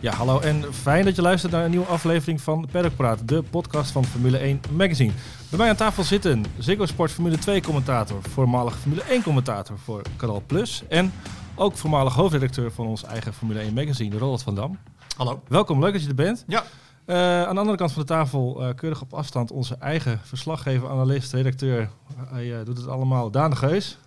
Ja, 0.00 0.12
hallo 0.12 0.40
en 0.40 0.74
fijn 0.74 1.04
dat 1.04 1.16
je 1.16 1.22
luistert 1.22 1.52
naar 1.52 1.64
een 1.64 1.70
nieuwe 1.70 1.86
aflevering 1.86 2.40
van 2.40 2.68
Paddock 2.72 2.96
Praat, 2.96 3.28
de 3.28 3.42
podcast 3.42 3.90
van 3.90 4.04
Formule 4.04 4.38
1 4.38 4.60
Magazine. 4.72 5.12
Bij 5.48 5.58
mij 5.58 5.68
aan 5.68 5.76
tafel 5.76 6.02
zitten 6.02 6.44
Ziggo 6.58 6.86
Sport 6.86 7.10
Formule 7.10 7.38
2 7.38 7.62
commentator, 7.62 8.22
voormalig 8.22 8.78
Formule 8.78 9.02
1 9.02 9.22
commentator 9.22 9.78
voor 9.78 10.02
Canal 10.16 10.42
Plus 10.46 10.82
en 10.88 11.12
ook 11.54 11.76
voormalig 11.76 12.14
hoofdredacteur 12.14 12.72
van 12.72 12.86
ons 12.86 13.04
eigen 13.04 13.34
Formule 13.34 13.60
1 13.60 13.74
Magazine, 13.74 14.18
Roland 14.18 14.42
van 14.42 14.54
Dam. 14.54 14.78
Hallo. 15.16 15.42
Welkom, 15.48 15.80
leuk 15.80 15.92
dat 15.92 16.02
je 16.02 16.08
er 16.08 16.14
bent. 16.14 16.44
Ja. 16.46 16.62
Uh, 17.06 17.16
aan 17.42 17.54
de 17.54 17.60
andere 17.60 17.76
kant 17.76 17.92
van 17.92 18.02
de 18.02 18.08
tafel, 18.08 18.62
uh, 18.62 18.74
keurig 18.74 19.00
op 19.00 19.14
afstand, 19.14 19.50
onze 19.50 19.76
eigen 19.80 20.20
verslaggever, 20.22 20.90
analist, 20.90 21.32
redacteur. 21.32 21.90
Hij 22.28 22.44
uh, 22.44 22.64
doet 22.64 22.76
het 22.76 22.88
allemaal, 22.88 23.30
Daan 23.30 23.50
de 23.50 23.56
Geus. 23.56 23.98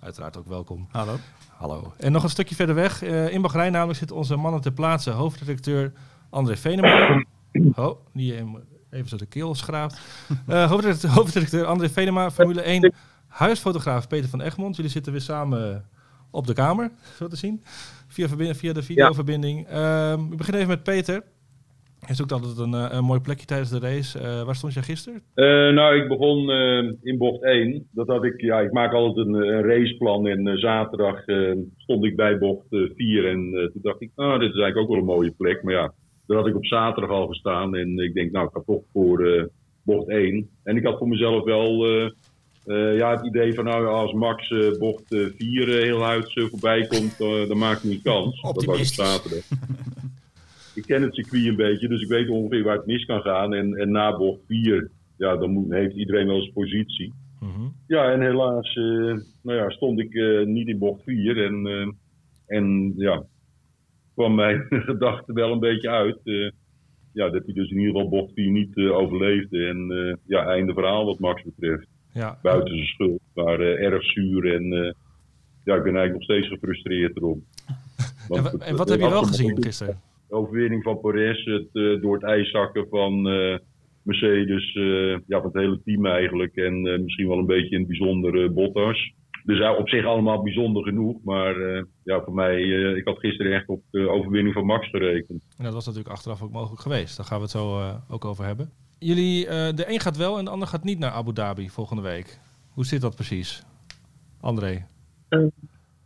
Uiteraard 0.00 0.36
ook 0.36 0.46
welkom. 0.46 0.88
Hallo. 0.90 1.16
Hallo. 1.56 1.92
En 1.96 2.12
nog 2.12 2.22
een 2.22 2.30
stukje 2.30 2.54
verder 2.54 2.74
weg, 2.74 3.02
in 3.02 3.42
Bahrein 3.42 3.72
namelijk, 3.72 3.98
zit 3.98 4.10
onze 4.10 4.36
mannen 4.36 4.60
ter 4.60 4.72
plaatse, 4.72 5.10
hoofdredacteur 5.10 5.92
André 6.30 6.56
Venema. 6.56 7.24
Oh, 7.74 7.98
die 8.12 8.34
even 8.90 9.08
zo 9.08 9.16
de 9.16 9.26
keel 9.26 9.54
schraapt. 9.54 10.00
hoofdredacteur, 10.46 11.10
hoofdredacteur 11.10 11.64
André 11.64 11.88
Venema, 11.88 12.30
Formule 12.30 12.60
1, 12.60 12.94
huisfotograaf 13.26 14.08
Peter 14.08 14.28
van 14.28 14.40
Egmond. 14.40 14.76
Jullie 14.76 14.90
zitten 14.90 15.12
weer 15.12 15.20
samen 15.20 15.88
op 16.30 16.46
de 16.46 16.52
kamer, 16.52 16.90
zo 17.16 17.28
te 17.28 17.36
zien, 17.36 17.64
via, 18.06 18.54
via 18.54 18.72
de 18.72 18.82
videoverbinding. 18.82 19.66
Ja. 19.68 20.18
we 20.18 20.36
beginnen 20.36 20.62
even 20.62 20.74
met 20.74 20.82
Peter. 20.82 21.22
Je 22.06 22.14
zoekt 22.14 22.32
altijd 22.32 22.58
een, 22.58 22.96
een 22.96 23.04
mooi 23.04 23.20
plekje 23.20 23.46
tijdens 23.46 23.70
de 23.70 23.78
race. 23.78 24.18
Uh, 24.18 24.42
waar 24.42 24.54
stond 24.54 24.72
jij 24.72 24.82
gisteren? 24.82 25.22
Uh, 25.34 25.74
nou, 25.74 25.96
ik 25.96 26.08
begon 26.08 26.50
uh, 26.50 26.92
in 27.02 27.18
bocht 27.18 27.42
1. 27.42 27.88
Dat 27.90 28.06
had 28.06 28.24
ik, 28.24 28.40
ja, 28.40 28.60
ik 28.60 28.72
maak 28.72 28.92
altijd 28.92 29.26
een, 29.26 29.34
een 29.34 29.62
raceplan. 29.62 30.26
En 30.26 30.58
zaterdag 30.58 31.22
stond 31.76 32.04
ik 32.04 32.16
bij 32.16 32.38
bocht 32.38 32.66
4. 32.68 33.26
en 33.26 33.70
toen 33.72 33.82
dacht 33.82 34.00
ik, 34.00 34.10
nou, 34.16 34.38
dit 34.38 34.54
is 34.54 34.60
eigenlijk 34.60 34.76
ook 34.76 34.88
wel 34.88 34.98
een 34.98 35.16
mooie 35.16 35.34
plek. 35.36 35.62
Maar 35.62 35.74
ja, 35.74 35.92
daar 36.26 36.36
had 36.36 36.46
ik 36.46 36.56
op 36.56 36.66
zaterdag 36.66 37.10
al 37.10 37.26
gestaan. 37.26 37.76
En 37.76 37.98
ik 37.98 38.14
denk, 38.14 38.32
nou, 38.32 38.46
ik 38.46 38.52
ga 38.52 38.62
toch 38.66 38.82
voor 38.92 39.50
bocht 39.82 40.08
1. 40.08 40.48
En 40.62 40.76
ik 40.76 40.84
had 40.84 40.98
voor 40.98 41.08
mezelf 41.08 41.44
wel 41.44 41.86
ja, 42.94 43.10
het 43.10 43.26
idee 43.26 43.54
van, 43.54 43.64
nou, 43.64 43.86
als 43.86 44.12
Max 44.12 44.54
bocht 44.78 45.04
4 45.36 45.68
heel 45.68 46.04
uit 46.04 46.32
voorbij 46.32 46.86
komt, 46.86 47.18
dan 47.48 47.58
maak 47.58 47.76
ik 47.76 47.84
niet 47.84 48.02
kans. 48.02 48.40
Dat 48.40 48.64
was 48.64 48.78
op 48.78 49.06
zaterdag. 49.06 49.44
ik 50.76 50.86
ken 50.86 51.02
het 51.02 51.14
circuit 51.14 51.46
een 51.46 51.56
beetje, 51.56 51.88
dus 51.88 52.02
ik 52.02 52.08
weet 52.08 52.28
ongeveer 52.28 52.62
waar 52.62 52.76
het 52.76 52.86
mis 52.86 53.04
kan 53.04 53.20
gaan. 53.20 53.54
En, 53.54 53.74
en 53.74 53.90
na 53.90 54.16
bocht 54.16 54.40
4, 54.46 54.90
ja, 55.16 55.36
dan 55.36 55.50
moet, 55.50 55.72
heeft 55.72 55.94
iedereen 55.94 56.26
wel 56.26 56.40
zijn 56.40 56.52
positie. 56.52 57.12
Mm 57.40 57.50
-hmm. 57.50 57.72
Ja, 57.86 58.12
en 58.12 58.20
helaas 58.20 58.74
uh, 58.74 59.16
nou 59.42 59.58
ja, 59.58 59.70
stond 59.70 60.00
ik 60.00 60.14
uh, 60.14 60.46
niet 60.46 60.68
in 60.68 60.78
bocht 60.78 61.02
4. 61.02 61.44
En, 61.44 61.66
uh, 61.66 61.88
en 62.46 62.92
ja, 62.96 63.24
kwam 64.14 64.34
mijn 64.34 64.66
gedachte 64.90 65.32
wel 65.32 65.52
een 65.52 65.60
beetje 65.60 65.90
uit. 65.90 66.20
ja, 67.12 67.28
dat 67.30 67.44
hij 67.44 67.54
dus 67.54 67.70
in 67.70 67.78
ieder 67.78 67.92
geval 67.92 68.08
bocht 68.08 68.32
4 68.34 68.50
niet 68.50 68.76
overleefde. 68.76 69.66
En 69.66 70.18
ja, 70.26 70.46
einde 70.46 70.72
verhaal 70.72 71.04
wat 71.04 71.18
Max 71.18 71.42
betreft. 71.42 71.86
Ja. 72.12 72.38
Buiten 72.42 72.74
zijn 72.74 72.86
schuld, 72.86 73.20
maar 73.34 73.60
erg 73.60 74.04
zuur. 74.04 74.54
En 74.54 74.94
ja, 75.64 75.74
ik 75.74 75.82
ben 75.82 75.96
eigenlijk 75.96 76.12
nog 76.12 76.22
steeds 76.22 76.48
gefrustreerd 76.48 77.16
erom. 77.16 77.44
Want 78.28 78.52
en, 78.52 78.60
en 78.60 78.76
wat 78.76 78.88
heb 78.88 79.00
je 79.00 79.08
wel 79.08 79.22
gezien 79.22 79.62
gisteren? 79.62 80.00
De 80.28 80.34
overwinning 80.34 80.82
van 80.82 81.00
Perez, 81.00 81.44
het 81.44 81.68
uh, 81.72 82.00
door 82.02 82.14
het 82.14 82.24
ijs 82.24 82.50
zakken 82.50 82.86
van 82.88 83.26
uh, 83.26 83.58
Mercedes, 84.02 84.74
uh, 84.74 85.18
ja, 85.26 85.40
van 85.40 85.50
het 85.52 85.54
hele 85.54 85.80
team 85.84 86.06
eigenlijk. 86.06 86.56
En 86.56 87.02
misschien 87.02 87.28
wel 87.28 87.38
een 87.38 87.46
beetje 87.46 87.74
in 87.74 87.78
het 87.78 87.88
bijzonder 87.88 88.52
Bottas. 88.52 89.12
Dus 89.44 89.76
op 89.78 89.88
zich 89.88 90.04
allemaal 90.04 90.42
bijzonder 90.42 90.82
genoeg. 90.82 91.22
Maar 91.24 91.54
ja, 92.04 92.22
voor 92.24 92.34
mij, 92.34 92.60
ik 92.96 93.06
had 93.06 93.18
gisteren 93.18 93.52
echt 93.52 93.68
op 93.68 93.82
de 93.90 94.08
overwinning 94.08 94.54
van 94.54 94.66
Max 94.66 94.88
gerekend. 94.88 95.42
En 95.58 95.64
dat 95.64 95.72
was 95.72 95.86
natuurlijk 95.86 96.14
achteraf 96.14 96.42
ook 96.42 96.52
mogelijk 96.52 96.80
geweest. 96.80 97.16
Daar 97.16 97.26
gaan 97.26 97.36
we 97.36 97.42
het 97.42 97.52
zo 97.52 97.80
ook 98.08 98.24
over 98.24 98.44
hebben. 98.44 98.70
Jullie, 98.98 99.44
de 99.46 99.84
een 99.88 100.00
gaat 100.00 100.16
wel 100.16 100.38
en 100.38 100.44
de 100.44 100.50
ander 100.50 100.68
gaat 100.68 100.84
niet 100.84 100.98
naar 100.98 101.10
Abu 101.10 101.32
Dhabi 101.32 101.68
volgende 101.68 102.02
week. 102.02 102.38
Hoe 102.70 102.84
zit 102.84 103.00
dat 103.00 103.14
precies? 103.14 103.62
André? 104.40 104.86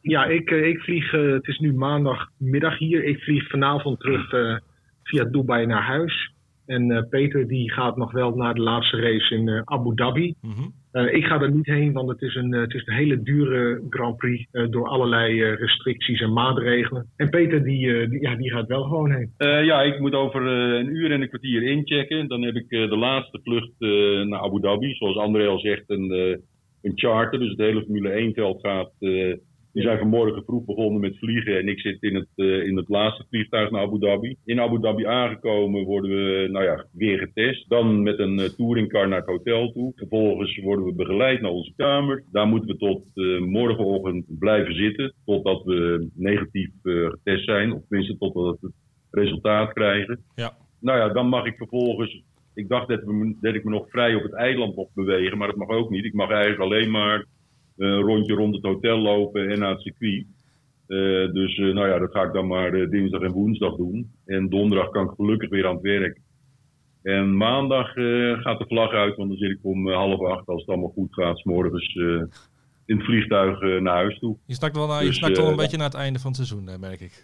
Ja, 0.03 0.25
ik, 0.25 0.51
ik 0.51 0.81
vlieg, 0.81 1.13
uh, 1.13 1.33
het 1.33 1.47
is 1.47 1.59
nu 1.59 1.73
maandagmiddag 1.73 2.79
hier. 2.79 3.05
Ik 3.05 3.23
vlieg 3.23 3.49
vanavond 3.49 4.01
terug 4.01 4.33
uh, 4.33 4.57
via 5.03 5.25
Dubai 5.25 5.67
naar 5.67 5.83
huis. 5.83 6.33
En 6.67 6.91
uh, 6.91 7.03
Peter 7.11 7.49
die 7.49 7.73
gaat 7.73 7.97
nog 7.97 8.13
wel 8.13 8.35
naar 8.35 8.55
de 8.55 8.61
laatste 8.61 9.01
race 9.01 9.35
in 9.35 9.63
Abu 9.65 9.95
Dhabi. 9.95 10.35
Mm 10.41 10.51
-hmm. 10.53 11.07
ik 11.07 11.25
ga 11.25 11.41
er 11.41 11.51
niet 11.51 11.67
heen, 11.67 11.93
want 11.93 12.09
het 12.09 12.23
is 12.23 12.35
een, 12.35 12.53
het 12.53 12.75
is 12.75 12.87
een 12.87 12.95
hele 12.95 13.23
dure 13.23 13.83
Grand 13.91 14.17
Prix 14.17 14.47
door 14.71 14.89
allerlei 14.89 15.45
restricties 15.45 16.21
en 16.21 16.33
maatregelen. 16.33 17.07
En 17.17 17.31
Peter 17.31 17.65
die, 17.65 18.09
die, 18.09 18.21
ja, 18.21 18.35
die 18.35 18.51
gaat 18.51 18.67
wel 18.67 18.83
gewoon 18.83 19.13
heen. 19.13 19.33
ja, 19.65 19.83
ik 19.83 20.01
moet 20.01 20.15
over 20.15 20.47
een 20.47 20.97
uur 20.97 21.11
en 21.11 21.21
een 21.21 21.29
kwartier 21.29 21.63
inchecken. 21.63 22.29
Dan 22.29 22.43
heb 22.43 22.55
ik 22.55 22.69
de 22.69 22.97
laatste 22.97 23.41
vlucht 23.43 23.73
naar 24.29 24.41
Abu 24.41 24.61
Dhabi. 24.61 24.95
Zoals 24.95 25.17
André 25.17 25.47
al 25.47 25.59
zegt, 25.59 25.85
een, 25.87 26.11
een 26.83 26.93
charter. 26.95 27.39
Dus 27.39 27.51
het 27.51 27.59
hele 27.59 27.83
Formule 27.83 28.11
1 28.11 28.35
veld 28.35 28.61
gaat 28.61 28.93
die 29.73 29.83
zijn 29.83 29.99
vanmorgen 29.99 30.45
vroeg 30.45 30.65
begonnen 30.65 31.01
met 31.01 31.19
vliegen 31.19 31.59
en 31.59 31.69
ik 31.69 31.81
zit 31.81 32.03
in 32.03 32.15
het, 32.15 32.29
uh, 32.37 32.67
in 32.67 32.77
het 32.77 32.89
laatste 32.89 33.25
vliegtuig 33.29 33.71
naar 33.71 33.83
Abu 33.83 33.99
Dhabi. 33.99 34.37
In 34.45 34.61
Abu 34.61 34.81
Dhabi 34.81 35.05
aangekomen 35.05 35.85
worden 35.85 36.11
we 36.11 36.49
nou 36.51 36.65
ja, 36.65 36.87
weer 36.93 37.19
getest. 37.19 37.69
Dan 37.69 38.03
met 38.03 38.19
een 38.19 38.39
uh, 38.39 38.45
touringcar 38.45 39.09
naar 39.09 39.19
het 39.19 39.29
hotel 39.29 39.73
toe. 39.73 39.93
Vervolgens 39.97 40.61
worden 40.61 40.85
we 40.85 40.93
begeleid 40.93 41.41
naar 41.41 41.51
onze 41.51 41.73
kamer. 41.77 42.25
Daar 42.33 42.47
moeten 42.47 42.69
we 42.69 42.77
tot 42.77 43.05
uh, 43.15 43.41
morgenochtend 43.41 44.39
blijven 44.39 44.75
zitten. 44.75 45.15
Totdat 45.25 45.65
we 45.65 46.09
negatief 46.15 46.71
getest 46.83 47.45
zijn. 47.45 47.73
Of 47.73 47.81
tenminste 47.89 48.19
totdat 48.19 48.59
we 48.61 48.67
het 48.67 48.75
resultaat 49.11 49.73
krijgen. 49.73 50.25
Ja. 50.35 50.57
Nou 50.81 50.99
ja, 50.99 51.09
dan 51.09 51.29
mag 51.29 51.47
ik 51.47 51.57
vervolgens 51.57 52.23
ik 52.55 52.69
dacht 52.69 52.89
dat, 52.89 53.03
we, 53.05 53.37
dat 53.41 53.55
ik 53.55 53.65
me 53.65 53.71
nog 53.71 53.91
vrij 53.91 54.15
op 54.15 54.23
het 54.23 54.35
eiland 54.35 54.77
mocht 54.77 54.95
bewegen, 54.95 55.39
maar 55.39 55.49
dat 55.49 55.57
mag 55.57 55.69
ook 55.69 55.91
niet. 55.91 56.05
Ik 56.05 56.13
mag 56.13 56.31
eigenlijk 56.31 56.61
alleen 56.61 56.91
maar 56.91 57.27
een 57.81 58.01
rondje 58.01 58.35
rond 58.35 58.55
het 58.55 58.65
hotel 58.65 58.99
lopen 58.99 59.51
en 59.51 59.59
naar 59.59 59.71
het 59.71 59.81
circuit. 59.81 60.27
Uh, 60.89 61.33
dus 61.33 61.59
uh, 61.59 61.75
nou 61.75 61.89
ja, 61.89 61.99
dat 61.99 62.11
ga 62.11 62.23
ik 62.23 62.33
dan 62.33 62.47
maar 62.47 62.75
uh, 62.75 62.91
dinsdag 62.91 63.21
en 63.21 63.33
woensdag 63.33 63.77
doen. 63.77 64.11
En 64.27 64.49
donderdag 64.49 64.91
kan 64.91 65.05
ik 65.05 65.13
gelukkig 65.17 65.49
weer 65.49 65.67
aan 65.67 65.75
het 65.75 65.83
werk. 65.83 66.21
En 67.03 67.37
maandag 67.37 67.93
gaat 68.43 68.59
de 68.59 68.65
vlag 68.69 68.93
uit, 68.93 69.17
want 69.17 69.29
dan 69.29 69.39
zit 69.39 69.51
ik 69.51 69.59
om 69.63 69.89
half 69.89 70.21
acht, 70.21 70.47
als 70.47 70.61
het 70.61 70.71
allemaal 70.71 70.93
goed 70.95 71.15
gaat, 71.15 71.39
s 71.39 71.45
morgens 71.45 71.95
in 72.87 72.97
het 72.97 73.05
vliegtuig 73.05 73.61
naar 73.81 73.95
huis 73.95 74.19
toe. 74.19 74.37
Je 74.47 74.55
snakt 74.55 74.77
wel, 74.77 74.87
naar, 74.87 74.99
dus, 74.99 75.09
je 75.09 75.15
snakt 75.15 75.37
wel 75.37 75.51
een 75.51 75.57
beetje 75.57 75.77
naar 75.77 75.87
het 75.87 75.97
einde 75.97 76.19
van 76.19 76.33
het 76.33 76.47
seizoen, 76.47 76.81
merk 76.81 77.01
ik. 77.01 77.23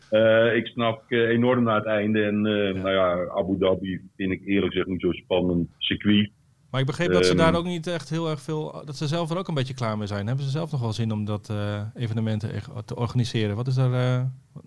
ik 0.54 0.66
snap 0.66 1.10
enorm 1.10 1.62
naar 1.62 1.76
het 1.76 1.84
einde. 1.84 2.22
En 2.22 2.34
ja. 2.44 2.72
nou 2.72 2.90
ja, 2.90 3.28
Abu 3.28 3.58
Dhabi 3.58 4.00
vind 4.16 4.32
ik 4.32 4.46
eerlijk 4.46 4.72
gezegd 4.72 4.88
niet 4.88 5.00
zo 5.00 5.12
spannend 5.12 5.68
circuit. 5.78 6.30
Maar 6.76 6.84
ik 6.84 6.90
begreep 6.90 7.12
dat 7.12 7.26
ze 7.26 7.34
daar 7.34 7.54
ook 7.54 7.64
niet 7.64 7.86
echt 7.86 8.10
heel 8.10 8.30
erg 8.30 8.40
veel. 8.40 8.82
dat 8.84 8.96
ze 8.96 9.06
zelf 9.06 9.30
er 9.30 9.38
ook 9.38 9.48
een 9.48 9.54
beetje 9.54 9.74
klaar 9.74 9.98
mee 9.98 10.06
zijn. 10.06 10.26
Hebben 10.26 10.44
ze 10.44 10.50
zelf 10.50 10.70
nog 10.70 10.80
wel 10.80 10.92
zin 10.92 11.12
om 11.12 11.24
dat 11.24 11.48
uh, 11.50 11.80
evenementen 11.94 12.50
te 12.84 12.96
organiseren? 12.96 13.56
Wat 13.56 13.66
is 13.66 13.76
er? 13.76 13.90
Uh, 13.90 14.14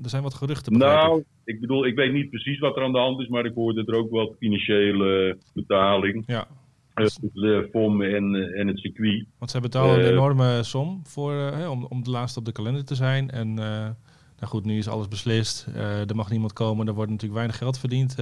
er 0.03 0.09
zijn 0.09 0.23
wat 0.23 0.33
geruchten. 0.33 0.77
Nou, 0.77 1.23
ik 1.43 1.59
bedoel, 1.59 1.85
ik 1.85 1.95
weet 1.95 2.13
niet 2.13 2.29
precies 2.29 2.59
wat 2.59 2.75
er 2.75 2.83
aan 2.83 2.91
de 2.91 2.97
hand 2.97 3.19
is, 3.19 3.27
maar 3.27 3.45
ik 3.45 3.53
hoorde 3.53 3.83
er 3.85 3.95
ook 3.95 4.11
wel 4.11 4.35
financiële 4.39 5.37
betaling. 5.53 6.23
Ja. 6.27 6.47
De 7.33 7.67
FOM 7.71 8.01
en, 8.01 8.35
en 8.35 8.67
het 8.67 8.79
circuit. 8.79 9.25
Want 9.37 9.51
zij 9.51 9.61
betalen 9.61 9.99
een 9.99 10.11
enorme 10.11 10.63
som 10.63 11.01
voor, 11.03 11.53
om, 11.69 11.85
om 11.85 12.03
de 12.03 12.09
laatste 12.09 12.39
op 12.39 12.45
de 12.45 12.51
kalender 12.51 12.85
te 12.85 12.95
zijn. 12.95 13.29
En 13.29 13.53
nou 13.53 13.95
goed, 14.39 14.65
nu 14.65 14.77
is 14.77 14.87
alles 14.87 15.07
beslist. 15.07 15.67
er 16.07 16.15
mag 16.15 16.29
niemand 16.29 16.53
komen. 16.53 16.87
Er 16.87 16.93
wordt 16.93 17.11
natuurlijk 17.11 17.37
weinig 17.37 17.57
geld 17.57 17.79
verdiend 17.79 18.15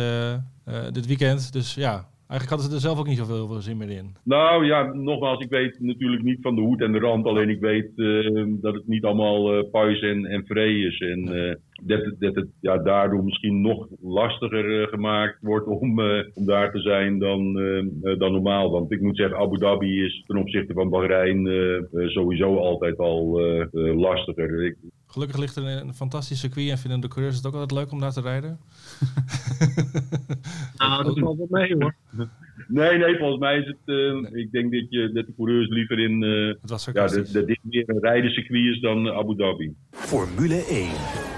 dit 0.91 1.05
weekend. 1.05 1.53
Dus 1.53 1.75
ja, 1.75 2.07
Eigenlijk 2.29 2.49
hadden 2.49 2.69
ze 2.69 2.75
er 2.75 2.89
zelf 2.89 2.99
ook 2.99 3.07
niet 3.07 3.17
zoveel 3.17 3.61
zin 3.61 3.77
meer 3.77 3.89
in. 3.89 4.15
Nou 4.23 4.65
ja, 4.65 4.93
nogmaals, 4.93 5.43
ik 5.43 5.49
weet 5.49 5.79
natuurlijk 5.79 6.23
niet 6.23 6.41
van 6.41 6.55
de 6.55 6.61
hoed 6.61 6.81
en 6.81 6.91
de 6.91 6.99
rand. 6.99 7.25
Alleen 7.25 7.49
ik 7.49 7.59
weet 7.59 7.91
uh, 7.95 8.45
dat 8.61 8.73
het 8.73 8.87
niet 8.87 9.03
allemaal 9.03 9.57
uh, 9.57 9.63
puis 9.71 10.01
en, 10.01 10.25
en 10.25 10.43
is. 10.85 10.99
En 10.99 11.19
uh, 11.35 11.53
dat, 11.85 12.15
dat 12.19 12.35
het 12.35 12.47
ja, 12.61 12.77
daardoor 12.77 13.23
misschien 13.23 13.61
nog 13.61 13.87
lastiger 14.01 14.87
gemaakt 14.87 15.37
wordt 15.41 15.67
om, 15.67 16.01
om 16.33 16.45
daar 16.45 16.71
te 16.71 16.79
zijn 16.79 17.19
dan, 17.19 17.53
dan 18.17 18.31
normaal. 18.31 18.71
Want 18.71 18.91
ik 18.91 19.01
moet 19.01 19.17
zeggen, 19.17 19.37
Abu 19.37 19.57
Dhabi 19.57 20.05
is 20.05 20.23
ten 20.25 20.37
opzichte 20.37 20.73
van 20.73 20.89
Bahrein 20.89 21.47
sowieso 21.91 22.57
altijd 22.57 22.97
al 22.97 23.41
lastiger. 23.95 24.65
Ik, 24.65 24.75
Gelukkig 25.17 25.41
ligt 25.41 25.55
er 25.55 25.63
een 25.63 25.93
fantastisch 25.93 26.39
circuit 26.39 26.69
en 26.69 26.77
vinden 26.77 26.99
de 26.99 27.07
coureurs 27.07 27.35
het 27.35 27.45
ook 27.45 27.53
altijd 27.53 27.71
leuk 27.71 27.91
om 27.91 27.99
daar 27.99 28.13
te 28.13 28.21
rijden. 28.21 28.59
nou, 30.77 31.03
dat 31.03 31.19
valt 31.19 31.37
wel 31.37 31.47
mee 31.49 31.75
hoor. 31.79 31.95
Nee, 32.67 32.97
nee, 32.97 33.17
volgens 33.17 33.39
mij 33.39 33.57
is 33.57 33.67
het. 33.67 33.77
Uh, 33.85 34.21
nee. 34.21 34.43
Ik 34.43 34.51
denk 34.51 34.71
dat, 34.71 34.85
je, 34.89 35.11
dat 35.13 35.25
de 35.25 35.33
coureurs 35.35 35.69
liever 35.69 35.99
in. 35.99 36.21
Uh, 36.21 36.53
ja, 36.93 37.07
dat, 37.07 37.29
dat 37.31 37.47
dit 37.47 37.59
meer 37.61 37.83
een 37.89 37.99
rijdencircuit 37.99 38.75
is 38.75 38.79
dan 38.79 39.09
Abu 39.09 39.35
Dhabi. 39.35 39.75
Formule 39.91 40.65
1. 40.69 41.36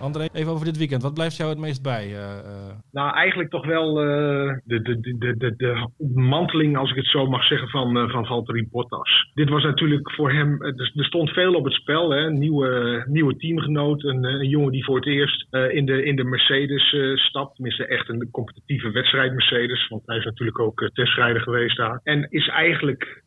André, 0.00 0.26
even 0.32 0.52
over 0.52 0.64
dit 0.64 0.76
weekend. 0.76 1.02
Wat 1.02 1.14
blijft 1.14 1.36
jou 1.36 1.50
het 1.50 1.58
meest 1.58 1.82
bij? 1.82 2.08
Uh, 2.08 2.76
Nou, 2.92 3.14
eigenlijk 3.14 3.50
toch 3.50 3.66
wel 3.66 3.88
uh, 4.04 4.56
de, 4.64 4.82
de, 4.82 5.00
de, 5.18 5.36
de, 5.36 5.56
de 5.56 5.88
manteling, 6.14 6.76
als 6.76 6.90
ik 6.90 6.96
het 6.96 7.06
zo 7.06 7.26
mag 7.26 7.44
zeggen, 7.44 7.68
van, 7.68 7.96
uh, 7.96 8.10
van 8.10 8.26
Valtteri 8.26 8.68
Bottas. 8.70 9.30
Dit 9.34 9.48
was 9.48 9.62
natuurlijk 9.62 10.12
voor 10.12 10.32
hem, 10.32 10.62
er, 10.62 10.92
er 10.94 11.04
stond 11.04 11.30
veel 11.30 11.54
op 11.54 11.64
het 11.64 11.72
spel. 11.72 12.10
Hè? 12.10 12.30
Nieuwe, 12.30 13.04
nieuwe 13.08 13.36
teamgenoot, 13.36 14.04
een, 14.04 14.24
een 14.24 14.48
jongen 14.48 14.72
die 14.72 14.84
voor 14.84 14.96
het 14.96 15.06
eerst 15.06 15.46
in, 15.50 15.86
de, 15.86 16.04
in 16.04 16.16
de 16.16 16.24
Mercedes 16.24 16.94
stapt. 17.14 17.54
Tenminste, 17.54 17.86
echt 17.86 18.08
een 18.08 18.28
competitieve 18.30 18.90
wedstrijd 18.90 19.32
Mercedes. 19.32 19.88
Want 19.88 20.02
hij 20.06 20.16
is 20.16 20.24
natuurlijk 20.24 20.60
ook 20.60 20.90
testrijder 20.92 21.42
geweest 21.42 21.76
daar. 21.76 22.00
En 22.02 22.26
is 22.30 22.48
eigenlijk 22.48 23.24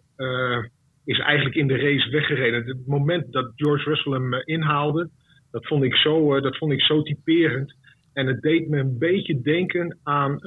is 1.06 1.20
eigenlijk 1.20 1.56
in 1.56 1.68
de 1.68 1.78
race 1.78 2.10
weggereden. 2.10 2.66
Het 2.66 2.88
moment 2.88 3.32
dat 3.32 3.52
George 3.56 3.90
Russell 3.90 4.12
hem 4.12 4.34
inhaalde, 4.34 5.10
dat 5.52 5.66
vond 5.68 5.84
ik 5.84 5.96
zo, 5.96 6.36
uh, 6.36 6.42
dat 6.42 6.58
vond 6.58 6.72
ik 6.72 6.82
zo 6.82 7.02
typerend. 7.02 7.76
En 8.14 8.28
het 8.28 8.42
deed 8.42 8.70
me 8.70 8.78
een 8.78 8.98
beetje 8.98 9.42
denken 9.42 9.98
aan. 10.04 10.32
Uh, 10.32 10.42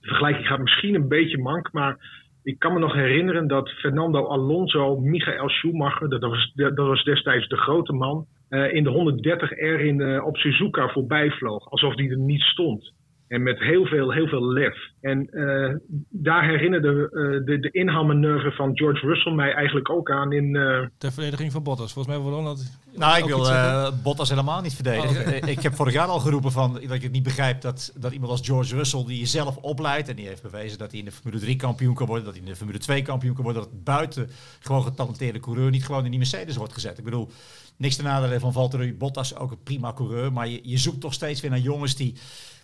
de 0.00 0.14
vergelijking 0.14 0.46
gaat 0.46 0.60
misschien 0.60 0.94
een 0.94 1.08
beetje 1.08 1.38
mank, 1.38 1.72
maar 1.72 1.96
ik 2.42 2.58
kan 2.58 2.72
me 2.72 2.78
nog 2.78 2.94
herinneren 2.94 3.46
dat 3.46 3.68
Fernando 3.70 4.26
Alonso, 4.26 5.00
Michael 5.00 5.48
Schumacher, 5.48 6.08
dat 6.08 6.20
was, 6.20 6.52
dat 6.54 6.76
was 6.76 7.04
destijds 7.04 7.48
de 7.48 7.56
grote 7.56 7.92
man, 7.92 8.26
uh, 8.50 8.72
in 8.72 8.84
de 8.84 8.90
130 8.90 9.50
R 9.50 9.80
in, 9.80 10.22
op 10.22 10.36
Suzuka 10.36 10.88
voorbij 10.88 11.30
vloog. 11.30 11.70
Alsof 11.70 11.94
die 11.94 12.10
er 12.10 12.18
niet 12.18 12.40
stond. 12.40 12.92
En 13.28 13.42
met 13.42 13.58
heel 13.58 13.86
veel, 13.86 14.12
heel 14.12 14.26
veel 14.26 14.52
lef. 14.52 14.76
En 15.00 15.28
uh, 15.30 15.74
daar 16.08 16.48
herinnerde 16.48 17.10
uh, 17.12 17.46
de, 17.46 17.58
de 17.58 17.70
inhaalmanoeuvre 17.70 18.52
van 18.52 18.76
George 18.76 19.06
Russell 19.06 19.32
mij 19.32 19.52
eigenlijk 19.52 19.90
ook 19.90 20.10
aan 20.10 20.32
in... 20.32 20.54
Uh... 20.54 20.86
Ter 20.98 21.12
verdediging 21.12 21.52
van 21.52 21.62
Bottas. 21.62 21.92
Volgens 21.92 22.16
mij 22.16 22.24
wil 22.24 22.44
dat... 22.44 22.80
Nou, 22.96 23.18
ik 23.18 23.24
wil 23.24 23.92
Bottas 24.02 24.28
helemaal 24.28 24.60
niet 24.60 24.74
verdedigen. 24.74 25.42
Oh, 25.42 25.48
ik 25.48 25.62
heb 25.62 25.74
vorig 25.74 25.92
jaar 25.92 26.06
al 26.06 26.18
geroepen 26.18 26.52
van, 26.52 26.72
dat 26.72 26.92
ik 26.92 27.02
het 27.02 27.12
niet 27.12 27.22
begrijp 27.22 27.60
dat, 27.60 27.92
dat 27.96 28.12
iemand 28.12 28.30
als 28.30 28.46
George 28.46 28.76
Russell, 28.76 29.04
die 29.06 29.18
jezelf 29.18 29.56
opleidt 29.56 30.08
en 30.08 30.16
die 30.16 30.26
heeft 30.26 30.42
bewezen 30.42 30.78
dat 30.78 30.90
hij 30.90 30.98
in 30.98 31.04
de 31.04 31.12
Formule 31.12 31.40
3 31.40 31.56
kampioen 31.56 31.94
kan 31.94 32.06
worden, 32.06 32.24
dat 32.24 32.34
hij 32.34 32.42
in 32.42 32.50
de 32.50 32.56
Formule 32.56 32.78
2 32.78 33.02
kampioen 33.02 33.34
kan 33.34 33.44
worden, 33.44 33.62
dat 33.62 33.70
het 33.70 33.84
buiten 33.84 34.30
gewoon 34.60 34.82
getalenteerde 34.82 35.40
coureur 35.40 35.70
niet 35.70 35.84
gewoon 35.84 36.04
in 36.04 36.10
die 36.10 36.18
Mercedes 36.18 36.56
wordt 36.56 36.72
gezet. 36.72 36.98
Ik 36.98 37.04
bedoel, 37.04 37.28
niks 37.76 37.96
te 37.96 38.02
nadelen 38.02 38.40
van 38.40 38.52
Valtteri 38.52 38.94
Bottas, 38.94 39.36
ook 39.36 39.50
een 39.50 39.62
prima 39.62 39.92
coureur, 39.92 40.32
maar 40.32 40.48
je, 40.48 40.60
je 40.62 40.78
zoekt 40.78 41.00
toch 41.00 41.14
steeds 41.14 41.40
weer 41.40 41.50
naar 41.50 41.58
jongens 41.58 41.96
die 41.96 42.14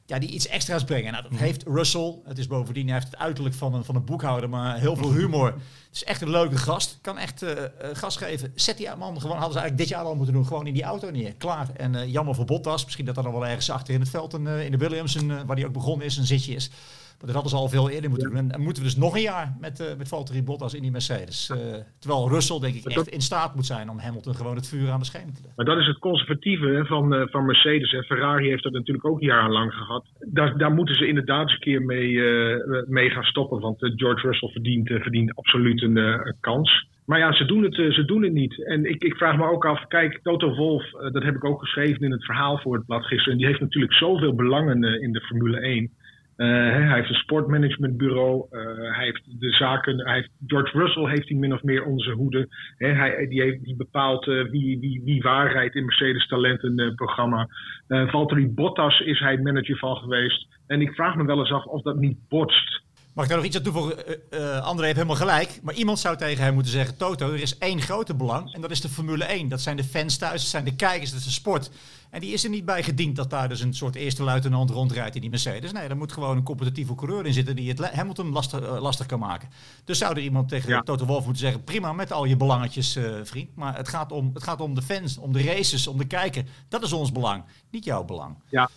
ja, 0.07 0.19
die 0.19 0.29
iets 0.29 0.47
extra's 0.47 0.85
brengen. 0.85 1.13
Nou, 1.13 1.23
dat 1.23 1.33
mhm. 1.33 1.43
heeft 1.43 1.63
Russell. 1.67 2.15
Het 2.25 2.39
is 2.39 2.47
bovendien, 2.47 2.85
hij 2.85 2.95
heeft 2.95 3.07
het 3.07 3.17
uiterlijk 3.17 3.55
van 3.55 3.75
een, 3.75 3.85
van 3.85 3.95
een 3.95 4.05
boekhouder, 4.05 4.49
maar 4.49 4.79
heel 4.79 4.97
veel 4.97 5.13
humor. 5.13 5.47
Het 5.47 5.93
is 5.93 6.05
echt 6.05 6.21
een 6.21 6.31
leuke 6.31 6.57
gast. 6.57 6.99
Kan 7.01 7.19
echt 7.19 7.43
uh, 7.43 7.51
gas 7.93 8.17
geven. 8.17 8.53
Zet 8.55 8.77
die 8.77 8.89
man 8.99 9.21
gewoon, 9.21 9.37
hadden 9.37 9.53
ze 9.53 9.59
eigenlijk 9.59 9.79
dit 9.79 9.89
jaar 9.89 10.05
al 10.05 10.15
moeten 10.15 10.35
doen. 10.35 10.47
Gewoon 10.47 10.67
in 10.67 10.75
die 10.75 10.83
auto 10.83 11.11
neer. 11.11 11.35
Klaar. 11.35 11.69
En 11.77 11.95
uh, 11.95 12.13
jammer 12.13 12.35
voor 12.35 12.45
Bottas. 12.45 12.85
Misschien 12.85 13.05
dat 13.05 13.17
er 13.17 13.23
dan 13.23 13.33
wel 13.33 13.47
ergens 13.47 13.71
achter 13.71 13.95
in 13.95 14.01
het 14.01 14.09
veld 14.09 14.33
een, 14.33 14.47
in 14.47 14.71
de 14.71 14.77
Williams, 14.77 15.15
een, 15.15 15.47
waar 15.47 15.57
die 15.57 15.67
ook 15.67 15.73
begonnen 15.73 16.07
is, 16.07 16.17
een 16.17 16.27
zitje 16.27 16.55
is. 16.55 16.71
Maar 17.19 17.33
dat 17.33 17.35
hadden 17.35 17.51
ze 17.51 17.57
al 17.57 17.69
veel 17.69 17.91
eerder 17.91 18.11
moeten 18.11 18.31
doen. 18.31 18.51
En, 18.51 18.61
moeten 18.61 18.83
we 18.83 18.89
dus 18.89 18.97
nog 18.97 19.15
een 19.15 19.21
jaar 19.21 19.57
met, 19.61 19.81
uh, 19.81 19.87
met 19.99 20.09
Valtteri 20.09 20.43
Bottas 20.43 20.75
in 20.75 20.83
die 20.83 20.91
Mercedes. 20.91 21.51
Uh, 21.51 21.57
terwijl 21.99 22.29
Russell 22.29 22.61
denk 22.61 22.75
ik 22.75 22.85
echt 22.85 23.09
in 23.09 23.21
staat 23.21 23.55
moet 23.55 23.67
zijn 23.67 23.91
om 23.91 23.99
Hamilton 23.99 24.35
gewoon 24.35 24.57
het 24.57 24.69
vuur 24.69 24.91
aan 24.91 24.99
de 24.99 25.05
schenen 25.05 25.35
te 25.35 25.41
leggen. 25.43 25.53
Maar 25.57 25.75
dat 25.75 25.79
is 25.79 25.87
het 25.87 25.99
conservatieve 25.99 26.85
van, 26.87 27.15
uh, 27.15 27.23
van 27.27 27.47
Mercedes. 27.47 27.93
En 27.93 28.05
Ferrari 28.05 28.49
heeft 28.49 28.63
dat 28.63 28.73
natuurlijk 28.73 29.07
ook 29.07 29.21
jarenlang 29.21 29.73
gehad. 29.73 30.05
Daar, 30.19 30.59
daar 30.59 30.73
moeten 30.73 30.95
ze 30.95 31.07
inderdaad 31.07 31.43
eens 31.43 31.53
een 31.53 31.59
keer 31.59 31.83
mee, 31.83 32.21
mee 32.87 33.11
gaan 33.11 33.25
stoppen. 33.25 33.61
Want 33.61 33.77
George 33.79 34.27
Russell 34.27 34.49
verdient, 34.49 34.89
verdient 34.89 35.35
absoluut 35.35 35.83
een 35.83 36.37
kans. 36.41 36.87
Maar 37.07 37.19
ja, 37.19 37.33
ze 37.33 37.45
doen 37.45 37.63
het, 37.63 37.75
ze 37.75 38.05
doen 38.05 38.23
het 38.23 38.33
niet. 38.33 38.65
En 38.65 38.85
ik, 38.85 39.03
ik 39.03 39.17
vraag 39.17 39.37
me 39.37 39.51
ook 39.51 39.65
af, 39.67 39.87
kijk, 39.87 40.21
Toto 40.23 40.55
Wolff, 40.55 40.91
dat 40.91 41.23
heb 41.23 41.35
ik 41.35 41.45
ook 41.45 41.61
geschreven 41.61 42.03
in 42.03 42.11
het 42.11 42.25
verhaal 42.25 42.59
voor 42.59 42.75
het 42.75 42.87
blad 42.87 43.05
gisteren. 43.05 43.33
En 43.33 43.39
die 43.39 43.47
heeft 43.47 43.61
natuurlijk 43.61 43.93
zoveel 43.93 44.35
belangen 44.35 45.03
in 45.03 45.13
de 45.13 45.21
Formule 45.21 45.61
1. 45.61 45.91
Uh, 46.37 46.47
hij 46.73 46.95
heeft 46.95 47.09
een 47.09 47.15
sportmanagementbureau. 47.15 48.47
Uh, 48.51 48.97
hij 48.97 49.05
heeft 49.05 49.41
de 49.41 49.51
zaken. 49.51 50.05
Hij 50.05 50.15
heeft, 50.15 50.31
George 50.47 50.79
Russell 50.79 51.11
heeft 51.11 51.29
hij 51.29 51.39
min 51.39 51.53
of 51.53 51.63
meer 51.63 51.85
onze 51.85 52.11
hoede. 52.11 52.49
hij, 52.77 53.27
die, 53.29 53.43
heeft, 53.43 53.65
die 53.65 53.77
bepaalt 53.77 54.27
uh, 54.27 54.51
wie, 54.51 54.79
wie, 54.81 55.03
wie 55.05 55.23
waar 55.23 55.53
rijdt 55.53 55.75
in 55.75 55.85
Mercedes 55.85 56.27
Talenten 56.27 56.95
programma. 56.95 57.49
Valtteri 57.87 58.49
Bottas 58.49 59.01
is 59.01 59.19
hij 59.19 59.39
manager 59.39 59.79
van 59.79 59.97
geweest. 59.97 60.47
En 60.67 60.81
ik 60.81 60.95
vraag 60.95 61.17
me 61.17 61.25
wel 61.25 61.39
eens 61.39 61.53
af 61.53 61.65
of 61.65 61.83
dat 61.83 61.97
niet 61.97 62.19
botst. 62.29 62.84
Mag 63.15 63.25
ik 63.25 63.31
daar 63.31 63.39
nog 63.39 63.49
iets 63.49 63.57
aan 63.57 63.63
toevoegen? 63.63 64.05
Uh, 64.31 64.61
André 64.61 64.85
heeft 64.85 64.97
helemaal 64.97 65.17
gelijk. 65.17 65.61
Maar 65.63 65.75
iemand 65.75 65.99
zou 65.99 66.17
tegen 66.17 66.45
hem 66.45 66.55
moeten 66.55 66.73
zeggen: 66.73 66.97
Toto, 66.97 67.33
er 67.33 67.41
is 67.41 67.59
één 67.59 67.81
grote 67.81 68.15
belang. 68.15 68.55
En 68.55 68.61
dat 68.61 68.71
is 68.71 68.81
de 68.81 68.89
Formule 68.89 69.25
1. 69.25 69.49
Dat 69.49 69.61
zijn 69.61 69.77
de 69.77 69.85
fans 69.85 70.17
thuis, 70.17 70.41
dat 70.41 70.51
zijn 70.51 70.65
de 70.65 70.75
kijkers, 70.75 71.11
dat 71.11 71.19
is 71.19 71.25
de 71.25 71.31
sport. 71.31 71.71
En 72.11 72.21
die 72.21 72.33
is 72.33 72.45
er 72.45 72.51
niet 72.51 72.65
bij 72.65 72.83
gediend 72.83 73.17
dat 73.17 73.31
daar 73.31 73.49
dus 73.49 73.61
een 73.61 73.75
soort 73.75 73.95
eerste 73.95 74.23
luitenant 74.23 74.71
rondrijdt 74.71 75.15
in 75.15 75.21
die 75.21 75.31
Mercedes. 75.31 75.73
Nee, 75.73 75.89
er 75.89 75.97
moet 75.97 76.13
gewoon 76.13 76.37
een 76.37 76.43
competitieve 76.43 76.95
coureur 76.95 77.27
in 77.27 77.33
zitten 77.33 77.57
die 77.57 77.69
het 77.69 77.91
Hamilton 77.91 78.33
lastig, 78.33 78.61
uh, 78.61 78.81
lastig 78.81 79.07
kan 79.07 79.19
maken. 79.19 79.49
Dus 79.85 79.99
zou 79.99 80.17
er 80.17 80.23
iemand 80.23 80.49
tegen 80.49 80.85
Toto 80.85 81.07
Wolff 81.07 81.25
moeten 81.25 81.43
zeggen: 81.43 81.65
prima 81.65 81.93
met 81.93 82.13
al 82.13 82.25
je 82.25 82.37
belangetjes, 82.37 82.97
uh, 82.97 83.15
vriend. 83.23 83.57
Maar 83.57 83.77
het 83.77 83.89
gaat, 83.89 84.13
om, 84.13 84.31
het 84.35 84.43
gaat 84.43 84.61
om 84.61 84.75
de 84.75 84.83
fans, 84.83 85.19
om 85.19 85.33
de 85.33 85.43
races, 85.43 85.87
om 85.87 85.99
de 85.99 86.07
kijker. 86.07 86.45
Dat 86.69 86.83
is 86.83 86.93
ons 86.93 87.13
belang, 87.13 87.45
niet 87.71 87.85
jouw 87.85 88.05
belang. 88.05 88.37
Ja, 88.49 88.71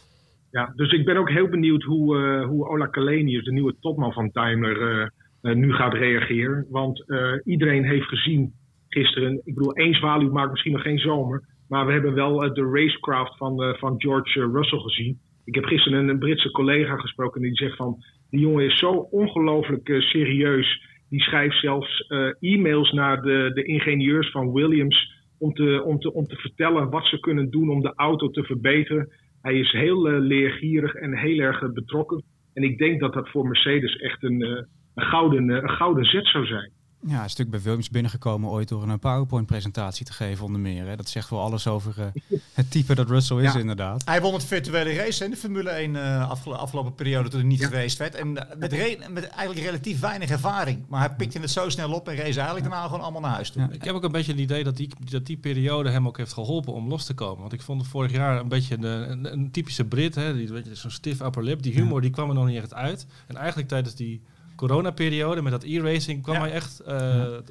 ja, 0.51 0.73
dus 0.75 0.91
ik 0.91 1.05
ben 1.05 1.17
ook 1.17 1.29
heel 1.29 1.47
benieuwd 1.47 1.83
hoe, 1.83 2.17
uh, 2.17 2.45
hoe 2.45 2.67
Ola 2.67 2.85
Kalenius, 2.85 3.43
de 3.43 3.51
nieuwe 3.51 3.75
topman 3.79 4.13
van 4.13 4.29
Daimler, 4.33 5.01
uh, 5.01 5.07
uh, 5.41 5.55
nu 5.55 5.73
gaat 5.73 5.93
reageren. 5.93 6.65
Want 6.69 7.05
iedereen 7.43 7.83
heeft 7.85 8.07
gezien 8.07 8.53
gisteren, 8.89 9.41
ik 9.43 9.55
bedoel, 9.55 9.73
één 9.73 9.93
zwaluw 9.93 10.31
maakt 10.31 10.51
misschien 10.51 10.71
nog 10.71 10.81
geen 10.81 10.99
zomer. 10.99 11.43
Maar 11.69 11.85
we 11.85 11.91
hebben 11.91 12.13
wel 12.13 12.53
de 12.53 12.69
racecraft 12.71 13.37
van, 13.37 13.75
van 13.77 13.95
George 13.97 14.51
Russell 14.51 14.79
gezien. 14.79 15.19
Ik 15.45 15.55
heb 15.55 15.63
gisteren 15.63 15.99
een, 15.99 16.09
een, 16.09 16.19
Britse 16.19 16.51
collega 16.51 16.95
gesproken 16.95 17.41
die 17.41 17.55
zegt 17.55 17.75
van... 17.75 17.97
Die 18.29 18.39
jongen 18.39 18.65
is 18.65 18.79
zo 18.79 18.91
ongelooflijk 18.91 19.95
serieus. 19.99 20.81
Die 21.09 21.21
schrijft 21.21 21.59
zelfs 21.59 22.07
e-mails 22.39 22.91
naar 22.91 23.21
de, 23.21 23.51
de 23.53 23.63
ingenieurs 23.63 24.31
van 24.31 24.53
Williams... 24.53 25.15
Om 25.39 25.53
te, 25.53 25.83
om, 25.83 25.99
te, 25.99 26.13
om 26.13 26.27
te 26.27 26.35
vertellen 26.35 26.89
wat 26.89 27.05
ze 27.05 27.19
kunnen 27.19 27.49
doen 27.49 27.69
om 27.69 27.81
de 27.81 27.93
auto 27.95 28.29
te 28.29 28.43
verbeteren. 28.43 29.09
Hij 29.47 29.59
is 29.59 29.71
heel 29.71 30.09
uh, 30.09 30.19
leergierig 30.19 30.93
en 30.93 31.17
heel 31.17 31.39
erg 31.39 31.61
uh, 31.61 31.71
betrokken. 31.71 32.23
En 32.53 32.63
ik 32.63 32.77
denk 32.77 32.99
dat 32.99 33.13
dat 33.13 33.29
voor 33.29 33.47
Mercedes 33.47 33.95
echt 33.95 34.23
een, 34.23 34.41
uh, 34.41 34.49
een, 34.95 35.03
gouden, 35.03 35.49
een 35.49 35.69
gouden 35.69 36.05
zet 36.05 36.27
zou 36.27 36.45
zijn. 36.45 36.71
Ja, 37.05 37.23
een 37.23 37.29
stuk 37.29 37.49
bij 37.49 37.61
Williams 37.61 37.89
binnengekomen 37.89 38.49
ooit 38.49 38.67
door 38.67 38.83
een 38.83 38.99
PowerPoint-presentatie 38.99 40.05
te 40.05 40.13
geven 40.13 40.45
onder 40.45 40.61
meer. 40.61 40.87
Hè. 40.87 40.95
Dat 40.95 41.09
zegt 41.09 41.29
wel 41.29 41.41
alles 41.41 41.67
over 41.67 41.95
uh, 41.99 42.39
het 42.53 42.71
type 42.71 42.95
dat 42.95 43.09
Russell 43.09 43.37
is 43.37 43.55
inderdaad. 43.55 44.01
Hij 44.05 44.21
won 44.21 44.33
het 44.33 44.43
virtuele 44.43 44.93
race 44.93 45.23
in 45.23 45.29
de 45.29 45.37
Formule 45.37 45.69
1 45.69 45.95
uh, 45.95 46.29
afgelopen 46.29 46.95
periode 46.95 47.29
toen 47.29 47.39
hij 47.39 47.49
niet 47.49 47.65
geweest 47.65 47.97
werd. 47.97 48.15
En 48.15 48.33
met, 48.33 49.09
met, 49.09 49.27
eigenlijk 49.27 49.65
relatief 49.65 49.99
weinig 49.99 50.29
ervaring. 50.29 50.85
Maar 50.87 50.99
hij 50.99 51.15
pikte 51.15 51.39
het 51.39 51.51
zo 51.51 51.69
snel 51.69 51.91
op 51.91 52.07
en 52.07 52.15
race 52.15 52.37
eigenlijk 52.37 52.69
daarna 52.69 52.85
gewoon 52.85 53.01
allemaal 53.01 53.21
naar 53.21 53.33
huis 53.33 53.49
toe. 53.49 53.67
Ik 53.71 53.83
heb 53.83 53.95
ook 53.95 54.03
een 54.03 54.11
beetje 54.11 54.31
het 54.31 54.41
idee 54.41 54.63
dat 54.63 54.77
die, 54.77 54.89
dat 54.99 55.25
die 55.25 55.37
periode 55.37 55.89
hem 55.89 56.07
ook 56.07 56.17
heeft 56.17 56.33
geholpen 56.33 56.73
om 56.73 56.87
los 56.87 57.05
te 57.05 57.13
komen. 57.13 57.39
Want 57.39 57.53
ik 57.53 57.61
vond 57.61 57.87
vorig 57.87 58.11
jaar 58.11 58.39
een 58.39 58.47
beetje 58.47 58.77
een, 58.77 59.33
een, 59.33 59.51
typische 59.51 59.85
Brit, 59.85 60.19
zo'n 60.71 60.91
stiff 60.91 61.21
upper 61.21 61.43
lip. 61.43 61.61
Die 61.61 61.73
humor 61.73 62.01
die 62.01 62.11
kwam 62.11 62.29
er 62.29 62.35
nog 62.35 62.45
niet 62.45 62.57
echt 62.57 62.73
uit. 62.73 63.05
En 63.27 63.35
eigenlijk 63.35 63.67
tijdens 63.67 63.95
die 63.95 64.21
coronaperiode 64.57 65.41
met 65.41 65.51
dat 65.51 65.63
e-racing 65.63 66.23
kwam 66.23 66.35
hij 66.35 66.51
echt, 66.51 66.81
uh, 66.81 66.87
ja. 66.87 67.41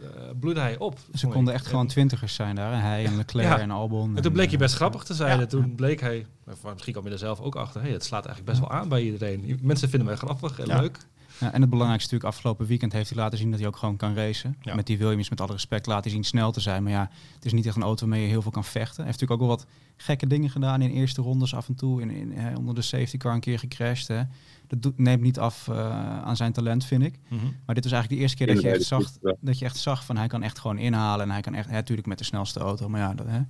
bloedde 0.40 0.60
hij 0.60 0.78
op. 0.78 0.98
Ze 1.14 1.26
konden 1.26 1.54
echt 1.54 1.66
gewoon 1.66 1.86
twintigers 1.86 2.34
zijn 2.34 2.54
daar. 2.54 2.82
Hij 2.82 3.04
en 3.04 3.16
Leclerc 3.16 3.58
en 3.58 3.70
Albon. 3.70 4.16
En 4.16 4.22
toen 4.22 4.32
bleek 4.32 4.50
je 4.50 4.56
best 4.56 4.74
grappig 4.74 5.04
te 5.04 5.14
zijn. 5.14 5.48
Toen 5.48 5.74
bleek 5.74 6.00
hij, 6.00 6.26
misschien 6.72 6.92
kwam 6.92 7.04
je 7.04 7.10
er 7.10 7.18
zelf 7.18 7.40
ook 7.40 7.56
achter, 7.56 7.80
hey, 7.80 7.90
het 7.90 8.04
slaat 8.04 8.26
eigenlijk 8.26 8.58
best 8.58 8.68
wel 8.68 8.78
aan 8.80 8.88
bij 8.88 9.02
iedereen. 9.02 9.58
Mensen 9.62 9.88
vinden 9.88 10.08
mij 10.08 10.16
grappig 10.16 10.58
en 10.60 10.66
leuk. 10.66 10.98
Ja, 11.40 11.52
en 11.52 11.60
het 11.60 11.70
belangrijkste 11.70 12.12
natuurlijk, 12.12 12.36
afgelopen 12.36 12.66
weekend 12.66 12.92
heeft 12.92 13.08
hij 13.08 13.18
laten 13.18 13.38
zien 13.38 13.50
dat 13.50 13.58
hij 13.58 13.68
ook 13.68 13.76
gewoon 13.76 13.96
kan 13.96 14.14
racen. 14.14 14.56
Met 14.74 14.86
die 14.86 14.98
Williams, 14.98 15.30
met 15.30 15.40
alle 15.40 15.52
respect, 15.52 15.86
laat 15.86 16.04
hij 16.04 16.12
zien 16.12 16.24
snel 16.24 16.52
te 16.52 16.60
zijn. 16.60 16.82
Maar 16.82 16.92
ja, 16.92 17.10
het 17.34 17.44
is 17.44 17.52
niet 17.52 17.66
echt 17.66 17.76
een 17.76 17.82
auto 17.82 18.00
waarmee 18.00 18.22
je 18.22 18.30
heel 18.30 18.42
veel 18.42 18.50
kan 18.50 18.64
vechten. 18.64 18.96
Hij 18.96 19.06
heeft 19.06 19.20
natuurlijk 19.20 19.40
ook 19.40 19.48
wel 19.48 19.56
wat 19.56 19.66
gekke 19.96 20.26
dingen 20.26 20.50
gedaan 20.50 20.82
in 20.82 20.90
eerste 20.90 21.22
rondes 21.22 21.54
af 21.54 21.68
en 21.68 21.74
toe. 21.74 22.00
In, 22.00 22.10
in, 22.10 22.56
onder 22.56 22.74
de 22.74 22.82
safety 22.82 23.16
car 23.16 23.34
een 23.34 23.40
keer 23.40 23.58
gecrashed. 23.58 24.08
Hè. 24.08 24.22
Dat 24.68 24.92
neemt 24.98 25.22
niet 25.22 25.38
af 25.38 25.66
uh, 25.66 26.22
aan 26.22 26.36
zijn 26.36 26.52
talent, 26.52 26.84
vind 26.84 27.02
ik. 27.02 27.18
Mm 27.28 27.38
-hmm. 27.38 27.56
Maar 27.66 27.74
dit 27.74 27.84
was 27.84 27.92
eigenlijk 27.92 28.08
de 28.08 28.16
eerste 28.16 28.36
keer 28.36 28.46
dat 28.46 28.62
je, 28.62 28.70
echt 28.70 28.82
zag, 28.82 29.12
dat 29.40 29.58
je 29.58 29.64
echt 29.64 29.76
zag 29.76 30.04
van 30.04 30.16
hij 30.16 30.26
kan 30.26 30.42
echt 30.42 30.58
gewoon 30.58 30.78
inhalen. 30.78 31.24
En 31.24 31.30
hij 31.30 31.40
kan 31.40 31.54
echt, 31.54 31.70
natuurlijk 31.70 32.06
met 32.06 32.18
de 32.18 32.24
snelste 32.24 32.60
auto, 32.60 32.88
maar 32.88 33.00
ja... 33.00 33.14
Dat, 33.14 33.26
hè. 33.26 33.40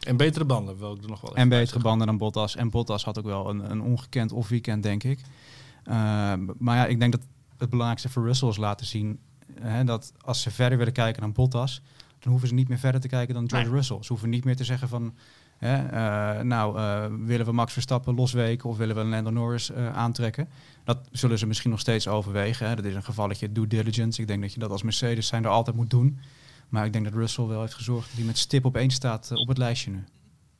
En 0.00 0.16
betere 0.16 0.44
banden, 0.44 0.78
wil 0.78 0.94
ik 0.94 1.02
er 1.02 1.08
nog 1.08 1.20
wel 1.20 1.36
En 1.36 1.48
betere 1.48 1.78
banden 1.78 2.06
dan 2.06 2.18
Bottas. 2.18 2.56
En 2.56 2.70
Bottas 2.70 3.04
had 3.04 3.18
ook 3.18 3.24
wel 3.24 3.50
een, 3.50 3.70
een 3.70 3.80
ongekend 3.80 4.32
off-weekend, 4.32 4.82
denk 4.82 5.04
ik. 5.04 5.20
Uh, 5.84 5.94
maar 6.58 6.76
ja, 6.76 6.86
ik 6.86 7.00
denk 7.00 7.12
dat 7.12 7.20
het 7.58 7.70
belangrijkste 7.70 8.08
voor 8.08 8.24
Russell 8.24 8.48
is 8.48 8.56
laten 8.56 8.86
zien... 8.86 9.18
Hè, 9.60 9.84
dat 9.84 10.12
als 10.20 10.42
ze 10.42 10.50
verder 10.50 10.78
willen 10.78 10.92
kijken 10.92 11.22
dan 11.22 11.32
Bottas... 11.32 11.82
dan 12.18 12.30
hoeven 12.30 12.48
ze 12.48 12.54
niet 12.54 12.68
meer 12.68 12.78
verder 12.78 13.00
te 13.00 13.08
kijken 13.08 13.34
dan 13.34 13.48
George 13.48 13.66
nee. 13.66 13.76
Russell. 13.76 13.98
Ze 14.00 14.08
hoeven 14.08 14.30
niet 14.30 14.44
meer 14.44 14.56
te 14.56 14.64
zeggen 14.64 14.88
van... 14.88 15.14
Hè, 15.62 15.84
uh, 15.84 16.42
nou, 16.42 16.78
uh, 16.78 17.04
willen 17.26 17.46
we 17.46 17.52
Max 17.52 17.72
Verstappen 17.72 18.14
losweken 18.14 18.68
of 18.68 18.76
willen 18.76 18.96
we 18.96 19.04
Lando 19.04 19.30
Norris 19.30 19.70
uh, 19.70 19.96
aantrekken? 19.96 20.48
Dat 20.84 20.98
zullen 21.10 21.38
ze 21.38 21.46
misschien 21.46 21.70
nog 21.70 21.80
steeds 21.80 22.08
overwegen. 22.08 22.68
Hè. 22.68 22.76
Dat 22.76 22.84
is 22.84 22.94
een 22.94 23.02
gevalletje 23.02 23.52
due 23.52 23.66
diligence. 23.66 24.20
Ik 24.20 24.26
denk 24.26 24.42
dat 24.42 24.52
je 24.52 24.58
dat 24.58 24.70
als 24.70 24.82
Mercedes 24.82 25.26
zijn 25.26 25.44
er 25.44 25.50
altijd 25.50 25.76
moet 25.76 25.90
doen. 25.90 26.18
Maar 26.68 26.84
ik 26.86 26.92
denk 26.92 27.04
dat 27.04 27.14
Russell 27.14 27.44
wel 27.44 27.60
heeft 27.60 27.74
gezorgd 27.74 28.06
dat 28.08 28.16
hij 28.16 28.26
met 28.26 28.38
stip 28.38 28.64
op 28.64 28.76
één 28.76 28.90
staat 28.90 29.30
op 29.34 29.48
het 29.48 29.58
lijstje 29.58 29.90
nu. 29.90 30.04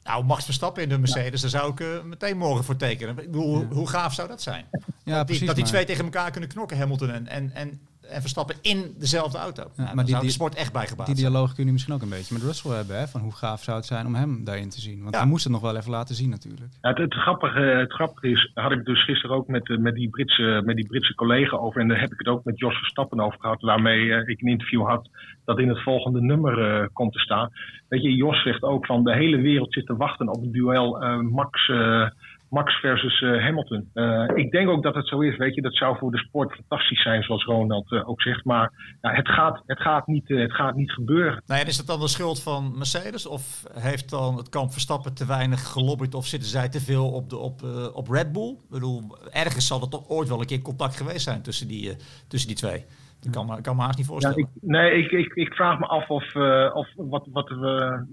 Nou, 0.02 0.25
Max 0.25 0.44
Verstappen 0.44 0.82
in 0.82 0.88
de 0.88 0.99
Mercedes, 0.99 1.40
daar 1.40 1.50
zou 1.50 1.73
ik 1.73 1.80
uh, 1.80 2.02
meteen 2.02 2.38
morgen 2.38 2.64
voor 2.64 2.76
tekenen. 2.76 3.18
Ik 3.18 3.30
bedoel, 3.30 3.61
Ja. 3.61 3.66
hoe 3.66 3.88
gaaf 3.88 4.14
zou 4.14 4.28
dat 4.28 4.42
zijn? 4.42 4.64
Ja, 4.71 4.80
dat 4.80 5.04
die, 5.04 5.25
precies. 5.25 5.47
dat 5.47 5.56
die 5.56 5.64
twee 5.64 5.85
tegen 5.85 6.04
elkaar 6.04 6.30
kunnen 6.30 6.49
knokken, 6.49 6.78
Hamilton 6.78 7.11
en, 7.11 7.26
en, 7.26 7.54
en, 7.54 7.80
en 8.12 8.21
Verstappen 8.21 8.57
in 8.62 8.95
dezelfde 8.99 9.38
auto. 9.38 9.62
Nou, 9.76 9.95
maar 9.95 10.04
die- 10.04 10.19
die- 10.21 10.31
sport 10.31 10.54
echt 10.54 10.73
bij 10.73 10.87
gebaat 10.87 11.07
Die 11.07 11.14
dialoog 11.14 11.54
kun 11.54 11.66
je 11.66 11.73
misschien 11.73 11.95
ook 11.95 12.02
een 12.02 12.09
beetje 12.09 12.35
met 12.35 12.42
Russell 12.42 12.71
hebben. 12.76 12.99
Hè? 12.99 13.07
Van 13.07 13.21
hoe 13.21 13.33
gaaf 13.33 13.62
zou 13.62 13.76
het 13.76 13.87
zijn 13.87 14.07
om 14.07 14.14
hem 14.14 14.45
daarin 14.45 14.69
te 14.71 14.81
zien. 14.81 15.00
Want 15.02 15.14
Ja. 15.14 15.21
hij 15.21 15.28
moest 15.28 15.45
het 15.45 15.52
nog 15.52 15.62
wel 15.62 15.76
even 15.76 15.90
laten 15.90 16.14
zien 16.14 16.31
natuurlijk. 16.31 16.73
Ja, 16.81 16.88
het, 16.88 16.99
het, 16.99 17.14
grappige, 17.14 17.61
het 17.61 17.92
grappige 17.92 18.28
is, 18.28 18.50
had 18.54 18.73
ik 18.73 18.85
dus 18.85 19.04
gisteren 19.04 19.37
ook 19.37 19.47
met, 19.49 19.69
eh, 19.71 19.76
met, 19.78 19.95
die 19.95 20.09
Britse, 20.09 20.62
met 20.64 20.76
die 20.76 20.87
Britse 20.87 21.14
collega 21.14 21.57
over. 21.57 21.81
En 21.81 21.88
daar 21.88 22.00
heb 22.00 22.12
ik 22.12 22.19
het 22.19 22.28
ook 22.28 22.45
met 22.45 22.59
Jos 22.59 22.76
Verstappen 22.78 23.21
over 23.21 23.40
gehad. 23.40 23.61
Waarmee 23.61 24.12
eh, 24.14 24.28
ik 24.28 24.40
een 24.42 24.49
interview 24.49 24.87
had 24.87 25.09
dat 25.45 25.59
in 25.59 25.69
het 25.69 25.83
volgende 25.83 26.21
nummer 26.21 26.81
eh, 26.83 26.87
komt 26.92 27.12
te 27.12 27.19
staan. 27.19 27.50
Weet 27.88 28.02
je, 28.02 28.14
Jos 28.14 28.42
zegt 28.42 28.62
ook 28.62 28.87
van 28.87 29.04
de 29.04 29.14
hele 29.14 29.37
wereld 29.37 29.73
zit 29.73 29.87
te 29.87 29.97
wachten 29.97 30.28
op 30.28 30.42
het 30.42 30.52
duel 30.52 31.02
eh, 31.02 31.19
Max, 31.19 31.69
eh, 31.69 32.07
Max 32.52 32.75
versus 32.80 33.21
eh, 33.23 33.42
Hamilton. 33.44 33.90
Eh, 33.94 34.25
ik 34.35 34.50
denk 34.50 34.68
ook 34.68 34.82
dat 34.82 34.94
het 34.94 35.09
zo 35.09 35.21
is. 35.21 35.37
Weet 35.37 35.54
je, 35.54 35.62
dat 35.62 35.75
zou 35.75 35.99
voor 35.99 36.11
de 36.11 36.18
sport 36.18 36.54
fantastisch 36.54 37.02
zijn, 37.02 37.23
zoals 37.23 37.44
Ronald 37.44 37.92
eh, 37.92 38.09
ook 38.09 38.23
zegt. 38.23 38.44
Maar 38.44 38.73
ja, 39.00 39.11
het, 39.12 39.28
gaat, 39.28 39.62
het, 39.66 39.80
gaat 39.80 40.06
niet, 40.06 40.28
het 40.28 40.52
gaat 40.54 40.75
niet 40.75 40.92
gebeuren. 40.92 41.42
Nou 41.47 41.61
ja, 41.61 41.66
is 41.66 41.76
dat 41.76 41.87
dan 41.87 42.00
de 42.00 42.09
schuld 42.09 42.42
van 42.42 42.73
Mercedes? 42.76 43.26
Of 43.26 43.62
heeft 43.80 44.11
dan 44.11 44.37
het 44.37 44.49
kamp 44.49 44.73
Verstappen 44.73 45.14
te 45.14 45.26
weinig 45.26 45.66
gelobbyd? 45.73 46.14
Of 46.14 46.26
zitten 46.26 46.49
zij 46.49 46.68
te 46.68 46.80
veel 46.80 47.11
op, 47.12 47.30
de, 47.30 47.37
op, 47.37 47.62
op 47.94 48.09
Red 48.09 48.32
Bull? 48.32 48.50
Ik 48.50 48.71
bedoel, 48.71 49.02
ergens 49.30 49.66
zal 49.66 49.80
er 49.80 49.88
toch 49.88 50.09
ooit 50.09 50.28
wel 50.28 50.40
een 50.40 50.47
keer 50.47 50.62
contact 50.62 50.97
geweest 50.97 51.23
zijn 51.25 51.42
tussen 51.42 51.68
die, 51.68 51.97
tussen 52.28 52.49
die 52.49 52.59
twee. 52.59 52.85
Dat 53.21 53.32
kan, 53.32 53.47
me- 53.47 53.61
kan 53.61 53.76
me 53.76 53.82
haast 53.82 53.97
niet 53.97 54.06
Ja, 54.06 54.12
voorstellen. 54.12 54.38
ik, 54.38 54.47
nee, 54.61 54.92
ik, 54.92 55.11
ik, 55.11 55.32
ik 55.35 55.54
vraag 55.54 55.78
me 55.78 55.87
af 55.87 56.09
of, 56.11 56.35
of 56.75 56.88
wat, 56.97 57.26
wat, 57.32 57.49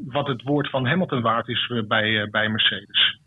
wat 0.07 0.27
het 0.27 0.41
woord 0.43 0.69
van 0.69 0.85
Hamilton 0.87 1.21
waard 1.21 1.47
is 1.47 1.71
bij, 1.87 2.27
bij 2.31 2.49
Mercedes. 2.49 3.18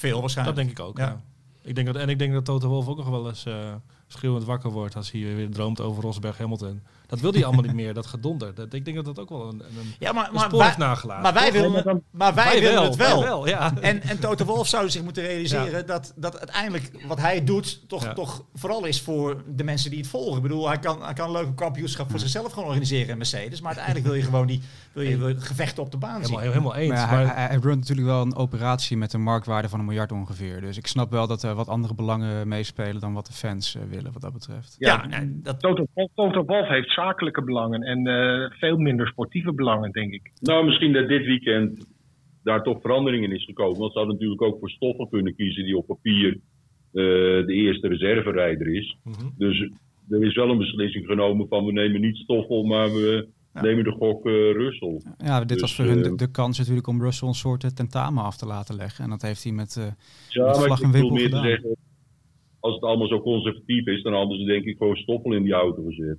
Veel 0.00 0.10
Dat 0.12 0.20
waarschijnlijk. 0.20 0.56
denk 0.56 0.70
ik 0.70 0.80
ook, 0.80 0.98
Ja. 0.98 1.04
ja. 1.06 1.20
Ik 1.62 1.74
denk 1.74 1.86
dat, 1.86 1.96
en 1.96 2.08
ik 2.08 2.18
denk 2.18 2.32
dat 2.32 2.44
Toto 2.44 2.68
Wolff 2.68 2.88
ook 2.88 2.96
nog 2.96 3.08
wel 3.08 3.28
eens 3.28 3.46
eh 3.46 3.74
schreeuwend 4.06 4.44
wakker 4.44 4.70
wordt 4.70 4.96
als 4.96 5.10
hij 5.10 5.20
weer 5.20 5.50
droomt 5.50 5.80
over 5.80 6.02
Rosberg 6.02 6.38
Hamilton. 6.38 6.80
Dat 7.10 7.20
wil 7.20 7.32
hij 7.32 7.44
allemaal 7.44 7.62
niet 7.64 7.74
meer, 7.74 7.94
dat 7.94 8.06
gedonder. 8.06 8.54
Dat, 8.54 8.72
ik 8.72 8.84
denk 8.84 8.96
dat 8.96 9.04
dat 9.04 9.18
ook 9.18 9.28
wel 9.28 9.48
een, 9.48 9.60
een, 9.60 9.94
Ja, 9.98 10.12
maar, 10.12 10.26
een 10.28 10.34
maar, 10.34 10.44
spoor 10.44 10.58
wij, 10.58 10.66
heeft 10.66 10.78
nagelaten. 10.78 11.22
maar 11.22 11.32
wij 11.32 11.52
willen, 11.52 11.72
het- 11.72 12.00
maar 12.10 12.34
wij 12.34 12.60
willen 12.60 12.82
het 12.82 12.96
wel. 12.96 13.22
wel, 13.22 13.48
ja. 13.48 13.72
En, 13.80 14.02
en 14.02 14.18
Toto 14.20 14.44
Wolff 14.44 14.68
zou 14.68 14.90
zich 14.90 15.02
moeten 15.02 15.22
realiseren 15.22 15.86
dat, 15.86 16.12
dat 16.16 16.38
uiteindelijk 16.38 16.90
wat 17.06 17.20
hij 17.20 17.44
doet 17.44 17.88
toch, 17.88 18.04
Ja. 18.04 18.12
toch 18.12 18.44
vooral 18.54 18.84
is 18.84 19.00
voor 19.00 19.42
de 19.48 19.64
mensen 19.64 19.90
die 19.90 19.98
het 19.98 20.08
volgen. 20.08 20.36
Ik 20.36 20.42
bedoel, 20.42 20.68
hij 20.68 20.78
kan, 20.78 21.02
hij 21.04 21.12
kan 21.12 21.26
een 21.26 21.32
leuke 21.32 21.54
kampioenschap 21.54 22.10
voor 22.10 22.18
zichzelf 22.18 22.52
gewoon 22.52 22.68
organiseren 22.68 23.08
in 23.08 23.16
Mercedes. 23.16 23.60
Maar 23.60 23.68
uiteindelijk 23.76 24.06
wil 24.06 24.14
je 24.16 24.22
gewoon 24.22 24.46
die 24.46 24.62
wil 24.92 25.02
je, 25.28 25.34
gevechten 25.38 25.82
op 25.82 25.90
de 25.90 25.96
baan 25.96 26.24
zien. 26.24 26.38
helemaal, 26.38 26.52
helemaal 26.52 26.74
eens. 26.74 26.90
Maar 26.90 26.98
ja, 27.00 27.10
maar, 27.10 27.24
hij, 27.26 27.34
hij, 27.34 27.46
hij 27.46 27.58
runt 27.62 27.78
natuurlijk 27.78 28.06
wel 28.06 28.22
een 28.22 28.36
operatie 28.36 28.96
met 28.96 29.12
een 29.12 29.22
marktwaarde 29.22 29.68
van 29.68 29.78
een 29.78 29.84
miljard 29.84 30.12
ongeveer. 30.12 30.60
Dus 30.60 30.76
ik 30.76 30.86
snap 30.86 31.10
wel 31.10 31.26
dat 31.26 31.42
er 31.42 31.54
wat 31.54 31.68
andere 31.68 31.94
belangen 31.94 32.48
meespelen 32.48 33.00
dan 33.00 33.12
wat 33.12 33.26
de 33.26 33.32
fans 33.32 33.74
eh, 33.74 33.82
willen 33.90 34.12
wat 34.12 34.22
dat 34.22 34.32
betreft. 34.32 34.74
Ja, 34.78 35.06
nee, 35.06 35.40
dat, 35.42 35.60
Toto, 35.60 35.84
Toto 36.14 36.44
Wolff 36.44 36.68
heeft 36.68 36.92
zakelijke 37.04 37.44
belangen 37.44 37.82
en 37.82 38.06
eh, 38.06 38.50
veel 38.58 38.76
minder 38.78 39.06
sportieve 39.08 39.52
belangen, 39.52 39.90
denk 39.92 40.12
ik. 40.12 40.30
Nou, 40.40 40.64
misschien 40.66 40.92
dat 40.92 41.08
dit 41.08 41.24
weekend 41.26 41.86
daar 42.42 42.62
toch 42.62 42.80
verandering 42.80 43.24
in 43.24 43.32
is 43.32 43.44
gekomen. 43.44 43.78
Want 43.78 43.92
ze 43.92 43.98
hadden 43.98 44.16
natuurlijk 44.16 44.42
ook 44.42 44.58
voor 44.58 44.70
Stoffel 44.70 45.06
kunnen 45.08 45.34
kiezen, 45.36 45.64
die 45.64 45.76
op 45.76 45.86
papier 45.86 46.32
eh, 46.32 47.02
de 47.46 47.52
eerste 47.52 47.88
reserverijder 47.88 48.74
is. 48.74 48.96
Mhm. 49.04 49.28
Dus 49.36 49.70
er 50.10 50.24
is 50.24 50.34
wel 50.34 50.50
een 50.50 50.58
beslissing 50.58 51.06
genomen 51.06 51.48
van 51.48 51.64
we 51.64 51.72
nemen 51.72 52.00
niet 52.00 52.16
Stoffel, 52.16 52.64
maar 52.64 52.88
we 52.92 53.28
Ja. 53.54 53.62
nemen 53.62 53.84
de 53.84 53.90
gok 53.90 54.26
eh 54.26 54.32
Russell. 54.32 55.00
Ja, 55.18 55.38
dit 55.38 55.48
Dus, 55.48 55.60
was 55.60 55.74
voor 55.76 55.84
hun 55.84 56.02
de, 56.02 56.14
de 56.14 56.30
kans 56.30 56.58
natuurlijk 56.58 56.86
om 56.86 57.02
Russell 57.02 57.28
een 57.28 57.34
soort 57.34 57.76
tentamen 57.76 58.24
af 58.24 58.36
te 58.36 58.46
laten 58.46 58.76
leggen. 58.76 59.04
En 59.04 59.10
dat 59.10 59.22
heeft 59.22 59.42
hij 59.44 59.52
met... 59.52 59.76
eh, 59.76 59.84
Ja, 60.28 60.44
Met 60.46 60.56
maar 60.56 60.64
vlag 60.64 60.80
en 60.82 60.92
wimpel 60.92 61.16
gedaan. 61.16 61.44
zeggen, 61.44 61.76
als 62.60 62.74
het 62.74 62.82
allemaal 62.84 63.06
zo 63.08 63.20
conservatief 63.20 63.86
is, 63.86 64.02
dan 64.02 64.12
hadden 64.12 64.38
ze 64.38 64.44
denk 64.44 64.64
ik 64.64 64.76
gewoon 64.76 64.96
Stoffel 64.96 65.32
in 65.32 65.42
die 65.42 65.52
auto 65.52 65.82
gezet. 65.84 66.18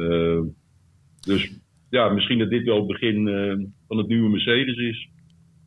Eh, 0.00 0.40
dus 1.20 1.50
ja, 1.88 2.08
misschien 2.08 2.38
dat 2.38 2.50
dit 2.50 2.64
wel 2.64 2.76
het 2.76 2.86
begin 2.86 3.28
eh, 3.28 3.66
van 3.88 3.98
het 3.98 4.08
nieuwe 4.08 4.28
Mercedes 4.30 4.76
is. 4.76 5.08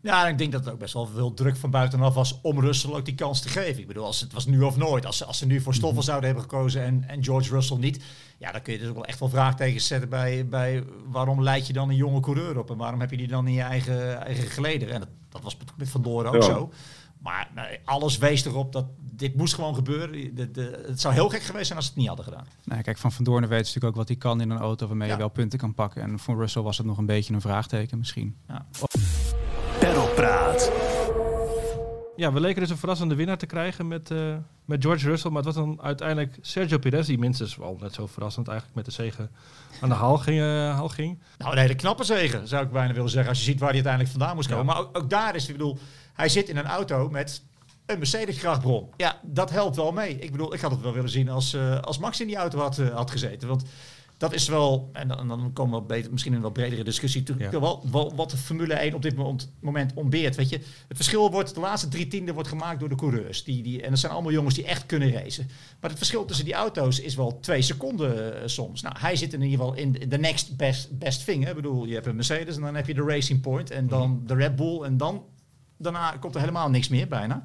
Ja, 0.02 0.26
en 0.26 0.32
ik 0.32 0.38
denk 0.38 0.52
dat 0.52 0.66
er 0.66 0.72
ook 0.72 0.80
best 0.80 0.94
wel 0.94 1.06
veel 1.06 1.34
druk 1.34 1.56
van 1.58 1.72
buitenaf 1.72 2.14
was 2.14 2.40
om 2.42 2.60
Russell 2.60 2.94
ook 2.94 3.06
die 3.06 3.16
kans 3.16 3.42
te 3.42 3.50
geven. 3.50 3.82
Ik 3.82 3.88
bedoel, 3.88 4.06
als 4.06 4.22
het 4.22 4.34
was 4.34 4.46
nu 4.46 4.62
of 4.62 4.78
nooit. 4.78 5.06
Als 5.06 5.18
ze, 5.18 5.26
als 5.26 5.38
ze 5.38 5.46
nu 5.46 5.60
voor 5.62 5.74
Stoffel 5.74 6.02
zouden 6.04 6.26
hebben 6.26 6.44
gekozen 6.50 6.82
en, 6.84 7.04
en 7.08 7.24
George 7.24 7.54
Russell 7.54 7.78
niet. 7.78 8.04
Ja, 8.40 8.52
dan 8.52 8.62
kun 8.62 8.74
je 8.74 8.80
dus 8.80 8.88
ook 8.88 8.94
wel 8.96 9.06
echt 9.06 9.20
wel 9.20 9.30
vraagtekens 9.30 9.88
zetten 9.88 10.10
bij, 10.10 10.48
bij 10.48 10.84
waarom 11.06 11.44
leid 11.44 11.68
je 11.68 11.74
dan 11.74 11.90
een 11.90 11.96
jonge 11.96 12.20
coureur 12.20 12.60
op? 12.60 12.70
En 12.70 12.78
waarom 12.78 13.00
heb 13.00 13.12
je 13.12 13.18
die 13.18 13.28
dan 13.28 13.48
in 13.48 13.54
je 13.54 13.62
eigen, 13.62 14.22
eigen 14.26 14.48
gelederen? 14.48 14.94
En 14.94 15.00
dat, 15.00 15.10
dat 15.30 15.42
was 15.42 15.58
met- 15.58 15.74
met 15.78 15.90
Van 15.90 16.02
Doren 16.02 16.28
ook 16.28 16.36
Ja. 16.36 16.42
zo. 16.42 16.72
Maar 17.24 17.50
nee, 17.56 17.80
alles 17.86 18.18
wees 18.18 18.46
erop 18.46 18.72
dat 18.72 18.86
dit 19.00 19.36
moest 19.36 19.54
gewoon 19.54 19.76
gebeuren. 19.76 20.36
De, 20.36 20.52
de, 20.52 20.84
het 20.88 21.02
zou 21.02 21.14
heel 21.14 21.30
gek 21.30 21.42
geweest 21.44 21.66
zijn 21.66 21.78
als 21.78 21.86
ze 21.88 21.92
het 21.92 22.00
niet 22.00 22.10
hadden 22.10 22.26
gedaan. 22.26 22.46
nou, 22.64 22.82
kijk, 22.82 22.98
Van 22.98 23.12
Van 23.12 23.24
Doorn 23.24 23.48
weet 23.48 23.58
natuurlijk 23.60 23.86
ook 23.86 23.96
wat 23.96 24.08
hij 24.08 24.18
kan 24.18 24.42
in 24.42 24.50
een 24.50 24.58
auto 24.58 24.88
waarmee 24.88 25.08
Ja. 25.08 25.14
je 25.14 25.20
wel 25.20 25.30
punten 25.30 25.60
kan 25.60 25.74
pakken. 25.74 26.02
En 26.02 26.20
voor 26.20 26.38
Russell 26.38 26.62
was 26.62 26.78
het 26.78 26.86
nog 26.88 26.98
een 26.98 27.06
beetje 27.06 27.34
een 27.34 27.42
vraagteken 27.42 27.98
misschien. 27.98 28.36
Perlpraat. 29.80 30.72
Ja, 32.16 32.34
we 32.34 32.40
leken 32.40 32.62
dus 32.62 32.70
een 32.70 32.78
verrassende 32.78 33.16
winnaar 33.16 33.38
te 33.38 33.46
krijgen 33.46 33.88
met, 33.88 34.12
eh, 34.12 34.36
met 34.66 34.84
George 34.84 35.08
Russell. 35.08 35.32
Maar 35.32 35.44
het 35.44 35.56
was 35.56 35.66
dan 35.66 35.82
uiteindelijk 35.82 36.38
Sergio 36.42 36.78
Perez, 36.78 37.08
die 37.08 37.18
minstens 37.18 37.56
wel 37.56 37.78
net 37.82 37.94
zo 37.94 38.08
verrassend 38.08 38.48
eigenlijk 38.48 38.76
met 38.78 38.86
de 38.86 38.92
zegen 38.92 39.32
aan 39.82 39.90
de 39.90 39.96
haal 39.96 40.18
ging. 40.18 40.40
eh, 40.40 40.46
haal 40.76 40.90
ging. 40.90 41.20
Nou, 41.38 41.52
een 41.52 41.58
hele 41.58 41.76
knappe 41.76 42.04
zegen, 42.04 42.48
zou 42.48 42.66
ik 42.66 42.72
bijna 42.72 42.94
willen 42.94 43.10
zeggen. 43.10 43.30
Als 43.30 43.38
je 43.40 43.44
ziet 43.46 43.60
waar 43.60 43.74
hij 43.74 43.84
uiteindelijk 43.84 44.14
vandaan 44.18 44.36
moest 44.36 44.50
komen. 44.50 44.66
Ja. 44.66 44.72
Maar 44.74 44.82
ook, 44.82 44.98
ook 44.98 45.10
daar 45.10 45.36
is, 45.36 45.48
ik 45.48 45.52
bedoel, 45.58 45.78
hij 46.14 46.30
zit 46.30 46.50
in 46.50 46.58
een 46.58 46.66
auto 46.66 47.10
met 47.10 47.42
een 47.86 47.98
Mercedes-krachtbron. 47.98 48.90
Ja, 48.98 49.20
dat 49.24 49.50
helpt 49.50 49.76
wel 49.76 49.92
mee. 49.92 50.20
Ik 50.20 50.32
bedoel, 50.32 50.54
ik 50.54 50.60
had 50.60 50.72
het 50.72 50.82
wel 50.82 50.94
willen 50.94 51.10
zien 51.10 51.30
als, 51.30 51.54
eh, 51.54 51.80
als 51.80 51.98
Max 51.98 52.22
in 52.22 52.28
die 52.28 52.36
auto 52.36 52.60
had, 52.60 52.78
eh, 52.80 52.96
had 52.96 53.12
gezeten. 53.12 53.48
Want 53.48 53.64
dat 54.18 54.34
is 54.34 54.48
wel, 54.48 54.90
en 54.94 55.08
dan, 55.08 55.20
en 55.20 55.28
dan 55.28 55.54
komen 55.54 55.80
we 55.80 55.86
beter, 55.86 56.12
misschien 56.12 56.32
in 56.32 56.38
een 56.38 56.44
wat 56.44 56.54
bredere 56.54 56.84
discussie, 56.84 57.22
natuurlijk 57.22 57.52
Ja. 57.52 57.60
wel, 57.60 57.84
wel 57.92 58.16
wat 58.16 58.30
de 58.32 58.38
Formule 58.38 58.74
1 58.86 58.94
op 58.94 59.02
dit 59.02 59.16
moment, 59.16 59.52
moment 59.60 59.92
ontbeert. 59.96 60.36
Weet 60.36 60.50
je, 60.50 60.56
het 60.88 60.96
verschil 60.98 61.32
wordt, 61.32 61.54
de 61.54 61.60
laatste 61.60 61.88
drie 61.88 62.08
tienden 62.08 62.34
wordt 62.34 62.50
gemaakt 62.50 62.80
door 62.80 62.90
de 62.90 62.96
coureurs. 62.96 63.44
Die, 63.44 63.64
die, 63.64 63.82
en 63.82 63.90
dat 63.90 64.00
zijn 64.00 64.12
allemaal 64.12 64.32
jongens 64.32 64.56
die 64.56 64.66
echt 64.66 64.86
kunnen 64.86 65.12
racen. 65.12 65.48
Maar 65.80 65.90
het 65.90 66.00
verschil 66.00 66.26
tussen 66.26 66.46
die 66.46 66.54
auto's 66.54 67.00
is 67.00 67.16
wel 67.16 67.40
twee 67.40 67.62
seconden 67.62 68.42
eh, 68.42 68.48
soms. 68.48 68.82
Nou, 68.82 68.96
hij 69.00 69.16
zit 69.16 69.34
in 69.34 69.42
ieder 69.42 69.60
geval 69.60 69.74
in 69.74 69.92
de 70.10 70.18
next 70.18 70.56
best, 70.58 70.98
best 70.98 71.26
thing. 71.26 71.44
Hè. 71.44 71.50
Ik 71.50 71.56
bedoel, 71.56 71.86
je 71.86 71.94
hebt 71.94 72.06
een 72.06 72.16
Mercedes 72.16 72.56
en 72.56 72.62
dan 72.62 72.76
heb 72.76 72.88
je 72.88 72.94
de 72.94 73.04
Racing 73.04 73.42
Point 73.42 73.72
en 73.72 73.88
dan 73.88 74.24
de 74.26 74.36
Red 74.36 74.56
Bull 74.56 74.82
en 74.84 74.98
dan 74.98 75.24
daarna 75.84 76.12
komt 76.20 76.36
er 76.36 76.40
helemaal 76.40 76.70
niks 76.70 76.88
meer 76.88 77.08
bijna. 77.08 77.44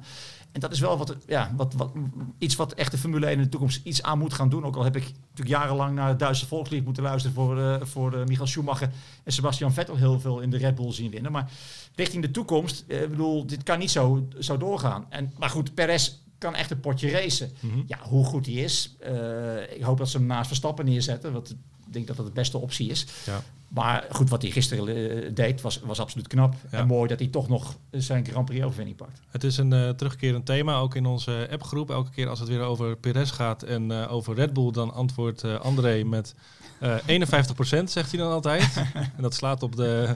En 0.51 0.59
dat 0.59 0.71
is 0.71 0.79
wel 0.79 0.97
wat, 0.97 1.15
ja, 1.27 1.53
wat, 1.55 1.73
wat, 1.73 1.91
iets 2.37 2.55
wat 2.55 2.73
echt 2.73 2.91
de 2.91 2.97
Formule 2.97 3.25
1 3.25 3.37
in 3.37 3.43
de 3.43 3.49
toekomst 3.49 3.81
iets 3.83 4.03
aan 4.03 4.19
moet 4.19 4.33
gaan 4.33 4.49
doen. 4.49 4.65
Ook 4.65 4.75
al 4.75 4.83
heb 4.83 4.95
ik 4.95 5.03
natuurlijk 5.03 5.61
jarenlang 5.61 5.95
naar 5.95 6.07
het 6.07 6.19
Duitse 6.19 6.47
volkslied 6.47 6.85
moeten 6.85 7.03
luisteren 7.03 7.35
voor, 7.35 7.59
eh, 7.59 7.81
voor 7.81 8.13
eh, 8.13 8.25
Michael 8.25 8.47
Schumacher 8.47 8.89
en 9.23 9.31
Sebastian 9.31 9.73
Vettel 9.73 9.95
heel 9.95 10.19
veel 10.19 10.39
in 10.39 10.49
de 10.49 10.57
Red 10.57 10.75
Bull 10.75 10.91
zien 10.91 11.11
winnen. 11.11 11.31
Maar 11.31 11.51
richting 11.95 12.23
de 12.23 12.31
toekomst, 12.31 12.83
eh, 12.87 13.01
ik 13.01 13.09
bedoel, 13.09 13.45
dit 13.45 13.63
kan 13.63 13.79
niet 13.79 13.91
zo, 13.91 14.27
zo 14.39 14.57
doorgaan. 14.57 15.05
En, 15.09 15.33
maar 15.37 15.49
goed, 15.49 15.73
Perez 15.73 16.11
kan 16.37 16.55
echt 16.55 16.71
een 16.71 16.79
potje 16.79 17.09
racen. 17.09 17.51
Mhm. 17.59 17.81
Ja, 17.85 17.97
hoe 18.01 18.25
goed 18.25 18.45
hij 18.45 18.55
is, 18.55 18.95
ik 19.75 19.81
hoop 19.81 19.97
dat 19.97 20.09
ze 20.09 20.17
hem 20.17 20.25
naast 20.25 20.47
Verstappen 20.47 20.85
neerzetten, 20.85 21.33
want 21.33 21.55
denk 21.93 22.07
dat 22.07 22.15
dat 22.15 22.25
de 22.25 22.31
beste 22.31 22.57
optie 22.57 22.89
is. 22.89 23.05
Ja. 23.25 23.41
Maar 23.67 24.05
goed, 24.11 24.29
wat 24.29 24.41
hij 24.41 24.51
gisteren 24.51 24.87
eh, 24.87 25.29
deed 25.33 25.61
was, 25.61 25.79
was 25.83 25.99
absoluut 25.99 26.27
knap. 26.27 26.55
Ja. 26.71 26.77
En 26.77 26.87
mooi 26.87 27.07
dat 27.07 27.19
hij 27.19 27.27
toch 27.27 27.47
nog 27.47 27.75
zijn 27.91 28.25
Grand 28.25 28.45
Prix 28.45 28.63
overwinning 28.63 28.97
pakt. 28.97 29.21
Het 29.29 29.43
is 29.43 29.57
een 29.57 29.73
eh, 29.73 29.89
terugkerend 29.89 30.45
thema, 30.45 30.77
ook 30.77 30.95
in 30.95 31.05
onze 31.05 31.47
appgroep. 31.51 31.89
Elke 31.89 32.09
keer 32.09 32.29
als 32.29 32.39
het 32.39 32.47
weer 32.47 32.61
over 32.61 32.95
Perez 32.97 33.31
gaat 33.31 33.63
en 33.63 33.91
eh, 33.91 34.13
over 34.13 34.35
Red 34.35 34.53
Bull, 34.53 34.71
dan 34.71 34.93
antwoordt 34.93 35.43
eh, 35.43 35.59
André 35.59 36.03
met 36.03 36.35
eh 36.79 36.97
51%, 36.97 37.83
zegt 37.83 38.11
hij 38.11 38.19
dan 38.19 38.31
altijd. 38.31 38.77
en 39.17 39.21
dat 39.21 39.33
slaat 39.33 39.63
op 39.63 39.75
de, 39.75 40.15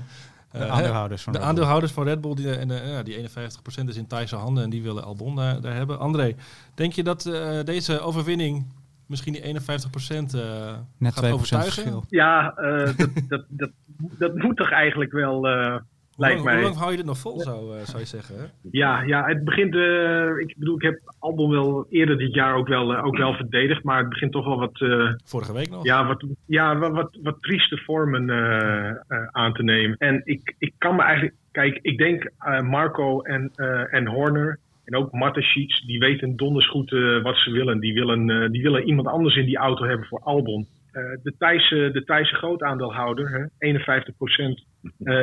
De 0.51 0.67
aandeelhouders 0.67 1.21
van 1.21 1.33
de 1.33 1.37
Red 1.37 1.47
Bull. 1.47 1.49
aandeelhouders 1.49 1.91
van 1.91 2.03
Red 2.03 2.21
Bull. 2.21 2.35
Die, 2.35 2.55
en, 2.55 2.69
ja, 2.69 3.03
die 3.03 3.29
51% 3.29 3.87
is 3.87 3.95
in 3.95 4.07
Thaise 4.07 4.35
handen 4.35 4.63
en 4.63 4.69
die 4.69 4.81
willen 4.81 5.03
Albon 5.03 5.35
daar, 5.35 5.61
daar 5.61 5.75
hebben. 5.75 5.99
André, 5.99 6.35
denk 6.73 6.93
je 6.93 7.03
dat 7.03 7.25
eh, 7.25 7.63
deze 7.63 7.99
overwinning 7.99 8.65
misschien 9.07 9.33
die 9.33 9.41
51% 9.41 10.33
eh 10.35 10.73
Net 10.97 11.13
gaat 11.13 11.25
2% 11.25 11.33
overtuigen? 11.33 11.71
verschil. 11.73 12.03
Ja, 12.09 12.53
eh, 12.55 12.97
dat, 12.97 13.09
dat, 13.27 13.45
dat, 13.49 13.69
dat 13.97 14.35
moet 14.35 14.57
toch 14.57 14.71
eigenlijk 14.71 15.11
wel, 15.11 15.47
eh, 15.47 15.71
Hoe 15.71 15.81
lijkt 16.17 16.35
lang, 16.35 16.37
hoe 16.37 16.43
mij. 16.43 16.63
lang 16.63 16.75
hou 16.75 16.91
je 16.91 16.97
dit 16.97 17.05
nog 17.05 17.17
vol, 17.17 17.39
zou, 17.39 17.79
zou 17.85 17.99
je 17.99 18.05
zeggen? 18.05 18.35
Hè? 18.37 18.43
Ja, 18.71 19.01
ja, 19.01 19.25
het 19.25 19.43
begint. 19.43 19.75
eh, 19.75 20.37
ik 20.37 20.55
bedoel, 20.57 20.75
ik 20.75 20.81
heb 20.81 20.99
Albon 21.19 21.49
wel 21.49 21.85
eerder 21.89 22.17
dit 22.17 22.33
jaar 22.33 22.55
ook 22.55 22.67
wel, 22.67 22.95
ook 22.97 23.17
wel 23.17 23.33
verdedigd, 23.33 23.83
maar 23.83 23.99
het 23.99 24.09
begint 24.09 24.31
toch 24.31 24.45
wel 24.45 24.59
wat, 24.59 24.81
eh, 24.81 25.09
Vorige 25.23 25.53
week 25.53 25.69
nog? 25.69 25.83
ja, 25.83 26.05
wat, 26.07 26.23
ja, 26.45 26.77
wat, 26.77 26.91
wat, 26.91 27.17
wat 27.23 27.41
trieste 27.41 27.77
vormen 27.77 28.29
eh, 28.29 28.89
eh, 28.89 28.95
aan 29.31 29.53
te 29.53 29.63
nemen. 29.63 29.97
En 29.97 30.21
ik, 30.23 30.55
ik 30.57 30.73
kan 30.77 30.95
me 30.95 31.01
eigenlijk. 31.01 31.35
Kijk, 31.51 31.79
ik 31.81 31.97
denk 31.97 32.31
eh, 32.39 32.61
Marco 32.61 33.21
en, 33.21 33.51
eh, 33.55 33.93
en 33.93 34.07
Horner. 34.07 34.59
En 34.93 34.99
ook 34.99 35.11
Mateschitz, 35.11 35.81
die 35.85 35.99
weten 35.99 36.35
donders 36.35 36.69
goed 36.69 36.91
eh, 36.91 37.21
wat 37.21 37.37
ze 37.37 37.51
willen. 37.51 37.79
Die 37.79 37.93
willen, 37.93 38.29
eh, 38.29 38.49
die 38.49 38.61
willen 38.61 38.87
iemand 38.87 39.07
anders 39.07 39.35
in 39.35 39.45
die 39.45 39.57
auto 39.57 39.85
hebben 39.85 40.07
voor 40.07 40.19
Albon. 40.19 40.67
Eh, 40.91 41.03
de 41.23 41.33
Thaise, 41.37 41.89
de 41.93 42.03
Thaise 42.03 42.35
grootaandeelhouder, 42.35 43.29
hè, 43.29 43.67
51 43.67 44.15
procent. 44.17 44.65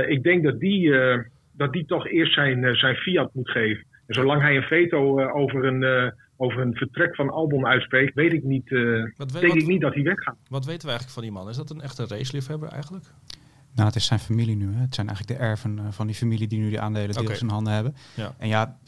ik 0.09 0.23
denk 0.23 0.45
dat 0.45 0.61
die, 0.61 0.99
eh, 0.99 1.19
dat 1.53 1.73
die 1.73 1.85
toch 1.87 2.09
eerst 2.09 2.35
zijn, 2.35 2.77
zijn 2.77 2.97
fiat 2.97 3.35
moet 3.35 3.50
geven. 3.50 3.85
En 4.07 4.15
zolang 4.15 4.43
hij 4.43 4.57
een 4.57 4.62
veto 4.62 5.21
over, 5.31 5.65
een, 5.65 6.12
over 6.37 6.61
een 6.61 6.75
vertrek 6.75 7.15
van 7.15 7.31
Albon 7.31 7.67
uitspreekt, 7.67 8.15
weet 8.15 8.33
ik 8.33 8.43
niet, 8.43 8.71
wat, 9.17 9.41
denk 9.41 9.55
ik 9.55 9.67
niet 9.67 9.81
dat 9.81 9.95
hij 9.95 10.03
weggaat. 10.03 10.37
Wat 10.49 10.65
weten 10.65 10.83
we 10.83 10.89
eigenlijk 10.89 11.15
van 11.15 11.23
die 11.23 11.33
man? 11.33 11.49
Is 11.49 11.57
dat 11.57 11.71
een 11.71 11.81
echte 11.81 12.07
raceliefhebber 12.07 12.69
eigenlijk? 12.69 13.05
Nou, 13.75 13.87
het 13.87 13.97
is 13.97 14.07
zijn 14.07 14.21
familie 14.21 14.57
nu. 14.57 14.73
Hè. 14.73 14.81
Het 14.81 14.95
zijn 14.95 15.09
eigenlijk 15.09 15.39
de 15.39 15.47
erven 15.47 15.93
van 15.93 16.07
die 16.07 16.17
familie 16.17 16.49
die 16.49 16.59
nu 16.59 16.69
die 16.69 16.81
aandelen 16.81 17.15
deels 17.15 17.43
in 17.43 17.49
handen 17.49 17.73
hebben. 17.73 17.95
Ja. 18.15 18.35
En 18.39 18.49
ja, 18.49 18.79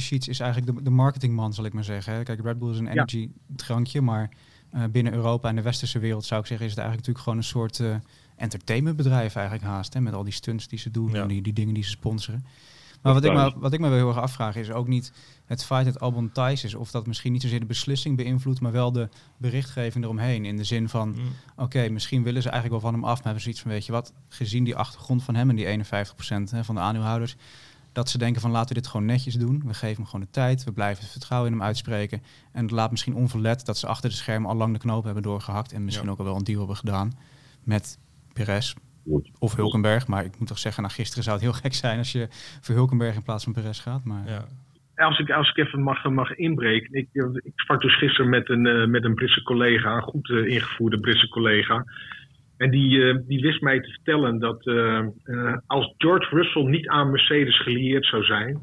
Sheets 0.00 0.28
is 0.28 0.40
eigenlijk 0.40 0.76
de, 0.76 0.82
de 0.82 0.90
marketingman, 0.90 1.54
zal 1.54 1.64
ik 1.64 1.72
maar 1.72 1.84
zeggen. 1.84 2.24
Kijk, 2.24 2.40
Red 2.42 2.58
Bull 2.58 2.70
is 2.70 2.78
een 2.78 2.88
energy 2.88 3.30
drankje, 3.46 4.00
maar 4.00 4.30
uh, 4.74 4.84
binnen 4.90 5.12
Europa 5.12 5.48
en 5.48 5.56
de 5.56 5.62
westerse 5.62 5.98
wereld 5.98 6.24
zou 6.24 6.40
ik 6.40 6.46
zeggen, 6.46 6.66
is 6.66 6.72
het 6.72 6.80
eigenlijk 6.80 7.08
natuurlijk 7.08 7.24
gewoon 7.24 7.38
een 7.38 7.70
soort 7.70 7.78
uh, 7.78 8.00
entertainmentbedrijf 8.36 9.34
eigenlijk 9.34 9.66
haast. 9.66 9.94
Hè, 9.94 10.00
met 10.00 10.14
al 10.14 10.24
die 10.24 10.32
stunts 10.32 10.68
die 10.68 10.78
ze 10.78 10.90
doen 10.90 11.14
en 11.14 11.28
die, 11.28 11.42
die 11.42 11.52
dingen 11.52 11.74
die 11.74 11.84
ze 11.84 11.90
sponsoren. 11.90 12.44
Maar 13.02 13.14
wat 13.14 13.24
ik, 13.24 13.32
me, 13.32 13.52
wat 13.56 13.72
ik 13.72 13.80
me 13.80 13.88
wel 13.88 13.96
heel 13.96 14.08
erg 14.08 14.18
afvraag 14.18 14.56
is 14.56 14.70
ook 14.70 14.88
niet 14.88 15.12
het 15.44 15.64
feit 15.64 15.84
dat 15.84 16.00
Albon 16.00 16.32
Thijs 16.32 16.64
is, 16.64 16.74
of 16.74 16.90
dat 16.90 17.06
misschien 17.06 17.32
niet 17.32 17.42
zozeer 17.42 17.60
de 17.60 17.66
beslissing 17.66 18.16
beïnvloedt, 18.16 18.60
maar 18.60 18.72
wel 18.72 18.92
de 18.92 19.08
berichtgeving 19.36 20.04
eromheen. 20.04 20.44
In 20.44 20.56
de 20.56 20.64
zin 20.64 20.88
van, 20.88 21.08
mm. 21.08 21.28
oké, 21.56 21.88
misschien 21.88 22.22
willen 22.22 22.42
ze 22.42 22.48
eigenlijk 22.48 22.82
wel 22.82 22.90
van 22.90 23.00
hem 23.00 23.08
af, 23.08 23.16
maar 23.16 23.24
hebben 23.24 23.42
ze 23.42 23.48
iets 23.48 23.60
van, 23.60 23.70
weet 23.70 23.86
je 23.86 23.92
wat, 23.92 24.12
gezien 24.28 24.64
die 24.64 24.76
achtergrond 24.76 25.22
van 25.22 25.34
hem 25.34 25.50
en 25.50 25.56
die 25.56 25.66
51% 25.66 25.80
hè, 26.50 26.64
van 26.64 26.74
de 26.74 26.80
aandeelhouders, 26.80 27.36
dat 27.98 28.08
ze 28.08 28.18
denken 28.18 28.40
van 28.40 28.50
laten 28.50 28.68
we 28.68 28.80
dit 28.80 28.90
gewoon 28.90 29.06
netjes 29.06 29.34
doen. 29.34 29.62
We 29.66 29.74
geven 29.74 29.96
hem 29.96 30.06
gewoon 30.06 30.20
de 30.20 30.30
tijd. 30.30 30.64
We 30.64 30.72
blijven 30.72 31.02
het 31.02 31.12
vertrouwen 31.12 31.50
in 31.50 31.58
hem 31.58 31.66
uitspreken. 31.66 32.22
En 32.52 32.62
het 32.62 32.70
laat 32.70 32.90
misschien 32.90 33.14
onverlet 33.14 33.66
dat 33.66 33.78
ze 33.78 33.86
achter 33.86 34.10
de 34.10 34.16
schermen 34.16 34.50
al 34.50 34.56
lang 34.56 34.72
de 34.72 34.78
knoop 34.78 35.04
hebben 35.04 35.22
doorgehakt. 35.22 35.72
En 35.72 35.84
misschien 35.84 36.10
ook 36.10 36.18
al 36.18 36.24
wel 36.24 36.36
een 36.36 36.44
deal 36.44 36.58
hebben 36.58 36.76
gedaan 36.76 37.12
met 37.64 37.98
Perez 38.32 38.74
of 39.38 39.56
Hulkenberg. 39.56 40.06
Maar 40.06 40.24
ik 40.24 40.38
moet 40.38 40.48
toch 40.48 40.58
zeggen, 40.58 40.82
na 40.82 40.88
gisteren 40.88 41.24
zou 41.24 41.36
het 41.36 41.44
heel 41.44 41.54
gek 41.54 41.74
zijn 41.74 41.98
als 41.98 42.12
je 42.12 42.28
voor 42.60 42.74
Hulkenberg 42.74 43.14
in 43.14 43.22
plaats 43.22 43.44
van 43.44 43.52
Perez 43.52 43.82
gaat. 43.82 44.04
Maar... 44.04 44.22
Ja. 44.26 44.44
Als 44.94 45.18
ik, 45.18 45.30
als 45.30 45.50
ik 45.50 45.56
even 45.56 45.82
mag, 45.82 46.04
mag 46.04 46.36
inbreken. 46.36 46.94
Ik, 46.94 47.08
ik 47.42 47.52
sprak 47.54 47.80
dus 47.80 47.98
gisteren 47.98 48.30
met 48.30 48.48
een, 48.48 48.66
uh, 48.66 48.86
met 48.86 49.04
een 49.04 49.14
Britse 49.14 49.42
collega, 49.42 49.96
een 49.96 50.02
goed 50.02 50.28
uh, 50.28 50.46
ingevoerde 50.54 51.00
Britse 51.00 51.28
collega. 51.28 51.84
En 52.58 52.70
die, 52.70 52.90
uh, 52.90 53.18
die 53.26 53.40
wist 53.40 53.60
mij 53.60 53.80
te 53.80 53.88
vertellen 53.88 54.38
dat 54.38 54.66
uh, 54.66 55.06
uh, 55.24 55.56
als 55.66 55.94
George 55.96 56.34
Russell 56.34 56.62
niet 56.62 56.88
aan 56.88 57.10
Mercedes 57.10 57.62
gelieerd 57.62 58.06
zou 58.06 58.22
zijn, 58.22 58.62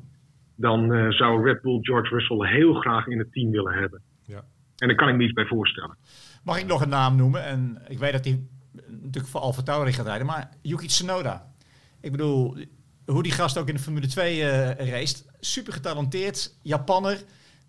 dan 0.55 1.11
zou 1.11 1.43
Red 1.43 1.61
Bull 1.61 1.79
George 1.81 2.15
Russell 2.15 2.47
heel 2.47 2.73
graag 2.73 3.07
in 3.07 3.19
het 3.19 3.31
team 3.31 3.51
willen 3.51 3.73
hebben. 3.73 4.01
Ja. 4.23 4.43
En 4.77 4.87
daar 4.87 4.97
kan 4.97 5.09
ik 5.09 5.15
me 5.15 5.23
iets 5.23 5.33
bij 5.33 5.45
voorstellen. 5.45 5.97
Mag 6.43 6.59
ik 6.59 6.65
nog 6.65 6.81
een 6.81 6.89
naam 6.89 7.15
noemen? 7.15 7.43
En 7.45 7.81
ik 7.87 7.97
weet 7.97 8.11
dat 8.11 8.25
hij 8.25 8.39
natuurlijk 8.87 9.27
voor 9.27 9.41
Alfa 9.41 9.61
Tauri 9.61 9.93
gaat 9.93 10.05
rijden, 10.05 10.25
maar 10.25 10.49
Yuki 10.61 10.87
Tsunoda. 10.87 11.53
Ik 12.01 12.11
bedoel, 12.11 12.57
hoe 13.05 13.23
die 13.23 13.31
gast 13.31 13.57
ook 13.57 13.67
in 13.67 13.75
de 13.75 13.81
Formule 13.81 14.07
2 14.07 14.41
race. 14.73 15.23
Super 15.39 15.73
getalenteerd, 15.73 16.59
Japanner 16.63 17.17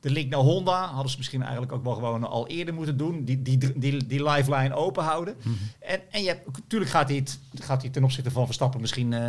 de 0.00 0.10
link 0.10 0.30
naar 0.30 0.40
Honda 0.40 0.86
hadden 0.86 1.10
ze 1.10 1.16
misschien 1.16 1.42
eigenlijk 1.42 1.72
ook 1.72 1.84
wel 1.84 1.94
gewoon 1.94 2.24
al 2.24 2.46
eerder 2.46 2.74
moeten 2.74 2.96
doen. 2.96 3.24
Die, 3.24 3.42
die, 3.42 3.58
die, 3.78 4.06
die 4.06 4.22
lifeline 4.30 4.74
open 4.74 5.04
houden. 5.04 5.36
Mhm. 5.38 5.54
En, 5.80 6.00
en 6.10 6.22
je 6.22 6.28
hebt, 6.28 6.46
natuurlijk 6.56 6.90
gaat 6.90 7.08
hij, 7.08 7.16
het, 7.16 7.38
gaat 7.54 7.82
hij 7.82 7.90
ten 7.90 8.04
opzichte 8.04 8.30
van 8.30 8.44
Verstappen 8.44 8.80
misschien 8.80 9.12
uh, 9.12 9.20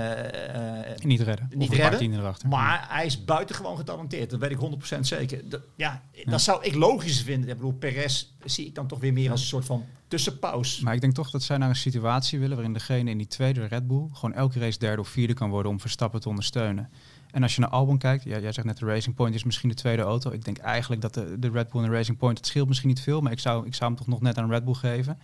niet 0.97 1.21
redden. 1.21 1.49
Niet 1.55 1.73
redden 1.73 2.49
maar 2.49 2.85
hij 2.89 3.05
is 3.05 3.25
buitengewoon 3.25 3.77
getalenteerd. 3.77 4.29
Dat 4.29 4.39
weet 4.39 4.51
ik 4.51 4.95
100% 4.95 4.99
zeker. 4.99 5.49
Dat, 5.49 5.61
ja, 5.75 6.01
dat 6.25 6.41
zou 6.41 6.63
ik 6.63 6.75
logisch 6.75 7.21
vinden. 7.21 7.49
Ik 7.49 7.55
bedoel, 7.55 7.73
Perez 7.73 8.25
zie 8.43 8.65
ik 8.65 8.75
dan 8.75 8.87
toch 8.87 8.99
weer 8.99 9.13
meer 9.13 9.31
als 9.31 9.41
een 9.41 9.47
soort 9.47 9.65
van 9.65 9.85
tussenpauze. 10.07 10.83
Maar 10.83 10.93
ik 10.93 11.01
denk 11.01 11.13
toch 11.13 11.29
dat 11.29 11.43
zij 11.43 11.57
naar 11.57 11.69
een 11.69 11.75
situatie 11.75 12.39
willen 12.39 12.55
waarin 12.55 12.73
degene 12.73 13.09
in 13.09 13.17
die 13.17 13.27
tweede 13.27 13.65
Red 13.65 13.87
Bull 13.87 14.07
gewoon 14.13 14.33
elke 14.33 14.59
race 14.59 14.79
derde 14.79 15.01
of 15.01 15.07
vierde 15.07 15.33
kan 15.33 15.49
worden 15.49 15.71
om 15.71 15.79
Verstappen 15.79 16.21
te 16.21 16.29
ondersteunen. 16.29 16.89
En 17.31 17.43
als 17.43 17.55
je 17.55 17.61
naar 17.61 17.69
Albon 17.69 17.97
kijkt, 17.97 18.23
ja, 18.23 18.39
jij 18.39 18.51
zegt 18.51 18.67
net 18.67 18.77
de 18.77 18.85
Racing 18.85 19.15
Point 19.15 19.35
is 19.35 19.43
misschien 19.43 19.69
de 19.69 19.75
tweede 19.75 20.01
auto. 20.01 20.31
Ik 20.31 20.45
denk 20.45 20.57
eigenlijk 20.57 21.01
dat 21.01 21.13
de, 21.13 21.39
de 21.39 21.49
Red 21.49 21.69
Bull 21.69 21.83
en 21.83 21.89
de 21.89 21.95
Racing 21.95 22.17
Point, 22.17 22.37
het 22.37 22.47
scheelt 22.47 22.67
misschien 22.67 22.89
niet 22.89 23.01
veel, 23.01 23.21
maar 23.21 23.31
ik 23.31 23.39
zou, 23.39 23.65
ik 23.65 23.75
zou 23.75 23.89
hem 23.89 23.99
toch 23.99 24.07
nog 24.07 24.21
net 24.21 24.37
aan 24.37 24.49
Red 24.49 24.65
Bull 24.65 24.73
geven. 24.73 25.17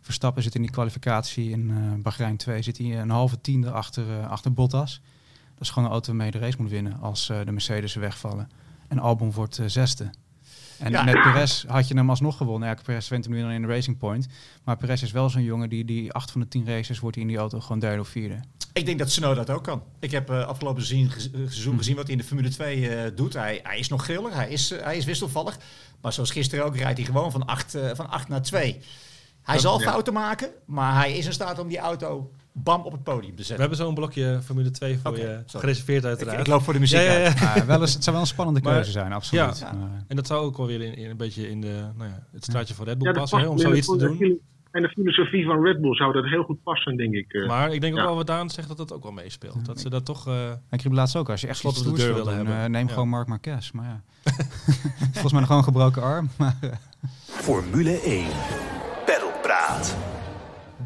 Verstappen 0.00 0.42
zit 0.42 0.54
in 0.54 0.62
die 0.62 0.70
kwalificatie 0.70 1.50
in 1.50 1.68
uh, 1.68 2.02
Bahrein 2.02 2.36
2, 2.36 2.62
zit 2.62 2.78
hij 2.78 3.00
een 3.00 3.10
halve 3.10 3.40
tiende 3.40 3.70
achter, 3.70 4.08
uh, 4.08 4.28
achter 4.30 4.52
Bottas. 4.52 5.00
Dat 5.52 5.60
is 5.60 5.70
gewoon 5.70 5.84
een 5.84 5.94
auto 5.94 6.06
waarmee 6.06 6.26
je 6.26 6.32
de 6.32 6.38
race 6.38 6.56
moet 6.62 6.70
winnen 6.70 7.00
als 7.00 7.30
uh, 7.30 7.38
de 7.44 7.52
Mercedes 7.52 7.94
wegvallen. 7.94 8.50
En 8.88 8.98
Albon 8.98 9.32
wordt 9.32 9.60
zesde. 9.66 10.10
En 10.78 11.04
met 11.04 11.22
Perez 11.22 11.64
had 11.66 11.88
je 11.88 11.94
hem 11.94 12.10
alsnog 12.10 12.36
gewonnen. 12.36 12.68
Ja, 12.68 12.74
Perez 12.82 13.08
wint 13.08 13.24
hem 13.24 13.34
nu 13.34 13.52
in 13.52 13.62
de 13.62 13.68
Racing 13.68 13.98
Point. 13.98 14.26
Maar 14.64 14.76
Perez 14.76 15.02
is 15.02 15.10
wel 15.10 15.30
zo'n 15.30 15.42
jongen 15.42 15.68
die, 15.68 15.84
die 15.84 16.12
acht 16.12 16.30
van 16.30 16.40
de 16.40 16.48
tien 16.48 16.66
races 16.66 16.98
wordt 16.98 17.16
hij 17.16 17.24
in 17.24 17.30
die 17.30 17.40
auto 17.40 17.60
gewoon 17.60 17.78
derde 17.78 18.00
of 18.00 18.08
vierde. 18.08 18.40
Ik 18.72 18.86
denk 18.86 18.98
dat 18.98 19.10
Snow 19.10 19.36
dat 19.36 19.50
ook 19.50 19.64
kan. 19.64 19.82
Ik 20.00 20.10
heb 20.10 20.30
uh, 20.30 20.46
afgelopen 20.46 20.86
seizoen, 20.86 21.10
seizoen 21.32 21.76
gezien 21.76 21.96
wat 21.96 22.04
hij 22.04 22.12
in 22.12 22.18
de 22.18 22.26
Formule 22.26 22.48
2 22.48 22.78
uh, 22.78 23.06
eh, 23.06 23.16
doet. 23.16 23.32
Hij, 23.32 23.60
hij 23.62 23.78
is 23.78 23.88
nog 23.88 24.04
grillig, 24.04 24.34
hij 24.34 24.48
is, 24.48 24.72
uh, 24.72 24.82
hij 24.82 24.96
is 24.96 25.04
wisselvallig. 25.04 25.58
Maar 26.00 26.12
zoals 26.12 26.30
gisteren 26.30 26.64
ook 26.64 26.76
rijdt 26.76 26.98
hij 26.98 27.06
gewoon 27.06 27.32
van 27.32 27.46
8 27.46 27.76
van 27.92 28.10
acht 28.10 28.28
naar 28.28 28.42
2. 28.42 28.80
Hij 29.42 29.58
zal 29.58 29.80
fouten 29.80 30.12
maken, 30.12 30.50
maar 30.64 30.94
hij 30.94 31.16
is 31.16 31.26
in 31.26 31.32
staat 31.32 31.58
om 31.58 31.68
die 31.68 31.78
auto 31.78 32.30
bam 32.62 32.82
op 32.82 32.92
het 32.92 33.02
podium 33.02 33.36
te 33.36 33.42
zetten. 33.42 33.54
We 33.54 33.60
hebben 33.60 33.78
zo'n 33.78 33.94
blokje 33.94 34.40
Formule 34.44 34.70
2 34.70 34.98
voor 34.98 35.18
je 35.18 35.42
gereserveerd 35.46 36.04
uiteraard. 36.04 36.40
Ik, 36.40 36.46
loop 36.46 36.62
voor 36.62 36.72
de 36.72 36.78
muziek 36.78 36.98
ja, 36.98 37.12
ja, 37.12 37.32
ja. 37.54 37.66
wel 37.66 37.80
eens, 37.80 37.94
Het 37.94 38.02
zou 38.02 38.16
wel 38.16 38.24
een 38.24 38.30
spannende 38.30 38.60
keuze 38.60 38.90
zijn, 38.90 39.12
absoluut. 39.12 39.58
Ja. 39.58 39.72
En 40.08 40.16
dat 40.16 40.26
zou 40.26 40.44
ook 40.44 40.56
wel 40.56 40.66
weer 40.66 40.80
in, 40.80 40.96
in 40.96 41.10
een 41.10 41.16
beetje 41.16 41.50
in 41.50 41.60
de, 41.60 41.90
nou 41.96 42.10
ja, 42.10 42.26
het 42.32 42.44
straatje 42.44 42.74
van 42.74 42.84
Red 42.84 42.98
Bull 42.98 43.12
passen, 43.12 43.38
hè, 43.38 43.46
om 43.46 43.58
zoiets 43.58 43.86
te 43.86 43.96
doen. 43.96 44.40
En 44.70 44.82
de 44.82 44.88
filosofie 44.88 45.44
van 45.44 45.62
Red 45.62 45.80
Bull 45.80 45.94
zou 45.94 46.12
dat 46.12 46.24
heel 46.24 46.42
goed 46.42 46.62
passen, 46.62 46.96
denk 46.96 47.14
ik. 47.14 47.32
Uh, 47.32 47.48
maar 47.48 47.72
ik 47.72 47.80
denk 47.80 47.98
ook 47.98 48.04
wel 48.04 48.14
wat 48.14 48.26
Daan 48.26 48.50
zegt 48.50 48.68
dat 48.68 48.76
dat 48.76 48.92
ook 48.92 49.02
wel 49.02 49.12
meespeelt. 49.12 49.66
Dat 49.66 49.80
ze 49.80 49.90
dat 49.90 50.04
toch... 50.04 50.28
Uh, 50.28 50.50
ik 50.70 50.82
riep 50.82 50.92
laatst 50.92 51.16
ook, 51.16 51.30
als 51.30 51.40
je 51.40 51.46
echt 51.46 51.58
slot 51.58 51.78
op 51.78 51.84
de 51.84 51.92
deur 51.92 52.14
wil 52.14 52.26
hebben, 52.26 52.54
uh, 52.54 52.64
neem 52.64 52.88
gewoon 52.88 53.08
Mark 53.08 53.26
Marquez. 53.26 53.70
Maar 53.70 53.84
ja, 53.84 54.02
volgens 55.12 55.32
mij 55.32 55.40
nog 55.40 55.46
gewoon 55.46 55.58
een 55.58 55.64
gebroken 55.64 56.02
arm. 56.02 56.28
Maar, 56.38 56.56
Formule 57.24 58.00
1, 58.00 58.26
Praat. 59.46 60.15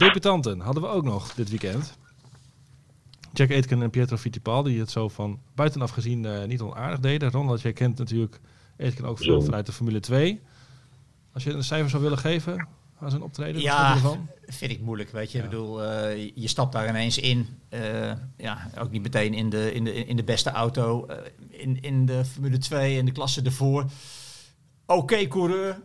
Debutanten 0.01 0.61
hadden 0.61 0.83
we 0.83 0.89
ook 0.89 1.05
nog 1.05 1.35
dit 1.35 1.51
weekend. 1.51 1.99
Jack 3.33 3.51
Aitken 3.51 3.83
en 3.83 3.91
Pietro 3.91 4.17
Fittipaldi, 4.17 4.71
die 4.71 4.81
het 4.81 4.91
zo 4.91 5.09
van 5.09 5.41
buitenaf 5.55 5.91
gezien 5.91 6.47
niet 6.49 6.61
onaardig 6.61 7.01
deden. 7.01 7.31
Ronald, 7.31 7.61
jij 7.61 7.73
kent 7.73 7.99
natuurlijk 7.99 8.41
Aitken 8.79 9.05
ook 9.05 9.19
veel 9.19 9.43
vanuit 9.43 9.67
de 9.67 9.73
Formule 9.73 10.01
2. 10.01 10.41
Als 11.33 11.45
je 11.45 11.53
een 11.53 11.65
cijfer 11.65 11.91
zou 11.91 12.03
willen 12.03 12.19
geven, 12.19 12.69
aan 12.99 13.11
zijn 13.11 13.23
optreden? 13.23 13.63
Ja, 13.63 13.97
vind 14.47 14.71
ik 14.71 14.81
moeilijk. 14.81 15.11
Weet 15.11 15.33
je, 15.33 15.39
ik 15.39 15.45
bedoel, 15.45 15.85
uh, 15.85 16.31
je 16.35 16.49
stapt 16.49 16.73
daar 16.73 16.89
ineens 16.89 17.19
in. 17.19 17.47
Uh, 17.71 18.13
ja, 18.37 18.71
ook 18.79 18.91
niet 18.91 19.03
meteen 19.03 19.35
in 19.35 19.51
de, 19.51 19.73
in 19.73 19.85
de, 19.85 19.95
in 20.05 20.17
de 20.17 20.25
beste 20.25 20.51
auto. 20.51 21.07
Uh, 21.11 21.17
in, 21.49 21.81
in 21.81 22.07
de 22.07 22.25
Formule 22.25 22.59
2 22.59 22.99
en 22.99 23.05
de 23.05 23.13
klasse 23.13 23.43
ervoor. 23.43 23.83
Oké, 24.87 25.01
okay, 25.01 25.29
coureur. 25.29 25.81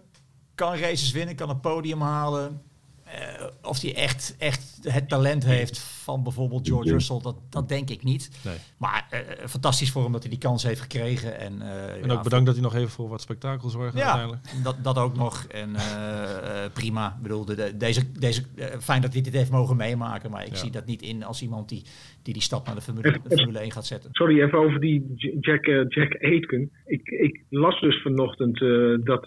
Kan 0.56 0.76
races 0.76 1.12
winnen, 1.12 1.36
kan 1.36 1.50
een 1.50 1.60
podium 1.60 2.02
halen. 2.02 2.62
Uh, 3.08 3.46
of 3.62 3.82
hij 3.82 3.96
echt, 3.96 4.36
echt 4.38 4.62
het 4.88 5.10
talent 5.10 5.46
heeft 5.46 5.80
van 5.80 6.24
bijvoorbeeld 6.24 6.68
George 6.68 6.92
Russell, 6.92 7.20
dat, 7.22 7.36
dat 7.50 7.70
denk 7.70 7.90
ik 7.90 8.04
niet. 8.04 8.40
Nee. 8.46 8.56
Maar 8.78 9.08
uh, 9.14 9.20
fantastisch 9.48 9.92
voor 9.92 10.04
hem 10.04 10.12
dat 10.12 10.22
hij 10.22 10.30
die 10.30 10.40
kans 10.40 10.64
heeft 10.64 10.82
gekregen. 10.82 11.40
En, 11.40 11.54
uh, 11.62 12.04
en 12.04 12.12
ook 12.12 12.24
bedankt 12.24 12.46
dat 12.46 12.56
hij 12.56 12.64
nog 12.64 12.76
even 12.76 12.90
voor 12.90 13.10
wat 13.10 13.22
spektakel 13.22 13.70
zorgt 13.70 13.98
ja, 13.98 14.04
uiteindelijk. 14.04 14.64
Dat, 14.64 14.76
dat 14.84 14.98
ook 14.98 15.16
nog. 15.16 15.46
En 15.46 15.76
prima. 16.74 17.08
Ik 17.08 17.22
bedoel, 17.22 17.46
de, 17.46 17.78
deze, 17.78 18.12
deze, 18.12 18.44
fijn 18.80 19.02
dat 19.02 19.14
hij 19.14 19.22
dit 19.22 19.34
heeft 19.34 19.52
mogen 19.52 19.76
meemaken. 19.76 20.32
Maar 20.32 20.46
ik 20.46 20.50
ja. 20.50 20.56
zie 20.56 20.72
dat 20.72 20.86
niet 20.86 21.02
in 21.02 21.24
als 21.24 21.42
iemand 21.42 21.70
die 21.70 21.84
die, 22.24 22.34
die 22.34 22.44
stap 22.44 22.66
naar 22.66 22.76
de 22.76 22.82
Formule, 22.82 23.12
de 23.12 23.38
Formule 23.38 23.60
1 23.60 23.72
gaat 23.72 23.86
zetten. 23.86 24.10
Sorry, 24.14 24.42
even 24.42 24.58
over 24.58 24.80
die 24.80 25.14
Jack, 25.40 25.66
Jack 25.66 26.24
Aitken. 26.24 26.72
Ik, 26.86 27.08
ik 27.08 27.44
las 27.50 27.80
dus 27.80 28.02
vanochtend 28.02 28.60
dat 29.04 29.24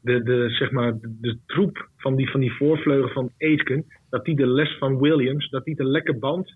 de, 0.00 0.22
de, 0.22 0.46
zeg 0.50 0.70
maar, 0.70 0.92
de, 1.00 1.16
de 1.20 1.38
troep 1.46 1.88
van 1.96 2.16
die, 2.16 2.30
van 2.30 2.40
die 2.40 2.52
voorvleugel 2.52 3.08
van 3.08 3.32
Aitken 3.38 3.84
dat 4.10 4.26
hij 4.26 4.34
de 4.34 4.46
les 4.46 4.77
van 4.78 4.98
Williams, 4.98 5.50
dat 5.50 5.64
hij 5.64 5.74
de 5.74 5.84
lekke 5.84 6.18
band 6.18 6.54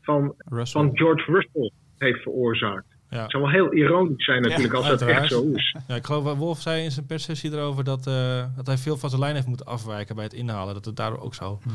van, 0.00 0.34
van 0.48 0.90
George 0.92 1.32
Russell 1.32 1.70
heeft 1.98 2.22
veroorzaakt. 2.22 2.86
Ja. 3.10 3.22
Het 3.22 3.30
zou 3.30 3.42
wel 3.42 3.52
heel 3.52 3.72
ironisch 3.72 4.24
zijn 4.24 4.42
natuurlijk 4.42 4.74
als 4.74 4.88
dat 4.88 5.02
echt 5.02 5.28
zo 5.28 5.50
is. 5.52 5.76
Ja, 5.88 5.94
ik 5.94 6.04
geloof, 6.04 6.36
Wolf 6.38 6.60
zei 6.60 6.84
in 6.84 6.90
zijn 6.90 7.06
perssessie 7.06 7.52
erover 7.52 7.84
dat, 7.84 8.06
uh, 8.06 8.44
dat 8.56 8.66
hij 8.66 8.76
veel 8.76 8.96
van 8.96 9.08
zijn 9.08 9.20
lijn 9.20 9.34
heeft 9.34 9.46
moeten 9.46 9.66
afwijken 9.66 10.14
bij 10.14 10.24
het 10.24 10.32
inhalen. 10.32 10.74
Dat 10.74 10.84
het 10.84 10.96
daardoor 10.96 11.20
ook 11.20 11.34
zo. 11.34 11.58
Hmm. 11.62 11.72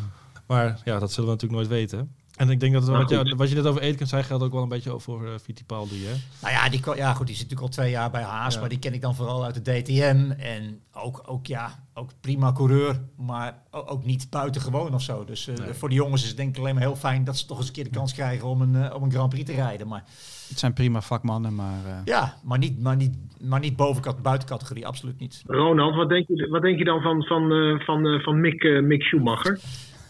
Maar 0.48 0.82
ja, 0.86 1.00
dat 1.00 1.12
zullen 1.12 1.30
we 1.30 1.36
natuurlijk 1.36 1.62
nooit 1.62 1.80
weten. 1.80 2.16
En 2.40 2.50
ik 2.50 2.60
denk 2.60 2.74
dat 2.74 2.88
wat, 2.88 3.10
jou, 3.10 3.36
wat, 3.38 3.50
je 3.50 3.56
net 3.56 3.66
over 3.66 3.82
Aitken 3.82 4.08
zei, 4.08 4.24
geldt 4.24 4.44
ook 4.44 4.52
wel 4.52 4.62
een 4.62 4.70
beetje 4.70 4.92
over 4.92 5.02
voor 5.02 5.28
uh, 5.28 5.38
Fittipaldi. 5.42 6.06
Hè? 6.06 6.14
Nou 6.42 6.54
ja, 6.54 6.70
die, 6.70 6.96
ja, 6.96 7.14
goed, 7.14 7.28
die 7.28 7.36
zit 7.36 7.50
natuurlijk 7.50 7.72
al 7.72 7.82
twee 7.82 7.92
jaar 7.92 8.12
bij 8.12 8.22
Haas, 8.22 8.60
maar 8.60 8.70
die 8.70 8.80
ken 8.80 8.94
ik 8.94 9.02
dan 9.02 9.16
vooral 9.16 9.46
uit 9.46 9.66
de 9.66 9.82
DTM. 9.82 10.32
En 10.38 10.82
ook, 10.94 11.24
ook, 11.26 11.46
ja, 11.46 11.70
ook 11.94 12.10
prima 12.22 12.52
coureur, 12.52 13.00
maar 13.18 13.64
ook 13.72 14.06
niet 14.06 14.30
buitengewoon 14.30 14.94
of 14.94 15.02
zo. 15.02 15.26
Dus 15.26 15.48
uh, 15.48 15.56
voor 15.56 15.90
de 15.90 15.96
jongens 15.96 16.22
is 16.22 16.28
het 16.28 16.38
denk 16.38 16.50
ik 16.50 16.58
alleen 16.58 16.74
maar 16.74 16.84
heel 16.84 16.96
fijn 16.96 17.24
dat 17.24 17.38
ze 17.38 17.46
toch 17.46 17.58
eens 17.58 17.68
een 17.68 17.74
keer 17.74 17.84
de 17.84 17.90
kans 17.90 18.14
krijgen 18.14 18.48
om 18.48 18.62
een, 18.62 18.74
uh, 18.74 18.96
om 18.96 19.04
een 19.04 19.12
Grand 19.12 19.30
Prix 19.30 19.46
te 19.46 19.56
rijden. 19.56 19.88
Maar, 19.88 20.04
het 20.48 20.60
zijn 20.60 20.74
prima 20.74 21.02
vakmannen, 21.02 21.56
maar... 21.56 22.02
Ja, 22.06 22.34
maar 22.44 22.58
niet, 22.58 22.82
maar 22.82 22.96
niet, 22.96 23.16
maar 23.42 23.60
niet 23.60 23.76
boven 23.76 24.16
buitencategorie, 24.22 24.88
absoluut 24.88 25.20
niet. 25.20 25.44
Ronald, 25.48 25.96
wat 25.96 26.10
denk 26.10 26.28
je, 26.28 26.48
wat 26.50 26.62
denk 26.62 26.78
je 26.78 26.84
dan 26.84 27.02
van, 27.02 27.24
van, 27.24 27.50
van, 27.86 28.22
van 28.22 28.40
Mick, 28.40 28.82
Mick 28.82 29.02
Schumacher? 29.02 29.60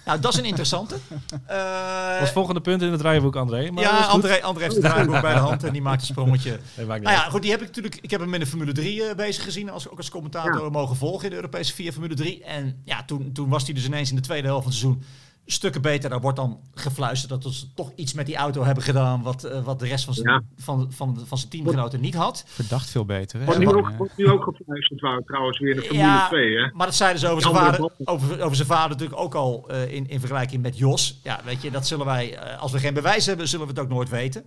Nou, 0.10 0.22
dat 0.22 0.34
is 0.34 0.40
een 0.40 0.46
interessante. 0.46 0.96
Uh, 1.52 2.20
Als 2.20 2.32
volgende 2.32 2.62
punt 2.62 2.82
in 2.82 2.92
het 2.92 3.02
rijboek, 3.02 3.36
André. 3.36 3.72
Maar 3.72 3.84
ja, 3.84 4.00
André, 4.00 4.42
André 4.42 4.64
heeft 4.64 4.76
het 4.76 4.86
rijboek 4.86 5.22
bij 5.22 5.34
de 5.34 5.40
hand 5.40 5.64
en 5.64 5.74
die 5.74 5.82
maakt 5.82 6.02
een 6.02 6.08
sprongetje. 6.08 6.60
Nee, 6.78 6.86
nou 6.86 7.02
ja, 7.02 7.30
goed, 7.30 7.42
die 7.42 7.52
heb 7.52 7.60
ik 7.60 7.68
natuurlijk. 7.68 7.98
Ik 8.02 8.12
heb 8.12 8.20
hem 8.20 8.34
in 8.34 8.40
de 8.40 8.46
Formule 8.46 8.72
3 8.72 8.96
uh, 8.96 9.14
bezig 9.16 9.44
gezien, 9.44 9.70
als, 9.70 9.90
ook 9.90 9.98
als 9.98 10.10
commentator 10.10 10.64
ja. 10.64 10.70
mogen 10.70 10.96
volgen 10.96 11.24
in 11.24 11.30
de 11.30 11.36
Europese 11.36 11.74
4 11.74 11.92
Formule 11.92 12.16
3. 12.16 12.44
En 12.44 12.82
ja, 12.84 13.04
toen, 13.04 13.32
toen 13.32 13.50
was 13.50 13.64
hij 13.64 13.74
dus 13.74 13.86
ineens 13.86 14.10
in 14.10 14.16
de 14.16 14.22
tweede 14.22 14.48
helft 14.48 14.64
van 14.64 14.72
het 14.72 14.82
seizoen 14.82 15.04
stukken 15.52 15.82
beter. 15.82 16.10
Daar 16.10 16.22
wordt 16.22 16.38
dan 16.38 16.60
gefluisterd 16.74 17.42
dat 17.42 17.54
ze 17.54 17.74
toch 17.74 17.92
iets 17.96 18.14
met 18.14 18.26
die 18.26 18.36
auto 18.36 18.64
hebben 18.64 18.84
gedaan. 18.84 19.22
wat, 19.22 19.46
uh, 19.46 19.64
wat 19.64 19.80
de 19.80 19.88
rest 19.88 20.06
van 20.06 20.14
zijn, 20.14 20.30
ja. 20.30 20.42
van, 20.58 20.92
van, 20.92 21.24
van 21.26 21.38
zijn 21.38 21.50
teamgenoten 21.50 22.02
niet 22.02 22.16
had. 22.16 22.44
Verdacht 22.48 22.90
veel 22.90 23.06
beter. 23.06 23.40
Hè? 23.40 23.46
Wordt 23.46 23.60
nu, 23.60 23.68
ook, 23.68 23.90
wordt 23.90 24.18
nu 24.18 24.30
ook 24.30 24.44
gefluisterd, 24.44 25.02
waar 25.02 25.22
trouwens 25.24 25.60
weer 25.60 25.76
de 25.76 25.82
Formule 25.82 26.04
ja, 26.04 26.28
2. 26.28 26.58
Hè? 26.58 26.70
Maar 26.74 26.86
dat 26.86 26.96
zeiden 26.96 27.20
ze 27.20 27.28
over 27.28 27.42
zijn, 27.42 27.56
vader, 27.56 27.92
over, 28.04 28.42
over 28.42 28.56
zijn 28.56 28.68
vader 28.68 28.90
natuurlijk 28.90 29.20
ook 29.20 29.36
al 29.36 29.68
uh, 29.72 29.94
in, 29.94 30.08
in 30.10 30.20
vergelijking 30.20 30.62
met 30.62 30.78
Jos. 30.78 31.20
Ja, 31.24 31.40
weet 31.46 31.62
je, 31.62 31.72
dat 31.72 31.88
zullen 31.88 32.06
wij, 32.06 32.34
uh, 32.34 32.62
als 32.62 32.72
we 32.72 32.80
geen 32.80 32.94
bewijs 32.94 33.26
hebben, 33.26 33.48
zullen 33.48 33.66
we 33.66 33.72
het 33.72 33.82
ook 33.82 33.90
nooit 33.90 34.10
weten. 34.10 34.44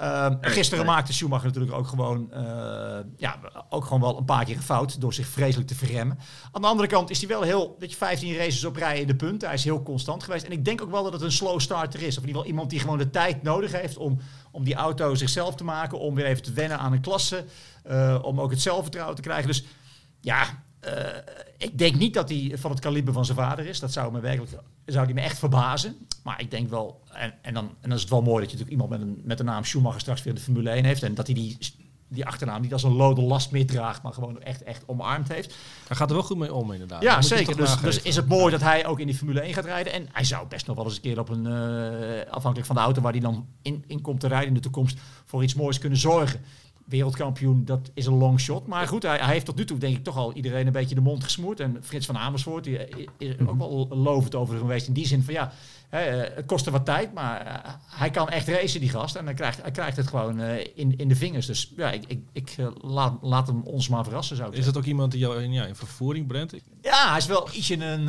Uh, 0.00 0.26
gisteren 0.40 0.84
nee. 0.84 0.94
maakte 0.94 1.12
Schumacher 1.12 1.46
natuurlijk 1.46 1.74
ook 1.74 1.86
gewoon, 1.86 2.30
uh, 2.32 2.38
ja, 3.16 3.38
ook 3.68 3.84
gewoon 3.84 4.00
wel 4.00 4.18
een 4.18 4.24
paar 4.24 4.44
keer 4.44 4.56
gefout 4.56 5.00
door 5.00 5.14
zich 5.14 5.26
vreselijk 5.26 5.68
te 5.68 5.74
verremmen. 5.74 6.18
Aan 6.52 6.62
de 6.62 6.68
andere 6.68 6.88
kant 6.88 7.10
is 7.10 7.18
hij 7.18 7.28
wel 7.28 7.42
heel, 7.42 7.76
dat 7.78 7.90
je 7.90 7.96
15 7.96 8.36
races 8.36 8.64
op 8.64 8.76
rij 8.76 9.00
in 9.00 9.06
de 9.06 9.16
punten. 9.16 9.48
Hij 9.48 9.56
is 9.56 9.64
heel 9.64 9.82
constant 9.82 10.22
geweest. 10.22 10.44
En 10.44 10.52
ik 10.52 10.64
denk 10.64 10.82
ook 10.82 10.90
wel 10.90 11.02
dat 11.02 11.12
het 11.12 11.22
een 11.22 11.32
slow 11.32 11.60
starter 11.60 12.02
is. 12.02 12.16
Of 12.16 12.22
in 12.22 12.28
ieder 12.28 12.28
geval 12.28 12.46
iemand 12.46 12.70
die 12.70 12.80
gewoon 12.80 12.98
de 12.98 13.10
tijd 13.10 13.42
nodig 13.42 13.72
heeft 13.72 13.96
om, 13.96 14.18
om 14.50 14.64
die 14.64 14.74
auto 14.74 15.14
zichzelf 15.14 15.54
te 15.54 15.64
maken. 15.64 15.98
Om 15.98 16.14
weer 16.14 16.26
even 16.26 16.42
te 16.42 16.52
wennen 16.52 16.78
aan 16.78 16.92
een 16.92 17.00
klasse. 17.00 17.44
Uh, 17.90 18.18
om 18.22 18.40
ook 18.40 18.50
het 18.50 18.60
zelfvertrouwen 18.60 19.16
te 19.16 19.22
krijgen. 19.22 19.46
Dus 19.46 19.64
ja, 20.20 20.62
uh, 20.86 20.92
ik 21.56 21.78
denk 21.78 21.94
niet 21.94 22.14
dat 22.14 22.28
hij 22.28 22.52
van 22.54 22.70
het 22.70 22.80
kaliber 22.80 23.12
van 23.12 23.24
zijn 23.24 23.38
vader 23.38 23.66
is. 23.66 23.80
Dat 23.80 23.92
zou 23.92 24.12
me 24.12 24.20
werkelijk 24.20 24.52
zou 24.84 25.06
die 25.06 25.14
me 25.14 25.20
echt 25.20 25.38
verbazen. 25.38 25.96
Maar 26.22 26.40
ik 26.40 26.50
denk 26.50 26.70
wel, 26.70 27.00
en, 27.12 27.34
en, 27.42 27.54
dan, 27.54 27.64
en 27.64 27.88
dan 27.88 27.92
is 27.92 28.00
het 28.00 28.10
wel 28.10 28.22
mooi 28.22 28.42
dat 28.42 28.50
je 28.50 28.58
natuurlijk 28.58 28.82
iemand 28.82 28.90
met, 28.90 29.00
een, 29.00 29.20
met 29.24 29.38
de 29.38 29.44
naam 29.44 29.64
Schumacher 29.64 30.00
straks 30.00 30.22
weer 30.22 30.32
in 30.32 30.38
de 30.38 30.44
Formule 30.44 30.70
1 30.70 30.84
heeft. 30.84 31.02
En 31.02 31.14
dat 31.14 31.26
hij 31.26 31.34
die, 31.34 31.58
die 32.08 32.26
achternaam 32.26 32.60
niet 32.60 32.72
als 32.72 32.82
een 32.82 32.92
lode 32.92 33.20
last 33.20 33.50
meer 33.50 33.66
draagt, 33.66 34.02
maar 34.02 34.12
gewoon 34.12 34.42
echt, 34.42 34.62
echt 34.62 34.82
omarmd 34.86 35.28
heeft. 35.28 35.54
Hij 35.86 35.96
gaat 35.96 36.08
er 36.08 36.16
wel 36.16 36.24
goed 36.24 36.38
mee 36.38 36.54
om, 36.54 36.72
inderdaad. 36.72 37.02
Ja, 37.02 37.22
zeker. 37.22 37.56
Dus, 37.56 37.80
dus 37.80 38.02
is 38.02 38.16
het 38.16 38.28
mooi 38.28 38.50
dat 38.50 38.60
hij 38.60 38.86
ook 38.86 39.00
in 39.00 39.06
die 39.06 39.14
Formule 39.14 39.40
1 39.40 39.54
gaat 39.54 39.64
rijden. 39.64 39.92
En 39.92 40.08
hij 40.12 40.24
zou 40.24 40.46
best 40.46 40.66
nog 40.66 40.76
wel 40.76 40.84
eens 40.84 40.94
een 40.94 41.00
keer 41.00 41.18
op 41.18 41.28
een, 41.28 41.46
uh, 41.46 42.30
afhankelijk 42.30 42.66
van 42.66 42.76
de 42.76 42.82
auto 42.82 43.00
waar 43.00 43.12
hij 43.12 43.20
dan 43.20 43.46
in, 43.62 43.84
in 43.86 44.00
komt 44.00 44.20
te 44.20 44.28
rijden 44.28 44.48
in 44.48 44.54
de 44.54 44.60
toekomst, 44.60 44.98
voor 45.24 45.42
iets 45.42 45.54
moois 45.54 45.78
kunnen 45.78 45.98
zorgen 45.98 46.40
wereldkampioen, 46.88 47.64
dat 47.64 47.90
is 47.94 48.06
een 48.06 48.18
long 48.18 48.40
shot. 48.40 48.66
Maar 48.66 48.88
goed, 48.88 49.02
hij, 49.02 49.16
hij, 49.16 49.32
heeft 49.32 49.44
tot 49.44 49.56
nu 49.56 49.64
toe 49.64 49.78
denk 49.78 49.96
ik 49.96 50.04
toch 50.04 50.16
al 50.16 50.32
iedereen 50.32 50.66
een 50.66 50.72
beetje 50.72 50.94
de 50.94 51.00
mond 51.00 51.24
gesmoord. 51.24 51.60
En 51.60 51.78
Frits 51.82 52.06
van 52.06 52.18
Amersfoort 52.18 52.64
die 52.64 52.78
is 53.18 53.34
ook 53.46 53.58
wel 53.58 53.88
lovend 53.90 54.34
over 54.34 54.58
geweest. 54.58 54.86
In 54.86 54.92
die 54.92 55.06
zin 55.06 55.22
van 55.22 55.34
ja, 55.34 55.52
hè, 55.88 56.00
het 56.00 56.46
kostte 56.46 56.70
wat 56.70 56.84
tijd, 56.84 57.14
maar 57.14 57.46
uh, 57.46 57.72
hij 57.86 58.10
kan 58.10 58.28
echt 58.28 58.48
racen 58.48 58.80
die 58.80 58.88
gast. 58.88 59.16
En 59.16 59.24
hij 59.24 59.34
krijgt, 59.34 59.62
hij 59.62 59.70
krijgt 59.70 59.96
het 59.96 60.06
gewoon 60.06 60.40
uh, 60.40 60.58
in, 60.74 60.96
in 60.96 61.08
de 61.08 61.16
vingers. 61.16 61.46
Dus 61.46 61.72
ja, 61.76 61.90
ik, 61.90 62.04
ik, 62.06 62.20
ik 62.32 62.56
uh, 62.58 62.66
laat, 62.80 63.18
laat 63.22 63.46
hem 63.46 63.62
ons 63.62 63.88
maar 63.88 64.04
verrassen 64.04 64.36
zou 64.36 64.50
ik 64.50 64.58
Is 64.58 64.64
dat 64.64 64.76
ook 64.76 64.84
iemand 64.84 65.10
die 65.10 65.20
jou 65.20 65.42
in, 65.42 65.52
ja, 65.52 65.64
in 65.64 65.76
vervoering 65.76 66.26
brengt? 66.26 66.54
Ja, 66.82 67.08
hij 67.08 67.18
is 67.18 67.26
wel 67.26 67.48
ietsje 67.52 67.84
een... 67.84 68.08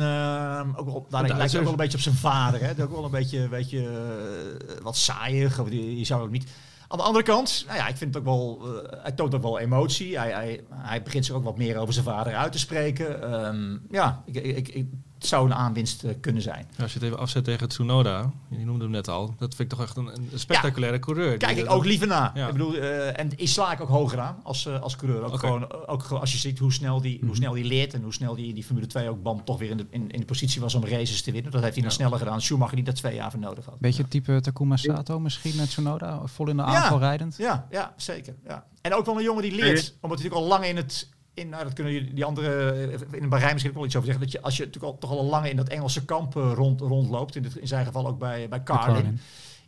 ook 0.76 0.86
wel, 0.86 1.06
daar 1.08 1.36
lijkt 1.36 1.56
ook 1.56 1.62
wel 1.62 1.70
een 1.70 1.76
beetje 1.76 1.96
op 1.96 2.02
zijn 2.02 2.14
vader. 2.14 2.60
Hè. 2.60 2.82
Ook 2.82 2.90
wel 2.90 3.04
een 3.04 3.10
beetje, 3.10 3.48
weet 3.48 3.70
je, 3.70 4.78
wat 4.82 4.96
saaiig. 4.96 5.62
Die 5.62 6.04
zou 6.04 6.22
ook 6.22 6.30
niet... 6.30 6.46
Aan 6.90 6.98
de 6.98 7.04
andere 7.04 7.24
kant, 7.24 7.64
nou 7.66 7.78
ja, 7.78 7.88
ik 7.88 7.96
vind 7.96 8.14
het 8.14 8.26
ook 8.26 8.28
wel, 8.28 8.60
uh, 8.62 9.02
hij 9.02 9.12
toont 9.12 9.34
ook 9.34 9.42
wel 9.42 9.58
emotie. 9.58 10.18
Hij, 10.18 10.30
hij, 10.30 10.64
hij 10.70 11.02
begint 11.02 11.24
zich 11.24 11.34
ook 11.34 11.44
wat 11.44 11.58
meer 11.58 11.76
over 11.76 11.92
zijn 11.92 12.04
vader 12.04 12.34
uit 12.34 12.52
te 12.52 12.58
spreken. 12.58 13.34
Um, 13.44 13.86
ja, 13.90 14.22
ik, 14.26 14.34
ik, 14.34 14.68
ik, 14.68 14.88
zou 15.26 15.46
een 15.46 15.54
aanwinst 15.54 16.04
uh, 16.04 16.10
kunnen 16.20 16.42
zijn. 16.42 16.66
Ja, 16.76 16.82
als 16.82 16.92
je 16.92 16.98
het 16.98 17.08
even 17.08 17.18
afzet 17.18 17.44
tegen 17.44 17.68
Tsunoda, 17.68 18.32
je 18.48 18.64
noemde 18.64 18.82
hem 18.82 18.92
net 18.92 19.08
al, 19.08 19.34
dat 19.38 19.54
vind 19.54 19.72
ik 19.72 19.78
toch 19.78 19.86
echt 19.86 19.96
een, 19.96 20.06
een 20.06 20.28
spectaculaire 20.34 20.96
ja, 20.96 21.02
coureur. 21.02 21.36
Kijk 21.36 21.56
ik 21.56 21.70
ook 21.70 21.84
liever 21.84 22.06
na. 22.06 22.30
Ja. 22.34 22.46
Ik 22.46 22.52
bedoel, 22.52 22.74
uh, 22.74 23.18
en 23.18 23.30
ik 23.36 23.48
sla 23.48 23.72
ik 23.72 23.80
ook 23.80 23.88
hoger 23.88 24.20
aan 24.20 24.40
als, 24.42 24.66
uh, 24.66 24.80
als 24.80 24.96
coureur. 24.96 25.22
Ook, 25.22 25.32
okay. 25.32 25.38
gewoon, 25.38 25.86
ook 25.86 26.02
als 26.02 26.32
je 26.32 26.38
ziet 26.38 26.58
hoe 26.58 26.72
snel 26.72 27.00
die, 27.00 27.12
mm 27.12 27.18
-hmm. 27.18 27.28
hoe 27.28 27.36
snel 27.36 27.52
die 27.52 27.64
leert 27.64 27.94
en 27.94 28.02
hoe 28.02 28.12
snel 28.12 28.34
die 28.34 28.48
in 28.48 28.54
die 28.54 28.64
Formule 28.64 28.86
2 28.86 29.08
ook 29.08 29.22
band 29.22 29.46
toch 29.46 29.58
weer 29.58 29.70
in 29.70 29.76
de, 29.76 29.86
in, 29.90 30.10
in 30.10 30.20
de 30.20 30.26
positie 30.26 30.60
was 30.60 30.74
om 30.74 30.84
races 30.84 31.22
te 31.22 31.32
winnen. 31.32 31.52
Dat 31.52 31.62
heeft 31.62 31.74
hij 31.74 31.82
dan 31.82 31.92
sneller 31.92 32.18
gedaan. 32.18 32.40
Schumacher 32.40 32.76
die 32.76 32.84
daar 32.84 32.94
twee 32.94 33.14
jaar 33.14 33.30
voor 33.30 33.40
nodig 33.40 33.64
had. 33.64 33.78
Beetje 33.78 34.08
type 34.08 34.40
Takuma 34.40 34.76
Sato 34.76 35.20
misschien 35.20 35.56
met 35.56 35.68
Tsunoda, 35.68 36.20
vol 36.24 36.48
in 36.48 36.56
de 36.56 36.62
aanval 36.62 36.98
rijdend. 36.98 37.36
Ja, 37.36 37.66
ja, 37.70 37.94
zeker. 37.96 38.34
Ja. 38.46 38.66
En 38.80 38.94
ook 38.94 39.06
wel 39.06 39.16
een 39.16 39.22
jongen 39.22 39.42
die 39.42 39.54
leert, 39.54 39.94
omdat 40.00 40.18
hij 40.18 40.28
natuurlijk 40.28 40.34
al 40.34 40.46
lang 40.46 40.64
in 40.64 40.76
het 40.76 41.08
in, 41.34 41.48
nou, 41.48 41.64
dat 41.64 41.72
kunnen 41.72 42.14
die 42.14 42.24
andere 42.24 42.72
in 43.12 43.22
een 43.22 43.28
Bahrein 43.28 43.52
misschien 43.52 43.70
ook 43.70 43.78
wel 43.78 43.86
iets 43.86 43.96
over 43.96 44.08
zeggen. 44.08 44.24
Dat 44.24 44.32
je 44.34 44.42
als 44.42 44.56
je 44.56 44.64
natuurlijk 44.64 44.92
al, 44.92 44.98
toch 44.98 45.10
al 45.10 45.24
lang 45.24 45.46
in 45.46 45.56
dat 45.56 45.68
Engelse 45.68 46.04
kamp 46.04 46.36
uh, 46.36 46.52
rond, 46.54 46.80
rondloopt, 46.80 47.36
in, 47.36 47.42
dit, 47.42 47.56
in 47.56 47.66
zijn 47.66 47.86
geval 47.86 48.06
ook 48.06 48.18
bij, 48.18 48.48
bij 48.48 48.62
Carlin, 48.62 49.18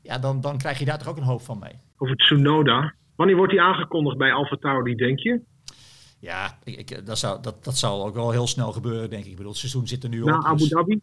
ja, 0.02 0.18
dan, 0.18 0.40
dan 0.40 0.58
krijg 0.58 0.78
je 0.78 0.84
daar 0.84 0.98
toch 0.98 1.08
ook 1.08 1.16
een 1.16 1.22
hoop 1.22 1.42
van 1.42 1.58
mee. 1.58 1.72
Over 1.96 2.16
Tsunoda. 2.16 2.94
Wanneer 3.16 3.36
wordt 3.36 3.52
hij 3.52 3.62
aangekondigd 3.62 4.16
bij 4.16 4.32
Alfa 4.32 4.56
Tauri, 4.56 4.94
denk 4.94 5.18
je? 5.18 5.40
Ja, 6.18 6.58
ik, 6.64 6.90
ik, 6.90 7.06
dat, 7.06 7.18
zou, 7.18 7.42
dat, 7.42 7.64
dat 7.64 7.78
zal 7.78 8.06
ook 8.06 8.14
wel 8.14 8.30
heel 8.30 8.46
snel 8.46 8.72
gebeuren, 8.72 9.10
denk 9.10 9.24
ik. 9.24 9.30
Ik 9.30 9.36
bedoel, 9.36 9.50
het 9.50 9.60
seizoen 9.60 9.86
zit 9.86 10.02
er 10.02 10.08
nu 10.08 10.24
Na 10.24 10.36
op. 10.36 10.44
Abu 10.44 10.68
Dhabi? 10.68 11.00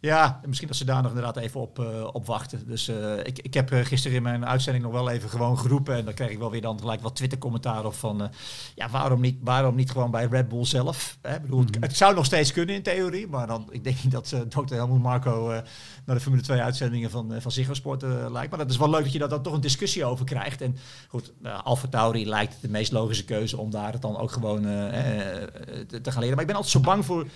Ja, 0.00 0.40
misschien 0.46 0.68
dat 0.68 0.76
ze 0.76 0.84
daar 0.84 1.02
nog 1.02 1.10
inderdaad 1.10 1.36
even 1.36 1.60
op, 1.60 1.78
uh, 1.78 2.08
op 2.12 2.26
wachten. 2.26 2.66
Dus 2.66 2.88
uh, 2.88 3.18
ik, 3.18 3.38
ik 3.38 3.54
heb 3.54 3.72
uh, 3.72 3.84
gisteren 3.84 4.16
in 4.16 4.22
mijn 4.22 4.46
uitzending 4.46 4.84
nog 4.84 4.92
wel 4.92 5.10
even 5.10 5.30
gewoon 5.30 5.58
geroepen. 5.58 5.94
En 5.94 6.04
dan 6.04 6.14
krijg 6.14 6.30
ik 6.30 6.38
wel 6.38 6.50
weer 6.50 6.60
dan 6.60 6.78
gelijk 6.80 7.00
wat 7.00 7.16
Twitter-commentaar 7.16 7.84
op 7.84 7.94
van... 7.94 8.30
ja, 8.74 8.88
waarom 8.88 9.20
niet, 9.20 9.38
waarom 9.40 9.74
niet 9.74 9.90
gewoon 9.90 10.10
bij 10.10 10.26
Red 10.26 10.48
Bull 10.48 10.64
zelf? 10.64 11.18
Hè? 11.22 11.40
Bedoel, 11.40 11.60
het, 11.60 11.76
het, 11.80 11.96
zou 11.96 12.14
nog 12.14 12.24
steeds 12.24 12.52
kunnen 12.52 12.74
in 12.74 12.82
theorie. 12.82 13.26
Maar 13.26 13.46
dan, 13.46 13.66
ik 13.70 13.84
denk 13.84 14.02
niet 14.02 14.12
dat 14.12 14.34
dokter 14.48 14.76
Helmut 14.76 15.02
Marco 15.02 15.62
naar 16.04 16.16
de 16.16 16.22
Formule 16.22 16.42
2 16.42 16.60
uitzendingen 16.60 17.10
van, 17.10 17.34
van 17.38 17.52
Ziggo 17.52 17.74
Sport 17.74 18.02
lijkt. 18.02 18.50
Maar 18.50 18.58
dat 18.58 18.70
is 18.70 18.76
wel 18.76 18.90
leuk 18.90 19.02
dat 19.02 19.12
je 19.12 19.18
daar 19.18 19.28
dan 19.28 19.42
toch 19.42 19.52
een 19.52 19.60
discussie 19.60 20.04
over 20.04 20.24
krijgt. 20.24 20.60
En 20.60 20.76
goed, 21.08 21.32
Alfa 21.62 21.88
Tauri 21.88 22.28
lijkt 22.28 22.56
de 22.60 22.68
meest 22.68 22.92
logische 22.92 23.24
keuze 23.24 23.58
om 23.58 23.70
daar 23.70 23.92
het 23.92 24.02
dan 24.02 24.16
ook 24.16 24.32
gewoon 24.32 24.62
te, 24.62 26.00
te 26.02 26.10
gaan 26.10 26.20
leren. 26.20 26.34
Maar 26.34 26.44
ik 26.44 26.46
ben 26.46 26.56
altijd 26.56 26.72
zo 26.72 26.80
bang 26.80 27.04
voor 27.04 27.26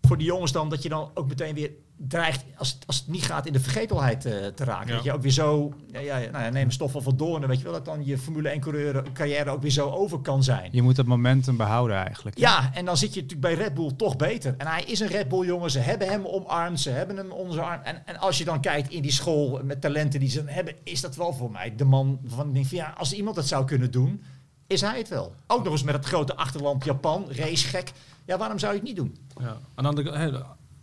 voor 0.00 0.18
die 0.18 0.26
jongens 0.26 0.52
dan 0.52 0.68
dat 0.68 0.82
je 0.82 0.88
dan 0.88 1.10
ook 1.14 1.28
meteen 1.28 1.54
weer 1.54 1.70
dreigt, 1.96 2.44
als 2.56 2.72
het, 2.72 2.86
als 2.86 2.96
het 2.96 3.08
niet 3.08 3.22
gaat, 3.22 3.46
in 3.46 3.52
de 3.52 3.60
vergetelheid 3.60 4.26
uh, 4.26 4.32
te 4.46 4.64
raken. 4.64 4.88
Ja. 4.88 4.94
Dat 4.94 5.04
je 5.04 5.12
ook 5.12 5.22
weer 5.22 5.32
zo, 5.32 5.72
ja, 5.92 6.00
ja, 6.00 6.18
nou 6.18 6.44
ja, 6.44 6.50
neem 6.50 6.70
stof 6.70 6.92
van 6.96 7.16
Doorn, 7.16 7.46
weet 7.46 7.58
je 7.58 7.64
wel, 7.64 7.72
dat 7.72 7.84
dan 7.84 8.04
je 8.04 8.18
Formule 8.18 8.48
1 8.48 8.60
coureur 8.60 9.02
carrière 9.12 9.50
ook 9.50 9.62
weer 9.62 9.70
zo 9.70 9.90
over 9.90 10.18
kan 10.18 10.42
zijn. 10.42 10.68
Je 10.72 10.82
moet 10.82 10.96
het 10.96 11.06
momentum 11.06 11.56
behouden 11.56 11.96
eigenlijk. 11.96 12.38
Ja, 12.38 12.70
en 12.74 12.84
dan 12.84 12.96
zit 12.96 13.14
je 13.14 13.20
natuurlijk 13.20 13.56
bij 13.56 13.64
Red 13.64 13.74
Bull 13.74 13.92
toch 13.96 14.16
beter. 14.16 14.54
En 14.58 14.66
hij 14.66 14.82
is 14.82 15.00
een 15.00 15.08
Red 15.08 15.28
Bull 15.28 15.46
jongen, 15.46 15.70
ze 15.70 15.78
hebben 15.78 16.08
hem 16.08 16.26
omarmd, 16.26 16.80
ze 16.80 16.90
hebben 16.90 17.16
hem 17.16 17.30
onder 17.30 17.54
zijn 17.54 17.66
arm. 17.66 17.80
En, 17.82 18.06
en 18.06 18.16
als 18.16 18.38
je 18.38 18.44
dan 18.44 18.60
kijkt 18.60 18.90
in 18.90 19.02
die 19.02 19.12
school 19.12 19.60
met 19.64 19.80
talenten 19.80 20.20
die 20.20 20.30
ze 20.30 20.42
hebben, 20.46 20.74
is 20.84 21.00
dat 21.00 21.16
wel 21.16 21.32
voor 21.32 21.50
mij 21.50 21.74
de 21.76 21.84
man 21.84 22.20
van 22.24 22.48
ik 22.48 22.54
denk 22.54 22.66
van 22.66 22.78
ja, 22.78 22.94
als 22.98 23.12
iemand 23.12 23.36
dat 23.36 23.46
zou 23.46 23.64
kunnen 23.64 23.90
doen, 23.90 24.22
is 24.70 24.80
hij 24.80 24.98
het 24.98 25.08
wel. 25.08 25.34
Ook 25.46 25.64
nog 25.64 25.72
eens 25.72 25.82
met 25.82 25.94
het 25.94 26.04
grote 26.04 26.36
achterland 26.36 26.84
Japan, 26.84 27.24
racegek. 27.28 27.92
Ja, 28.24 28.38
waarom 28.38 28.58
zou 28.58 28.72
je 28.72 28.78
het 28.78 28.88
niet 28.88 28.96
doen? 28.96 29.16
Ja, 29.40 29.58
en 29.74 29.82
dan 29.82 29.94
de, 29.94 30.02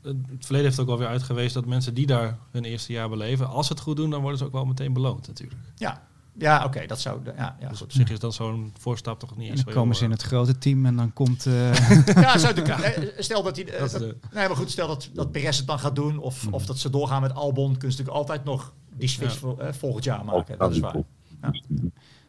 het 0.02 0.46
verleden 0.46 0.68
heeft 0.68 0.80
ook 0.80 0.88
wel 0.88 0.98
weer 0.98 1.08
uitgewezen 1.08 1.54
dat 1.54 1.70
mensen 1.70 1.94
die 1.94 2.06
daar 2.06 2.38
hun 2.52 2.66
eerste 2.66 2.92
jaar 2.92 3.10
beleven, 3.10 3.48
als 3.48 3.68
ze 3.68 3.74
het 3.74 3.82
goed 3.82 3.96
doen, 3.96 4.10
dan 4.10 4.22
worden 4.22 4.40
ze 4.40 4.46
ook 4.46 4.52
wel 4.52 4.66
meteen 4.66 4.94
beloond 4.94 5.28
natuurlijk. 5.28 5.62
Ja, 5.76 6.08
ja, 6.38 6.64
oké, 6.66 6.86
dat 6.86 7.00
zou. 7.00 7.20
Ja, 7.38 7.56
ja, 7.60 7.70
dus 7.70 7.82
op 7.82 7.92
zich 7.92 8.10
is 8.10 8.20
dat 8.20 8.34
zo'n 8.34 8.74
voorstap 8.80 9.20
toch 9.20 9.38
niet 9.38 9.50
eens. 9.50 9.64
Dan 9.64 9.74
komen 9.74 9.96
ze 9.96 10.04
in 10.04 10.12
het 10.12 10.22
grote 10.22 10.58
team 10.58 10.86
en 10.86 10.96
dan 10.96 11.14
komt. 11.14 11.46
Uh... 11.46 11.74
ja, 12.06 12.38
zou 12.38 12.54
de, 12.54 13.14
stel 13.18 13.44
dat 13.44 13.56
hij. 13.56 13.66
Uh, 13.74 13.80
dat, 13.80 14.00
nee, 14.00 14.14
maar 14.32 14.56
goed, 14.56 14.72
stel 14.72 14.88
dat, 14.88 15.10
dat 15.14 15.32
Perez 15.32 15.58
het 15.58 15.68
dan 15.68 15.80
gaat 15.80 15.96
doen, 15.96 16.18
of, 16.18 16.48
mm. 16.48 16.54
of 16.54 16.66
dat 16.66 16.78
ze 16.78 16.90
doorgaan 16.90 17.22
met 17.22 17.34
Albon, 17.34 17.76
ze 17.80 17.86
natuurlijk 17.86 18.18
altijd 18.18 18.44
nog 18.44 18.74
die 18.96 19.08
switch 19.08 19.34
ja. 19.34 19.40
voor, 19.40 19.62
uh, 19.62 19.72
volgend 19.72 20.04
jaar 20.04 20.26
maken. 20.26 20.54
Oh, 20.54 20.60
dat 20.60 20.72
is 20.72 20.80
waar. 20.80 20.96
Ja. 21.42 21.52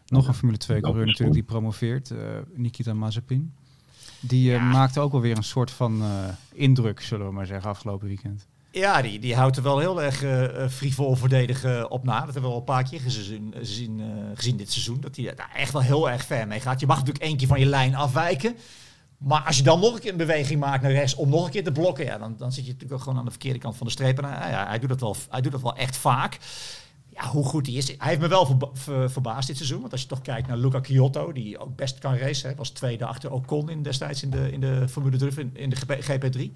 Nog 0.08 0.28
een 0.28 0.34
Formule 0.34 0.58
2 0.58 0.80
coureur 0.80 1.06
natuurlijk 1.06 1.34
die 1.34 1.42
promoveert, 1.42 2.12
Nikita 2.54 2.94
Mazepin. 2.94 3.52
Die 4.20 4.50
ja. 4.50 4.62
maakte 4.62 5.00
ook 5.00 5.12
wel 5.12 5.20
weer 5.20 5.36
een 5.36 5.42
soort 5.42 5.70
van 5.70 6.02
indruk, 6.52 7.00
zullen 7.00 7.26
we 7.26 7.32
maar 7.32 7.46
zeggen, 7.46 7.70
afgelopen 7.70 8.08
weekend. 8.08 8.46
Ja, 8.70 9.02
die, 9.02 9.18
die 9.18 9.34
houdt 9.34 9.56
er 9.56 9.62
wel 9.62 9.78
heel 9.78 10.02
erg 10.02 10.22
uh, 10.22 10.68
frivol 10.68 11.14
verdedigen 11.14 11.90
op 11.90 12.04
na. 12.04 12.24
Dat 12.24 12.32
hebben 12.32 12.42
we 12.42 12.48
al 12.48 12.58
een 12.58 12.64
paar 12.64 12.88
keer 12.88 13.00
gezien, 13.00 13.54
gezien, 13.56 13.98
uh, 13.98 14.06
gezien 14.34 14.56
dit 14.56 14.72
seizoen. 14.72 15.00
Dat 15.00 15.16
hij 15.16 15.34
daar 15.34 15.52
echt 15.54 15.72
wel 15.72 15.82
heel 15.82 16.10
erg 16.10 16.24
ver 16.24 16.46
mee 16.46 16.60
gaat. 16.60 16.80
Je 16.80 16.86
mag 16.86 16.98
natuurlijk 16.98 17.24
één 17.24 17.36
keer 17.36 17.46
van 17.46 17.60
je 17.60 17.66
lijn 17.66 17.94
afwijken. 17.94 18.56
Maar 19.18 19.42
als 19.42 19.56
je 19.56 19.62
dan 19.62 19.80
nog 19.80 19.94
een 19.94 20.00
keer 20.00 20.10
een 20.10 20.16
beweging 20.16 20.60
maakt 20.60 20.82
naar 20.82 20.92
rechts 20.92 21.14
om 21.14 21.28
nog 21.28 21.44
een 21.44 21.50
keer 21.50 21.64
te 21.64 21.72
blokken, 21.72 22.04
ja, 22.04 22.18
dan, 22.18 22.34
dan 22.38 22.52
zit 22.52 22.64
je 22.64 22.72
natuurlijk 22.72 22.98
ook 22.98 23.02
gewoon 23.02 23.18
aan 23.18 23.24
de 23.24 23.30
verkeerde 23.30 23.58
kant 23.58 23.76
van 23.76 23.86
de 23.86 23.92
streep. 23.92 24.18
En 24.18 24.28
ja, 24.28 24.66
hij, 24.68 24.78
doet 24.78 24.88
dat 24.88 25.00
wel, 25.00 25.16
hij 25.28 25.40
doet 25.40 25.52
dat 25.52 25.62
wel 25.62 25.76
echt 25.76 25.96
vaak. 25.96 26.38
Ja, 27.20 27.28
hoe 27.28 27.44
goed 27.44 27.66
hij 27.66 27.74
is. 27.74 27.86
Hij 27.86 27.96
heeft 28.08 28.20
me 28.20 28.28
wel 28.28 28.46
verba 28.46 28.68
ver 28.72 29.10
verbaasd 29.10 29.46
dit 29.46 29.56
seizoen. 29.56 29.80
Want 29.80 29.92
als 29.92 30.02
je 30.02 30.08
toch 30.08 30.22
kijkt 30.22 30.48
naar 30.48 30.56
Luca 30.56 30.80
Chiotto, 30.82 31.32
die 31.32 31.58
ook 31.58 31.76
best 31.76 31.98
kan 31.98 32.16
racen. 32.16 32.48
Hij 32.48 32.56
was 32.56 32.70
tweede 32.70 33.04
achter 33.04 33.32
Ocon 33.32 33.70
in 33.70 33.82
destijds 33.82 34.22
in 34.22 34.30
de, 34.30 34.52
in 34.52 34.60
de 34.60 34.88
Formule 34.88 35.16
3, 35.16 35.32
in, 35.36 35.50
in 35.56 35.70
de 35.70 35.76
GP3. 35.76 36.52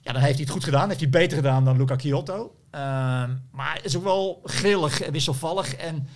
Ja, 0.00 0.12
dan 0.12 0.22
heeft 0.22 0.34
hij 0.34 0.44
het 0.44 0.50
goed 0.50 0.64
gedaan. 0.64 0.88
Heeft 0.88 1.00
hij 1.00 1.08
beter 1.08 1.36
gedaan 1.36 1.64
dan 1.64 1.76
Luca 1.76 1.96
Chiotto. 1.96 2.54
Uh, 2.74 2.80
maar 3.50 3.80
is 3.82 3.96
ook 3.96 4.04
wel 4.04 4.40
grillig 4.44 5.00
en 5.00 5.12
wisselvallig. 5.12 5.74
En 5.74 6.08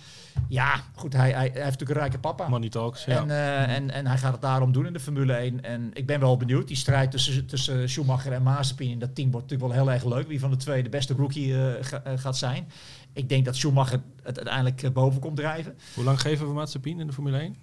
Ja, 0.47 0.81
goed, 0.95 1.13
hij, 1.13 1.31
hij, 1.31 1.39
hij 1.39 1.43
heeft 1.43 1.63
natuurlijk 1.63 1.89
een 1.89 1.97
rijke 1.97 2.19
papa. 2.19 2.47
Money 2.47 2.69
talks, 2.69 3.05
ja. 3.05 3.21
En, 3.21 3.29
eh, 3.29 3.75
en, 3.75 3.91
en 3.91 4.07
hij 4.07 4.17
gaat 4.17 4.31
het 4.31 4.41
daarom 4.41 4.71
doen 4.71 4.85
in 4.85 4.93
de 4.93 4.99
Formule 4.99 5.33
1. 5.33 5.63
En 5.63 5.89
ik 5.93 6.05
ben 6.05 6.19
wel 6.19 6.37
benieuwd. 6.37 6.67
Die 6.67 6.77
strijd 6.77 7.11
tussen, 7.11 7.45
tussen 7.45 7.89
Schumacher 7.89 8.31
en 8.31 8.43
Mazepin 8.43 8.89
in 8.89 8.99
dat 8.99 9.15
team 9.15 9.31
wordt 9.31 9.49
natuurlijk 9.49 9.73
wel 9.73 9.83
heel 9.85 9.93
erg 9.93 10.05
leuk. 10.05 10.27
Wie 10.27 10.39
van 10.39 10.51
de 10.51 10.57
twee 10.57 10.83
de 10.83 10.89
beste 10.89 11.13
rookie 11.13 11.53
eh, 11.53 11.79
eh, 11.79 11.99
gaat 12.15 12.37
zijn. 12.37 12.67
Ik 13.13 13.29
denk 13.29 13.45
dat 13.45 13.55
Schumacher 13.55 13.99
het 14.23 14.35
uiteindelijk 14.37 14.83
eh, 14.83 14.91
boven 14.91 15.21
komt 15.21 15.35
drijven. 15.35 15.75
Hoe 15.95 16.03
lang 16.03 16.21
geven 16.21 16.47
we 16.47 16.53
Mazepin 16.53 16.99
in 16.99 17.07
de 17.07 17.13
Formule 17.13 17.37
1? 17.37 17.55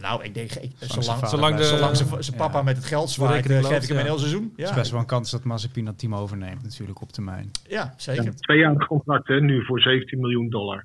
Nou, 0.00 0.24
ik 0.24 0.34
denk, 0.34 0.52
ik, 0.52 0.72
zolang, 0.78 1.28
Zolang 1.28 1.56
de- 1.56 1.64
zolang 1.64 1.96
zijn 1.96 2.24
zijn 2.24 2.36
papa 2.36 2.58
Ja. 2.58 2.64
met 2.64 2.76
het 2.76 2.84
geld 2.86 3.10
zwaait, 3.10 3.50
eh, 3.50 3.64
geef 3.64 3.82
ik 3.82 3.88
hem 3.88 3.98
een 3.98 4.04
heel 4.04 4.18
seizoen. 4.18 4.52
Het 4.56 4.68
is 4.68 4.74
best 4.74 4.90
wel 4.90 5.00
een 5.00 5.06
kans 5.06 5.30
dat 5.30 5.44
Mazepin 5.44 5.84
dat 5.84 5.98
team 5.98 6.14
overneemt 6.14 6.62
natuurlijk 6.62 7.00
op 7.00 7.12
termijn. 7.12 7.50
ja 7.68 7.94
zeker. 7.96 8.36
Tweejarig 8.36 8.86
contract 8.86 9.28
hè, 9.28 9.40
nu 9.40 9.64
voor 9.64 9.80
17 9.80 10.20
miljoen 10.20 10.48
dollar. 10.50 10.84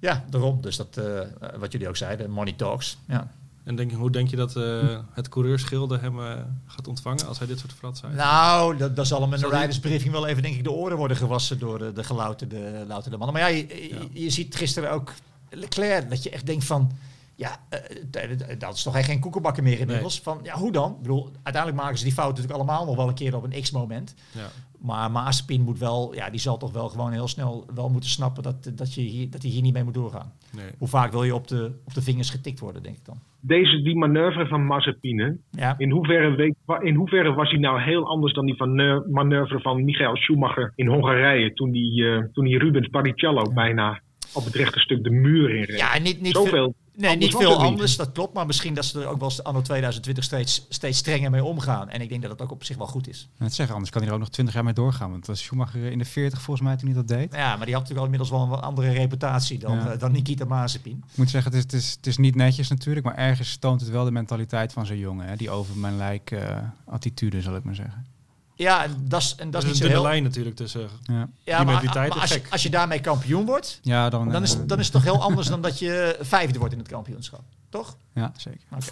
Ja, 0.00 0.24
daarom. 0.30 0.60
Dus 0.60 0.76
dat, 0.76 0.96
eh, 0.96 1.20
wat 1.58 1.72
jullie 1.72 1.88
ook 1.88 1.96
zeiden, 1.96 2.30
money 2.30 2.52
talks. 2.52 2.98
Ja. 3.08 3.30
En 3.64 3.76
denk, 3.76 3.92
hoe 3.92 4.10
denk 4.10 4.28
je 4.28 4.36
dat 4.36 4.56
eh, 4.56 4.98
het 5.12 5.28
coureurschilde 5.28 5.98
hem 5.98 6.20
eh, 6.20 6.32
gaat 6.66 6.88
ontvangen 6.88 7.26
als 7.26 7.38
hij 7.38 7.46
dit 7.46 7.58
soort 7.58 7.72
frat 7.72 7.98
zijn? 7.98 8.14
Nou, 8.14 8.76
dat, 8.76 8.96
dat 8.96 9.06
zal 9.06 9.20
hem 9.20 9.32
in 9.32 9.38
Zal 9.38 9.50
de 9.50 9.56
rijdersbriefing 9.56 10.12
wel 10.12 10.26
even, 10.26 10.42
denk 10.42 10.54
ik, 10.54 10.64
de 10.64 10.70
oren 10.70 10.96
worden 10.96 11.16
gewassen 11.16 11.58
door 11.58 11.78
de, 11.78 11.92
de 11.92 12.04
gelouterde 12.04 12.84
louterde 12.88 13.16
mannen. 13.16 13.40
Maar 13.40 13.52
ja, 13.52 13.64
je, 14.12 14.30
ziet 14.30 14.56
gisteren 14.56 14.90
ook 14.90 15.12
Leclerc, 15.50 16.10
dat 16.10 16.22
je 16.22 16.30
echt 16.30 16.46
denkt 16.46 16.64
van, 16.64 16.92
ja, 17.34 17.60
eh, 17.68 18.58
dat 18.58 18.74
is 18.74 18.82
toch 18.82 18.96
echt 18.96 19.06
geen 19.06 19.20
koekenbakker 19.20 19.62
meer 19.62 19.78
inmiddels. 19.78 20.20
Van, 20.20 20.40
ja, 20.42 20.54
hoe 20.54 20.72
dan? 20.72 20.90
Ik 20.90 21.02
bedoel, 21.02 21.30
uiteindelijk 21.42 21.82
maken 21.82 21.98
ze 21.98 22.04
die 22.04 22.12
fout 22.12 22.28
natuurlijk 22.28 22.54
allemaal 22.54 22.84
nog 22.84 22.96
wel 22.96 23.08
een 23.08 23.14
keer 23.14 23.36
op 23.36 23.44
een 23.44 23.62
x-moment. 23.62 24.14
Ja. 24.32 24.50
Maar 24.84 25.10
Mazepin 25.10 25.60
moet 25.60 25.78
wel, 25.78 26.14
ja, 26.14 26.30
die 26.30 26.40
zal 26.40 26.56
toch 26.56 26.72
wel 26.72 26.88
gewoon 26.88 27.12
heel 27.12 27.28
snel 27.28 27.66
wel 27.74 27.88
moeten 27.88 28.10
snappen 28.10 28.42
dat, 28.42 28.72
dat, 28.74 28.94
je 28.94 29.00
hier, 29.00 29.30
dat 29.30 29.42
hij 29.42 29.50
hier 29.50 29.62
niet 29.62 29.72
mee 29.72 29.84
moet 29.84 29.94
doorgaan. 29.94 30.32
Nee. 30.56 30.70
Hoe 30.78 30.88
vaak 30.88 31.12
wil 31.12 31.24
je 31.24 31.34
op 31.34 31.48
de, 31.48 31.72
op 31.84 31.94
de 31.94 32.02
vingers 32.02 32.30
getikt 32.30 32.60
worden, 32.60 32.82
denk 32.82 32.96
ik 32.96 33.04
dan. 33.04 33.18
Deze, 33.40 33.82
die 33.82 33.96
manoeuvre 33.96 34.46
van 34.46 34.66
Mazepin, 34.66 35.20
hè, 35.20 35.30
Ja, 35.50 35.74
in 35.78 35.90
hoeverre, 35.90 36.34
weet, 36.34 36.54
in 36.80 36.94
hoeverre 36.94 37.32
was 37.32 37.50
hij 37.50 37.58
nou 37.58 37.80
heel 37.80 38.08
anders 38.08 38.32
dan 38.32 38.46
die 38.46 38.56
van, 38.56 38.80
eh, 38.80 38.98
manoeuvre 39.10 39.60
van 39.60 39.84
Michael 39.84 40.16
Schumacher 40.16 40.72
in 40.74 40.86
Hongarije? 40.86 41.52
Toen 41.52 41.70
die, 41.70 42.08
eh, 42.08 42.24
toen 42.32 42.44
die 42.44 42.58
Rubens 42.58 42.88
Barrichello 42.88 43.52
bijna 43.52 44.00
op 44.34 44.44
het 44.44 44.54
rechte 44.54 44.80
stuk 44.80 45.04
de 45.04 45.10
muur 45.10 45.50
in 45.50 45.62
reed. 45.62 45.78
ja 45.78 45.98
niet, 45.98 46.20
niet 46.20 46.32
veel, 46.32 46.44
Zoveel. 46.44 46.74
Nee, 46.96 47.16
niet 47.16 47.32
was 47.32 47.42
veel 47.42 47.56
anders, 47.56 47.96
dat 47.96 48.12
klopt. 48.12 48.34
Maar 48.34 48.46
misschien 48.46 48.74
dat 48.74 48.84
ze 48.84 49.00
er 49.00 49.06
ook 49.06 49.18
wel 49.18 49.28
eens 49.28 49.42
anno 49.42 49.60
2020 49.62 50.24
steeds, 50.24 50.66
steeds 50.68 50.98
strenger 50.98 51.30
mee 51.30 51.44
omgaan. 51.44 51.88
En 51.88 52.00
ik 52.00 52.08
denk 52.08 52.22
dat 52.22 52.30
het 52.30 52.42
ook 52.42 52.50
op 52.50 52.64
zich 52.64 52.76
wel 52.76 52.86
goed 52.86 53.08
is. 53.08 53.28
En 53.38 53.44
het 53.44 53.54
zeggen, 53.54 53.74
anders 53.74 53.92
kan 53.92 54.00
hij 54.02 54.10
er 54.10 54.16
ook 54.16 54.22
nog 54.22 54.32
20 54.32 54.54
jaar 54.54 54.64
mee 54.64 54.72
doorgaan. 54.72 55.10
Want 55.10 55.26
dat 55.26 55.36
is 55.36 55.42
Schumacher 55.42 55.84
in 55.90 55.98
de 55.98 56.04
40 56.04 56.42
volgens 56.42 56.66
mij 56.66 56.76
toen 56.76 56.86
hij 56.86 56.96
dat 56.96 57.08
deed. 57.08 57.32
Ja, 57.34 57.56
maar 57.56 57.66
die 57.66 57.74
had 57.74 57.82
natuurlijk 57.82 57.98
al 57.98 58.04
inmiddels 58.04 58.30
wel 58.30 58.40
een 58.42 58.48
wat 58.48 58.60
andere 58.62 58.90
reputatie 58.90 59.58
dan, 59.58 59.76
Ja. 59.76 59.90
eh, 59.90 59.98
dan 59.98 60.12
Nikita 60.12 60.44
Mazepin. 60.44 61.04
Ik 61.10 61.16
moet 61.16 61.30
zeggen, 61.30 61.52
het 61.52 61.58
is, 61.58 61.72
het, 61.72 61.82
is, 61.82 61.90
het 61.96 62.06
is 62.06 62.16
niet 62.16 62.34
netjes 62.34 62.68
natuurlijk, 62.68 63.06
maar 63.06 63.16
ergens 63.16 63.56
toont 63.56 63.80
het 63.80 63.90
wel 63.90 64.04
de 64.04 64.10
mentaliteit 64.10 64.72
van 64.72 64.86
zo'n 64.86 64.98
jongen. 64.98 65.26
Hè? 65.26 65.36
Die 65.36 65.50
over 65.50 65.76
mijn 65.76 65.96
lijk 65.96 66.30
eh, 66.30 66.56
attitude, 66.84 67.42
zal 67.42 67.56
ik 67.56 67.64
maar 67.64 67.74
zeggen. 67.74 68.06
Ja, 68.56 68.84
en 68.84 68.96
dat 69.08 69.20
is, 69.20 69.34
en 69.38 69.50
dat 69.50 69.52
Dat 69.52 69.62
is 69.62 69.68
niet 69.68 69.70
een 69.70 69.76
zo 69.76 69.82
dunne 69.82 69.94
heel... 70.00 70.10
lijn 70.10 70.22
natuurlijk 70.22 70.56
tussen. 70.56 70.88
Ja, 71.02 71.28
Ja, 71.44 71.56
die 71.56 71.66
maar, 71.66 72.10
als, 72.20 72.30
je, 72.34 72.42
als 72.50 72.62
je 72.62 72.70
daarmee 72.70 73.00
kampioen 73.00 73.46
wordt, 73.46 73.78
ja 73.82 74.08
dan, 74.10 74.28
dan 74.30 74.42
is, 74.42 74.54
eh, 74.54 74.60
dan 74.66 74.78
is 74.78 74.84
het 74.84 74.94
toch 74.94 75.04
heel 75.04 75.22
anders 75.22 75.48
dan 75.48 75.60
dat 75.60 75.78
je 75.78 76.16
vijfde 76.20 76.58
wordt 76.58 76.72
in 76.72 76.78
het 76.78 76.88
kampioenschap. 76.88 77.42
Toch? 77.68 77.96
Ja, 78.14 78.32
zeker. 78.36 78.60
Oké. 78.70 78.84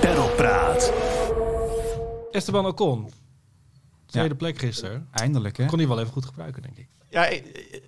Pedalpraat. 0.00 0.92
Esteban 2.32 2.66
Ocon. 2.66 3.10
Tweede 4.06 4.28
Ja. 4.28 4.34
plek 4.34 4.58
gisteren. 4.58 5.08
Eindelijk, 5.10 5.56
hè? 5.56 5.66
Kon 5.66 5.78
hij 5.78 5.88
wel 5.88 6.00
even 6.00 6.12
goed 6.12 6.24
gebruiken, 6.24 6.62
denk 6.62 6.76
ik. 6.76 6.86
Ja, 7.10 7.26
eh, 7.26 7.36
eh, 7.36 7.42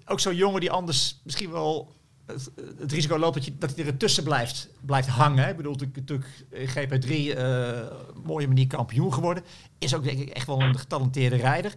ook 0.06 0.20
zo'n 0.20 0.34
jongen 0.36 0.60
die 0.60 0.70
anders 0.70 1.20
misschien 1.22 1.50
wel 1.50 1.92
het, 2.32 2.50
het 2.78 2.92
risico 2.92 3.18
loopt 3.18 3.34
dat, 3.34 3.44
je, 3.44 3.52
dat 3.58 3.76
hij 3.76 3.86
er 3.86 3.96
tussen 3.96 4.24
blijft, 4.24 4.68
blijft 4.80 5.08
hangen. 5.08 5.48
Ik 5.48 5.56
bedoel, 5.56 5.72
natuurlijk, 5.72 5.96
natuurlijk 6.08 7.04
GP3, 7.04 7.36
eh 7.38 7.80
mooie 8.24 8.46
manier 8.46 8.66
kampioen 8.66 9.14
geworden. 9.14 9.42
Is 9.78 9.94
ook 9.94 10.04
denk 10.04 10.18
ik 10.18 10.28
echt 10.28 10.46
wel 10.46 10.60
een 10.60 10.78
getalenteerde 10.78 11.36
rijder. 11.36 11.74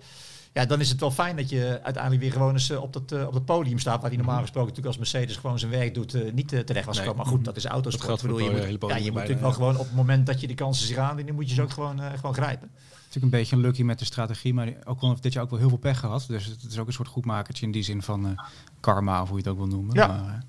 Ja, 0.53 0.65
dan 0.65 0.79
is 0.79 0.89
het 0.89 0.99
wel 0.99 1.11
fijn 1.11 1.35
dat 1.35 1.49
je 1.49 1.79
uiteindelijk 1.83 2.23
weer 2.23 2.31
gewoon 2.31 2.53
eens 2.53 2.69
eh, 2.69 2.81
op 2.81 2.93
dat, 2.93 3.11
eh, 3.11 3.27
op 3.27 3.33
dat 3.33 3.45
podium 3.45 3.79
staat. 3.79 4.01
Waar 4.01 4.09
hij 4.09 4.17
normaal 4.17 4.41
gesproken 4.41 4.69
natuurlijk 4.69 4.97
als 4.97 5.11
Mercedes 5.11 5.37
gewoon 5.37 5.59
zijn 5.59 5.71
werk 5.71 5.93
doet, 5.93 6.13
eh, 6.13 6.31
niet 6.31 6.53
eh, 6.53 6.59
terecht 6.59 6.85
was 6.85 6.95
Nee. 6.97 7.05
gekomen. 7.05 7.25
Maar 7.25 7.35
goed, 7.35 7.45
dat 7.45 7.55
is 7.55 7.65
autosport. 7.65 8.07
Dat 8.07 8.21
bedoel, 8.21 8.39
je 8.39 8.49
moet, 8.49 8.89
ja, 8.89 8.95
je 8.95 9.03
moet 9.03 9.13
natuurlijk 9.13 9.41
wel 9.41 9.51
gewoon 9.51 9.77
op 9.77 9.85
het 9.85 9.95
moment 9.95 10.25
dat 10.25 10.41
je 10.41 10.47
de 10.47 10.53
kansen 10.53 10.87
zich 10.87 10.97
aandienen, 10.97 11.35
moet 11.35 11.49
je 11.49 11.55
ze 11.55 11.61
ook 11.61 11.71
gewoon, 11.71 12.01
eh, 12.01 12.11
gewoon 12.15 12.33
grijpen. 12.33 12.71
Natuurlijk 13.13 13.33
een 13.33 13.39
beetje 13.39 13.55
een 13.55 13.61
lucky 13.61 13.83
met 13.83 13.99
de 13.99 14.05
strategie, 14.05 14.53
maar 14.53 14.73
Ocon 14.85 15.09
heeft 15.09 15.23
dit 15.23 15.33
jaar 15.33 15.43
ook 15.43 15.49
wel 15.49 15.59
heel 15.59 15.69
veel 15.69 15.77
pech 15.77 15.99
gehad. 15.99 16.25
Dus 16.27 16.45
het 16.45 16.63
is 16.69 16.77
ook 16.77 16.87
een 16.87 16.93
soort 16.93 17.07
goedmakertje 17.07 17.65
in 17.65 17.71
die 17.71 17.83
zin 17.83 18.01
van 18.01 18.27
eh, 18.27 18.45
karma, 18.79 19.21
of 19.21 19.27
hoe 19.29 19.37
je 19.37 19.43
het 19.43 19.51
ook 19.51 19.57
wil 19.59 19.67
noemen. 19.67 19.95
Ja. 19.95 20.07
Maar, 20.07 20.33
eh, 20.33 20.41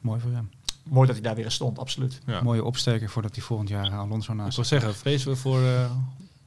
mooi 0.00 0.20
voor 0.20 0.30
hem. 0.30 0.50
Mooi 0.82 1.06
dat 1.06 1.16
hij 1.16 1.24
daar 1.24 1.34
weer 1.34 1.50
stond, 1.50 1.78
absoluut. 1.78 2.20
Ja. 2.26 2.42
Mooie 2.42 2.64
opsteker 2.64 3.10
voordat 3.10 3.34
hij 3.34 3.44
volgend 3.44 3.68
jaar 3.68 3.90
Alonso 3.90 4.32
Ik 4.32 4.38
naast 4.38 4.54
zou 4.54 4.66
zich 4.66 4.80
zeggen, 4.80 4.98
vrezen 4.98 5.30
we 5.30 5.36
voor... 5.36 5.62
eh, 5.62 5.90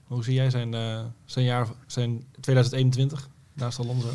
hoe 0.08 0.24
zie 0.24 0.34
jij 0.34 0.50
zijn, 0.50 0.74
eh, 0.74 1.00
zijn 1.26 1.46
jaar, 1.46 1.68
zijn 1.88 2.24
2021 2.40 3.30
naast 3.54 3.80
Alonso? 3.80 4.10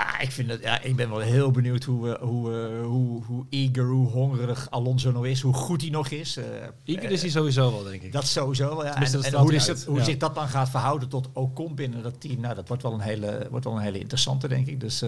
Ja, 0.00 0.18
ik, 0.20 0.30
vind 0.32 0.50
het, 0.50 0.62
ja, 0.62 0.82
ik 0.82 0.96
ben 0.96 1.10
wel 1.10 1.18
heel 1.18 1.50
benieuwd 1.50 1.84
hoe, 1.84 2.14
eh, 2.14 2.22
hoe, 2.22 2.52
eh, 2.52 2.86
hoe, 2.86 3.24
hoe 3.24 3.46
eager, 3.50 3.84
hoe 3.88 4.08
hongerig 4.08 4.70
Alonso 4.70 5.10
nog 5.10 5.26
is. 5.26 5.40
Hoe 5.40 5.54
goed 5.54 5.80
hij 5.80 5.90
nog 5.90 6.08
is. 6.08 6.36
Eh, 6.36 6.44
Iker 6.84 7.10
is 7.10 7.20
hij 7.20 7.30
sowieso 7.30 7.70
wel, 7.70 7.82
denk 7.82 8.02
ik. 8.02 8.12
Dat 8.12 8.26
sowieso 8.26 8.68
wel, 8.68 8.84
ja. 8.84 8.94
En, 9.02 9.12
dat 9.12 9.24
en 9.24 9.34
hoe, 9.38 9.54
is 9.54 9.66
het, 9.66 9.84
hoe 9.84 9.98
Ja. 9.98 10.04
zich 10.04 10.16
dat 10.16 10.34
dan 10.34 10.48
gaat 10.48 10.70
verhouden 10.70 11.08
tot 11.08 11.28
Ocon 11.32 11.74
binnen 11.74 12.02
dat 12.02 12.20
team, 12.20 12.40
nou, 12.40 12.54
dat 12.54 12.68
wordt 12.68 12.82
wel 12.82 12.92
een 12.92 13.00
hele, 13.00 13.46
wordt 13.50 13.64
wel 13.64 13.74
een 13.76 13.82
hele 13.82 13.98
interessante, 13.98 14.48
denk 14.48 14.66
ik. 14.66 14.80
Dus 14.80 15.04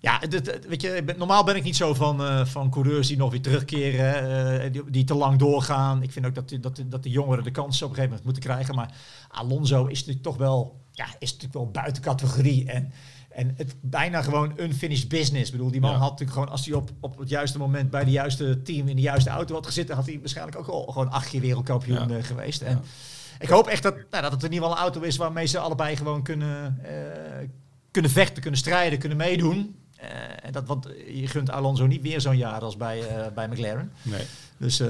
ja, 0.00 0.18
het- 0.20 0.66
weet 0.68 0.82
je, 0.82 1.14
normaal 1.16 1.44
ben 1.44 1.56
ik 1.56 1.62
niet 1.62 1.76
zo 1.76 1.94
van, 1.94 2.46
van 2.46 2.70
coureurs 2.70 3.08
die 3.08 3.16
nog 3.16 3.30
weer 3.30 3.42
terugkeren, 3.42 4.72
die, 4.72 4.90
die 4.90 5.04
te 5.04 5.14
lang 5.14 5.38
doorgaan. 5.38 6.02
Ik 6.02 6.12
vind 6.12 6.26
ook 6.26 6.34
dat, 6.34 6.56
dat, 6.60 6.80
dat 6.86 7.02
de 7.02 7.10
jongeren 7.10 7.44
de 7.44 7.50
kans 7.50 7.82
op 7.82 7.88
een 7.88 7.94
gegeven 7.94 8.08
moment 8.16 8.24
moeten 8.24 8.42
krijgen. 8.42 8.74
Maar 8.74 8.94
Alonso 9.28 9.86
is 9.86 9.98
natuurlijk 9.98 10.24
toch 10.24 10.36
wel, 10.36 10.80
ja, 10.92 11.06
is 11.18 11.28
natuurlijk 11.32 11.54
wel 11.54 11.70
buiten 11.70 12.02
categorie. 12.02 12.64
En, 12.70 12.92
en 13.34 13.54
het 13.56 13.74
bijna 13.80 14.22
gewoon 14.22 14.52
unfinished 14.60 15.08
business. 15.08 15.46
Ik 15.50 15.56
bedoel, 15.56 15.70
die 15.70 15.80
man 15.80 15.90
Ja. 15.90 15.96
had 15.96 16.10
natuurlijk 16.10 16.32
gewoon, 16.38 16.48
als 16.48 16.66
hij 16.66 16.74
op, 16.74 16.90
op 17.00 17.18
het 17.18 17.28
juiste 17.28 17.58
moment 17.58 17.90
bij 17.90 18.04
de 18.04 18.10
juiste 18.10 18.62
team 18.62 18.88
in 18.88 18.96
de 18.96 19.02
juiste 19.02 19.30
auto 19.30 19.54
had 19.54 19.66
gezeten, 19.66 19.94
had 19.94 20.06
hij 20.06 20.18
waarschijnlijk 20.20 20.58
ook 20.58 20.66
al 20.66 20.82
gewoon 20.86 21.10
acht 21.10 21.28
keer 21.28 21.40
wereldkampioen 21.40 22.08
Ja. 22.08 22.16
eh, 22.16 22.22
geweest. 22.24 22.62
En 22.62 22.82
ik 23.38 23.48
hoop 23.48 23.66
echt 23.66 23.82
dat, 23.82 23.94
nou, 24.10 24.22
dat 24.22 24.32
het 24.32 24.42
in 24.44 24.52
ieder 24.52 24.66
geval 24.68 24.72
een 24.76 24.82
auto 24.82 25.00
is 25.00 25.16
waarmee 25.16 25.46
ze 25.46 25.58
allebei 25.58 25.96
gewoon 25.96 26.22
kunnen, 26.22 26.78
eh, 26.82 27.48
kunnen 27.90 28.10
vechten, 28.10 28.42
kunnen 28.42 28.60
strijden, 28.60 28.98
kunnen 28.98 29.18
meedoen. 29.18 29.76
Eh, 30.10 30.46
en 30.46 30.52
dat, 30.52 30.66
want 30.66 30.88
je 31.06 31.26
gunt 31.26 31.50
Alonso 31.50 31.86
niet 31.86 32.02
weer 32.02 32.20
zo'n 32.20 32.36
jaar 32.36 32.60
als 32.60 32.76
bij, 32.76 33.08
eh, 33.08 33.32
bij 33.34 33.48
McLaren. 33.48 33.92
Nee. 34.02 34.22
Dus 34.56 34.80
eh, 34.80 34.88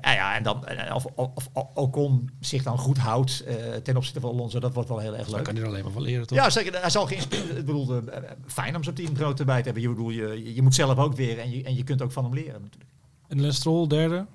ja, 0.00 0.12
ja, 0.12 0.34
en 0.34 0.42
dan 0.42 0.64
of, 0.94 1.04
of, 1.14 1.48
of 1.52 1.68
Ocon 1.74 2.30
zich 2.40 2.62
dan 2.62 2.78
goed 2.78 2.98
houdt 2.98 3.40
eh, 3.40 3.54
ten 3.82 3.96
opzichte 3.96 4.20
van 4.20 4.30
Alonso, 4.30 4.58
dat 4.60 4.74
wordt 4.74 4.88
wel 4.88 4.98
heel 4.98 5.16
erg 5.16 5.28
leuk. 5.28 5.44
kan 5.44 5.54
hij 5.54 5.62
er 5.62 5.68
alleen 5.68 5.82
maar 5.82 5.92
van 5.92 6.02
leren, 6.02 6.26
toch? 6.26 6.38
Ja, 6.38 6.50
zeker. 6.50 6.80
Hij 6.80 6.90
zal 6.90 7.06
geïnspireerd. 7.06 7.58
Ik 7.58 7.64
bedoel, 7.64 8.02
fijn 8.46 8.76
om 8.76 8.84
zo'n 8.84 8.94
teamgenoot 8.94 9.38
erbij 9.38 9.58
te 9.58 9.64
hebben. 9.64 9.82
Je, 9.82 9.88
bedoel, 9.88 10.10
je, 10.10 10.54
je 10.54 10.62
moet 10.62 10.74
zelf 10.74 10.98
ook 10.98 11.16
weer 11.16 11.38
en 11.38 11.50
je, 11.50 11.62
en 11.62 11.76
je 11.76 11.84
kunt 11.84 12.02
ook 12.02 12.12
van 12.12 12.24
hem 12.24 12.34
leren 12.34 12.62
natuurlijk. 12.62 12.90
En 13.28 13.40
Lance 13.40 13.56
Stroll, 13.56 13.86
derde. 13.86 14.26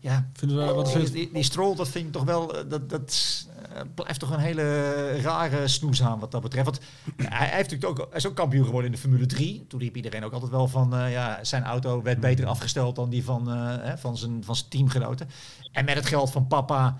Ja, 0.00 0.28
Vinden 0.32 0.66
we, 0.66 0.72
wat 0.72 0.86
is 0.86 0.92
die, 0.92 1.02
het? 1.02 1.12
die, 1.12 1.30
die 1.32 1.42
Stroll, 1.42 1.76
dat 1.76 1.88
vind 1.88 2.06
ik 2.06 2.12
toch 2.12 2.24
wel, 2.24 2.52
dat, 2.68 2.90
dat 2.90 3.46
blijft 3.94 4.20
toch 4.20 4.30
een 4.30 4.38
hele 4.38 5.20
rare 5.20 5.68
snoes 5.68 6.02
aan 6.02 6.18
wat 6.18 6.30
dat 6.30 6.42
betreft. 6.42 6.66
Want 6.66 6.80
hij, 7.16 7.48
heeft 7.48 7.70
natuurlijk 7.70 8.00
ook, 8.00 8.06
hij 8.08 8.16
is 8.16 8.26
ook 8.26 8.36
kampioen 8.36 8.64
geworden 8.64 8.90
in 8.90 8.96
de 8.96 9.02
Formule 9.02 9.26
3. 9.26 9.66
Toen 9.68 9.80
riep 9.80 9.96
iedereen 9.96 10.24
ook 10.24 10.32
altijd 10.32 10.50
wel 10.50 10.68
van, 10.68 10.94
eh, 10.96 11.12
ja, 11.12 11.38
zijn 11.42 11.64
auto 11.64 12.02
werd 12.02 12.20
beter 12.20 12.46
afgesteld 12.46 12.96
dan 12.96 13.10
die 13.10 13.24
van, 13.24 13.50
eh, 13.50 13.76
hè, 13.80 13.98
van, 13.98 14.16
zijn, 14.16 14.44
van 14.44 14.56
zijn 14.56 14.70
teamgenoten. 14.70 15.28
En 15.72 15.84
met 15.84 15.94
het 15.94 16.06
geld 16.06 16.30
van 16.30 16.46
papa 16.46 16.98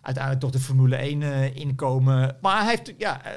uiteindelijk 0.00 0.44
toch 0.44 0.52
de 0.52 0.66
Formule 0.66 0.96
1 0.96 1.22
eh, 1.22 1.56
inkomen. 1.56 2.36
Maar 2.40 2.60
hij 2.60 2.68
heeft, 2.68 2.92
ja, 2.98 3.24
eh, 3.24 3.32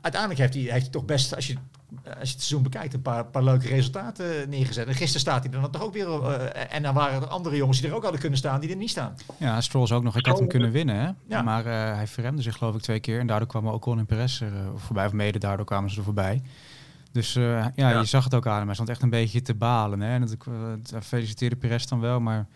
uiteindelijk 0.00 0.40
heeft 0.40 0.54
hij, 0.54 0.62
heeft 0.62 0.92
toch 0.92 1.04
best, 1.04 1.34
als 1.34 1.46
je, 1.46 1.56
als 2.04 2.04
je 2.14 2.18
het 2.18 2.28
seizoen 2.28 2.62
bekijkt, 2.62 2.94
een 2.94 3.02
paar, 3.02 3.24
paar 3.26 3.42
leuke 3.42 3.66
resultaten 3.68 4.48
neergezet. 4.48 4.86
En 4.86 4.94
gisteren 4.94 5.20
staat 5.20 5.44
hij 5.44 5.52
er 5.52 5.60
dan 5.60 5.70
toch 5.70 5.82
ook 5.82 5.92
weer. 5.92 6.22
eh, 6.24 6.74
en 6.76 6.82
dan 6.82 6.94
waren 6.94 7.22
er 7.22 7.28
andere 7.28 7.56
jongens 7.56 7.80
die 7.80 7.88
er 7.90 7.96
ook 7.96 8.02
hadden 8.02 8.20
kunnen 8.20 8.38
staan, 8.38 8.60
die 8.60 8.70
er 8.70 8.76
niet 8.76 8.90
staan. 8.90 9.14
Ja, 9.36 9.60
Stroll 9.60 9.82
is 9.84 9.92
ook 9.92 10.02
nog. 10.02 10.16
Ik 10.16 10.26
had 10.26 10.38
hem 10.38 10.48
kunnen 10.48 10.70
winnen, 10.70 10.96
hè? 10.96 11.10
Ja. 11.28 11.42
Maar 11.42 11.66
eh, 11.66 11.94
hij 11.94 12.06
verremde 12.06 12.42
zich 12.42 12.56
geloof 12.56 12.74
ik 12.74 12.80
twee 12.82 13.00
keer. 13.00 13.20
En 13.20 13.26
daardoor 13.26 13.48
kwamen 13.48 13.72
Ocon 13.72 13.98
en 13.98 14.06
Perez 14.06 14.40
er 14.40 14.52
eh, 14.54 14.60
voorbij. 14.76 15.06
Of 15.06 15.12
mede 15.12 15.38
daardoor 15.38 15.66
kwamen 15.66 15.90
ze 15.90 15.98
er 15.98 16.04
voorbij. 16.04 16.42
Dus 17.12 17.36
eh, 17.36 17.42
ja, 17.52 17.72
Ja. 17.74 17.98
je 18.00 18.04
zag 18.04 18.24
het 18.24 18.34
ook 18.34 18.46
aan 18.46 18.56
hem. 18.56 18.64
Hij 18.64 18.74
stond 18.74 18.88
echt 18.88 19.02
een 19.02 19.10
beetje 19.10 19.42
te 19.42 19.54
balen. 19.54 20.00
Hè? 20.00 20.08
En 20.14 20.20
dat, 20.20 20.36
eh, 20.92 21.00
feliciteerde 21.00 21.56
Perez 21.56 21.84
dan 21.84 22.00
wel. 22.00 22.20
Maar 22.20 22.46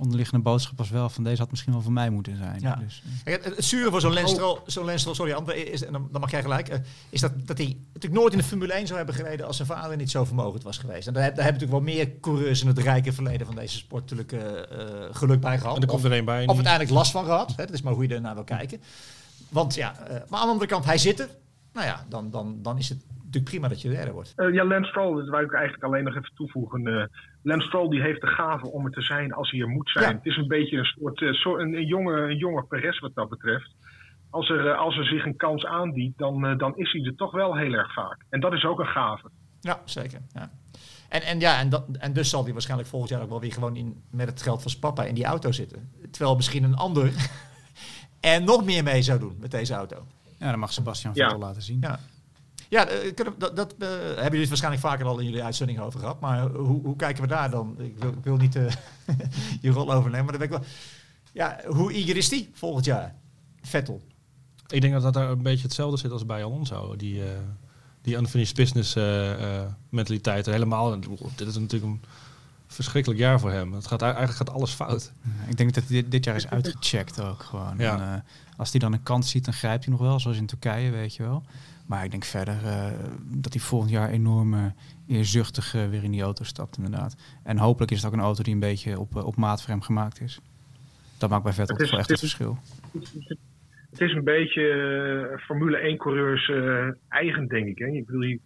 onderliggende 0.00 0.42
boodschap 0.42 0.78
was 0.78 0.90
wel 0.90 1.08
van 1.08 1.24
deze 1.24 1.40
had 1.40 1.50
misschien 1.50 1.72
wel 1.72 1.82
voor 1.82 1.92
mij 1.92 2.10
moeten 2.10 2.36
zijn. 2.36 2.60
Ja. 2.60 2.74
Dus, 2.74 3.02
eh, 3.24 3.32
Het, 3.34 3.44
het 3.44 3.64
zure 3.64 3.90
voor 3.90 4.00
zo'n 4.00 4.12
Lenstroll, 4.12 4.58
zo'n 4.66 4.84
Lenstroll, 4.84 5.14
sorry 5.14 5.32
André, 5.32 5.54
is, 5.54 5.84
en 5.84 5.92
dan, 5.92 6.08
dan 6.12 6.20
mag 6.20 6.30
jij 6.30 6.42
gelijk, 6.42 6.68
eh, 6.68 6.78
is 7.10 7.20
dat, 7.20 7.32
dat 7.46 7.58
hij 7.58 7.76
natuurlijk 7.92 8.20
nooit 8.20 8.32
in 8.32 8.38
de 8.38 8.44
Formule 8.44 8.72
1 8.72 8.86
zou 8.86 8.96
hebben 8.98 9.14
gereden 9.16 9.46
als 9.46 9.56
zijn 9.56 9.68
vader 9.68 9.96
niet 9.96 10.10
zo 10.10 10.24
vermogend 10.24 10.62
was 10.62 10.78
geweest. 10.78 11.06
En 11.06 11.12
daar, 11.14 11.22
heb- 11.22 11.34
daar 11.36 11.44
hebben 11.44 11.62
natuurlijk 11.62 11.86
wel 11.86 11.94
meer 11.96 12.12
coureurs 12.20 12.60
in 12.60 12.66
het 12.66 12.78
rijke 12.78 13.12
verleden 13.12 13.46
van 13.46 13.54
deze 13.56 13.76
sport 13.76 14.10
natuurlijk 14.10 14.32
eh, 14.32 15.04
geluk 15.10 15.40
bij 15.40 15.58
gehad. 15.58 15.76
En 15.76 15.82
er 15.82 15.88
komt 15.88 16.04
Of- 16.04 16.10
er 16.10 16.18
een 16.18 16.24
bij. 16.24 16.46
Of 16.46 16.54
uiteindelijk 16.54 16.94
last 16.94 17.10
van 17.12 17.24
gehad. 17.24 17.48
Hè? 17.56 17.64
Dat 17.64 17.74
is 17.74 17.82
maar 17.82 17.92
hoe 17.92 18.08
je 18.08 18.14
ernaar 18.14 18.34
wil 18.34 18.44
kijken. 18.44 18.80
Want 19.48 19.74
ja, 19.74 19.98
eh, 19.98 20.08
maar 20.28 20.40
aan 20.40 20.46
de 20.46 20.52
andere 20.52 20.70
kant, 20.70 20.84
hij 20.84 20.98
zit 20.98 21.20
er. 21.20 21.28
Nou 21.72 21.86
ja, 21.86 22.04
dan, 22.08 22.30
dan, 22.30 22.58
dan 22.62 22.78
is 22.78 22.88
het 22.88 22.98
natuurlijk 23.16 23.44
prima 23.44 23.68
dat 23.68 23.80
je 23.82 23.88
derde 23.88 24.12
wordt. 24.12 24.32
Uh, 24.36 24.54
ja, 24.54 24.64
Lance 24.64 24.88
Stroll, 24.90 25.16
dat 25.16 25.28
wil 25.28 25.40
ik 25.40 25.52
eigenlijk 25.52 25.84
alleen 25.84 26.04
nog 26.04 26.16
even 26.16 26.30
toevoegen. 26.34 26.86
Uh, 26.86 27.04
Lance 27.42 27.66
Stroll 27.66 27.88
die 27.88 28.02
heeft 28.02 28.20
de 28.20 28.26
gave 28.26 28.66
om 28.66 28.84
er 28.84 28.92
te 28.92 29.02
zijn 29.02 29.32
als 29.32 29.50
hij 29.50 29.60
er 29.60 29.68
moet 29.68 29.90
zijn. 29.90 30.16
Het 30.16 30.26
is 30.26 30.36
een 30.36 30.48
beetje 30.48 30.76
een 30.76 30.84
soort, 30.84 31.20
uh, 31.20 31.32
soort 31.32 31.60
een, 31.60 31.74
een, 31.74 31.86
jonge, 31.86 32.20
een 32.20 32.36
jonge 32.36 32.62
Perez 32.62 32.98
wat 32.98 33.14
dat 33.14 33.28
betreft. 33.28 33.74
Als 34.30 34.48
er, 34.48 34.74
als 34.74 34.96
er 34.96 35.04
zich 35.04 35.24
een 35.24 35.36
kans 35.36 35.64
aandient, 35.66 36.18
dan, 36.18 36.58
dan 36.58 36.76
is 36.76 36.92
hij 36.92 37.02
er 37.02 37.16
toch 37.16 37.32
wel 37.32 37.56
heel 37.56 37.72
erg 37.72 37.92
vaak. 37.92 38.24
En 38.28 38.40
dat 38.40 38.52
is 38.52 38.64
ook 38.64 38.78
een 38.78 38.86
gave. 38.86 39.30
Ja, 39.60 39.80
zeker. 39.84 40.20
Ja. 40.32 40.50
En, 41.08 41.22
en, 41.22 41.40
ja, 41.40 41.58
en, 41.58 41.68
dat, 41.68 41.84
en 41.98 42.12
dus 42.12 42.30
zal 42.30 42.42
hij 42.44 42.52
waarschijnlijk 42.52 42.88
volgend 42.88 43.10
jaar 43.10 43.22
ook 43.22 43.28
wel 43.28 43.40
weer 43.40 43.52
gewoon 43.52 43.76
in, 43.76 44.02
met 44.10 44.28
het 44.28 44.42
geld 44.42 44.62
van 44.62 44.70
zijn 44.70 44.82
papa 44.82 45.04
in 45.04 45.14
die 45.14 45.24
auto 45.24 45.52
zitten. 45.52 45.90
Terwijl 46.10 46.36
misschien 46.36 46.64
een 46.64 46.76
ander 46.76 47.12
en 48.20 48.44
nog 48.44 48.64
meer 48.64 48.82
mee 48.82 49.02
zou 49.02 49.18
doen 49.18 49.36
met 49.40 49.50
deze 49.50 49.74
auto. 49.74 50.06
Ja, 50.38 50.50
dat 50.50 50.56
mag 50.56 50.72
Sebastian 50.72 51.14
Vettel 51.14 51.38
ja. 51.38 51.46
laten 51.46 51.62
zien. 51.62 51.78
Ja, 51.80 51.98
ja 52.70 52.88
dat, 53.38 53.56
dat 53.56 53.74
uh, 53.78 53.88
hebben 53.88 54.22
jullie 54.22 54.38
het 54.40 54.48
waarschijnlijk 54.48 54.82
vaker 54.82 55.06
al 55.06 55.18
in 55.18 55.24
jullie 55.24 55.42
uitzending 55.42 55.80
over 55.80 56.00
gehad. 56.00 56.20
Maar 56.20 56.48
hoe, 56.48 56.82
hoe 56.82 56.96
kijken 56.96 57.22
we 57.22 57.28
daar 57.28 57.50
dan? 57.50 57.76
Ik 57.78 57.98
wil, 57.98 58.10
ik 58.10 58.24
wil 58.24 58.36
niet 58.36 58.56
uh, 58.56 58.72
je 59.60 59.70
rol 59.70 59.92
overnemen, 59.92 60.24
maar 60.24 60.38
dan 60.38 60.48
ben 60.48 60.58
ik 60.58 60.64
wel... 60.64 60.64
Ja, 61.32 61.60
hoe 61.66 61.92
eager 61.92 62.16
is 62.16 62.28
die 62.28 62.50
volgend 62.52 62.84
jaar? 62.84 63.14
Vettel. 63.62 64.02
Ik 64.66 64.80
denk 64.80 64.92
dat 64.92 65.02
dat 65.02 65.14
daar 65.14 65.30
een 65.30 65.42
beetje 65.42 65.62
hetzelfde 65.62 65.96
zit 65.96 66.10
als 66.10 66.26
bij 66.26 66.44
Alonso. 66.44 66.96
Die, 66.96 67.14
uh, 67.14 67.24
die 68.02 68.16
unfinished 68.16 68.56
business 68.56 68.94
mentaliteit. 69.88 70.46
Helemaal, 70.46 71.00
dit 71.36 71.48
is 71.48 71.58
natuurlijk 71.58 71.92
een 71.92 72.00
verschrikkelijk 72.66 73.20
jaar 73.20 73.40
voor 73.40 73.50
hem. 73.50 73.72
Het 73.72 73.86
gaat, 73.86 74.02
eigenlijk 74.02 74.34
gaat 74.34 74.50
alles 74.50 74.72
fout. 74.72 75.12
ik 75.48 75.56
denk 75.56 75.74
dat 75.74 75.84
dit, 75.86 76.10
dit 76.10 76.24
jaar 76.24 76.36
is 76.36 76.48
uitgecheckt 76.48 77.20
ook 77.20 77.42
gewoon. 77.42 77.74
Ja. 77.78 78.12
En, 78.12 78.24
als 78.56 78.70
hij 78.70 78.80
dan 78.80 78.92
een 78.92 79.02
kans 79.02 79.30
ziet, 79.30 79.44
dan 79.44 79.54
grijpt 79.54 79.84
hij 79.84 79.92
nog 79.92 80.02
wel, 80.02 80.20
zoals 80.20 80.36
in 80.36 80.46
Turkije, 80.46 80.90
weet 80.90 81.14
je 81.14 81.22
wel. 81.22 81.42
Maar 81.90 82.04
ik 82.04 82.10
denk 82.10 82.24
verder 82.24 82.54
uh, 82.64 82.86
dat 83.24 83.52
hij 83.52 83.62
volgend 83.62 83.90
jaar 83.90 84.08
enorm 84.08 84.54
uh, 84.54 84.64
eerzuchtig 85.06 85.74
uh, 85.74 85.88
weer 85.88 86.04
in 86.04 86.10
die 86.10 86.22
auto 86.22 86.44
stapt, 86.44 86.76
inderdaad. 86.76 87.40
En 87.44 87.58
hopelijk 87.58 87.90
is 87.90 87.96
het 87.96 88.06
ook 88.06 88.12
een 88.12 88.24
auto 88.24 88.42
die 88.42 88.54
een 88.54 88.60
beetje 88.60 88.98
op, 88.98 89.16
op 89.16 89.36
maat 89.36 89.62
voor 89.62 89.70
hem 89.70 89.82
gemaakt 89.82 90.20
is. 90.20 90.40
Dat 91.18 91.30
maakt 91.30 91.42
bij 91.42 91.52
Vettel 91.52 91.76
het 91.76 91.84
is, 91.84 91.90
echt 91.90 92.00
het, 92.00 92.10
het 92.10 92.18
verschil. 92.18 92.58
Het 93.90 94.00
is 94.00 94.12
een 94.12 94.24
beetje 94.24 95.38
Formule 95.40 95.94
1-coureurs 95.94 96.50
eigen, 97.08 97.48
denk 97.48 97.66
ik. 97.66 97.78
Hè? 97.78 97.86
Ik 97.86 98.06
bedoel, 98.06 98.38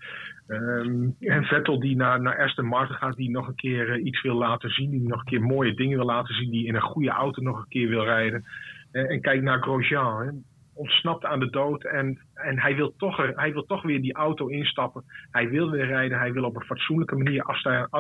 um, 0.47 1.17
en 1.21 1.45
Vettel 1.45 1.81
die 1.81 1.97
naar, 1.97 2.21
naar 2.21 2.39
Aston 2.39 2.67
Martin 2.67 2.97
gaat, 2.97 3.17
die 3.17 3.31
nog 3.31 3.49
een 3.49 3.55
keer 3.55 3.99
iets 3.99 4.23
wil 4.23 4.37
laten 4.37 4.71
zien. 4.71 4.91
Die 4.91 5.09
nog 5.09 5.19
een 5.19 5.25
keer 5.25 5.43
mooie 5.43 5.75
dingen 5.75 5.97
wil 5.97 6.07
laten 6.07 6.35
zien. 6.35 6.51
Die 6.51 6.67
in 6.67 6.75
een 6.75 6.81
goede 6.81 7.11
auto 7.11 7.43
nog 7.43 7.59
een 7.59 7.69
keer 7.69 7.89
wil 7.89 8.05
rijden. 8.05 8.45
en 8.93 9.21
kijk 9.21 9.43
naar 9.43 9.63
Grosjean. 9.63 10.27
Hè? 10.27 10.31
Ontsnapt 10.75 11.25
aan 11.25 11.41
de 11.41 11.51
dood. 11.51 11.85
En, 11.85 12.21
en 12.35 12.61
hij, 12.61 12.75
wil 12.75 12.95
toch 12.97 13.19
er, 13.19 13.33
hij 13.37 13.53
wil 13.53 13.65
toch 13.65 13.83
weer 13.83 14.01
die 14.01 14.15
auto 14.15 14.47
instappen. 14.47 15.05
Hij 15.31 15.49
wil 15.49 15.71
weer 15.71 15.87
rijden. 15.87 16.19
Hij 16.19 16.33
wil 16.33 16.45
op 16.45 16.57
een 16.57 16.65
fatsoenlijke 16.65 17.17
manier 17.17 17.43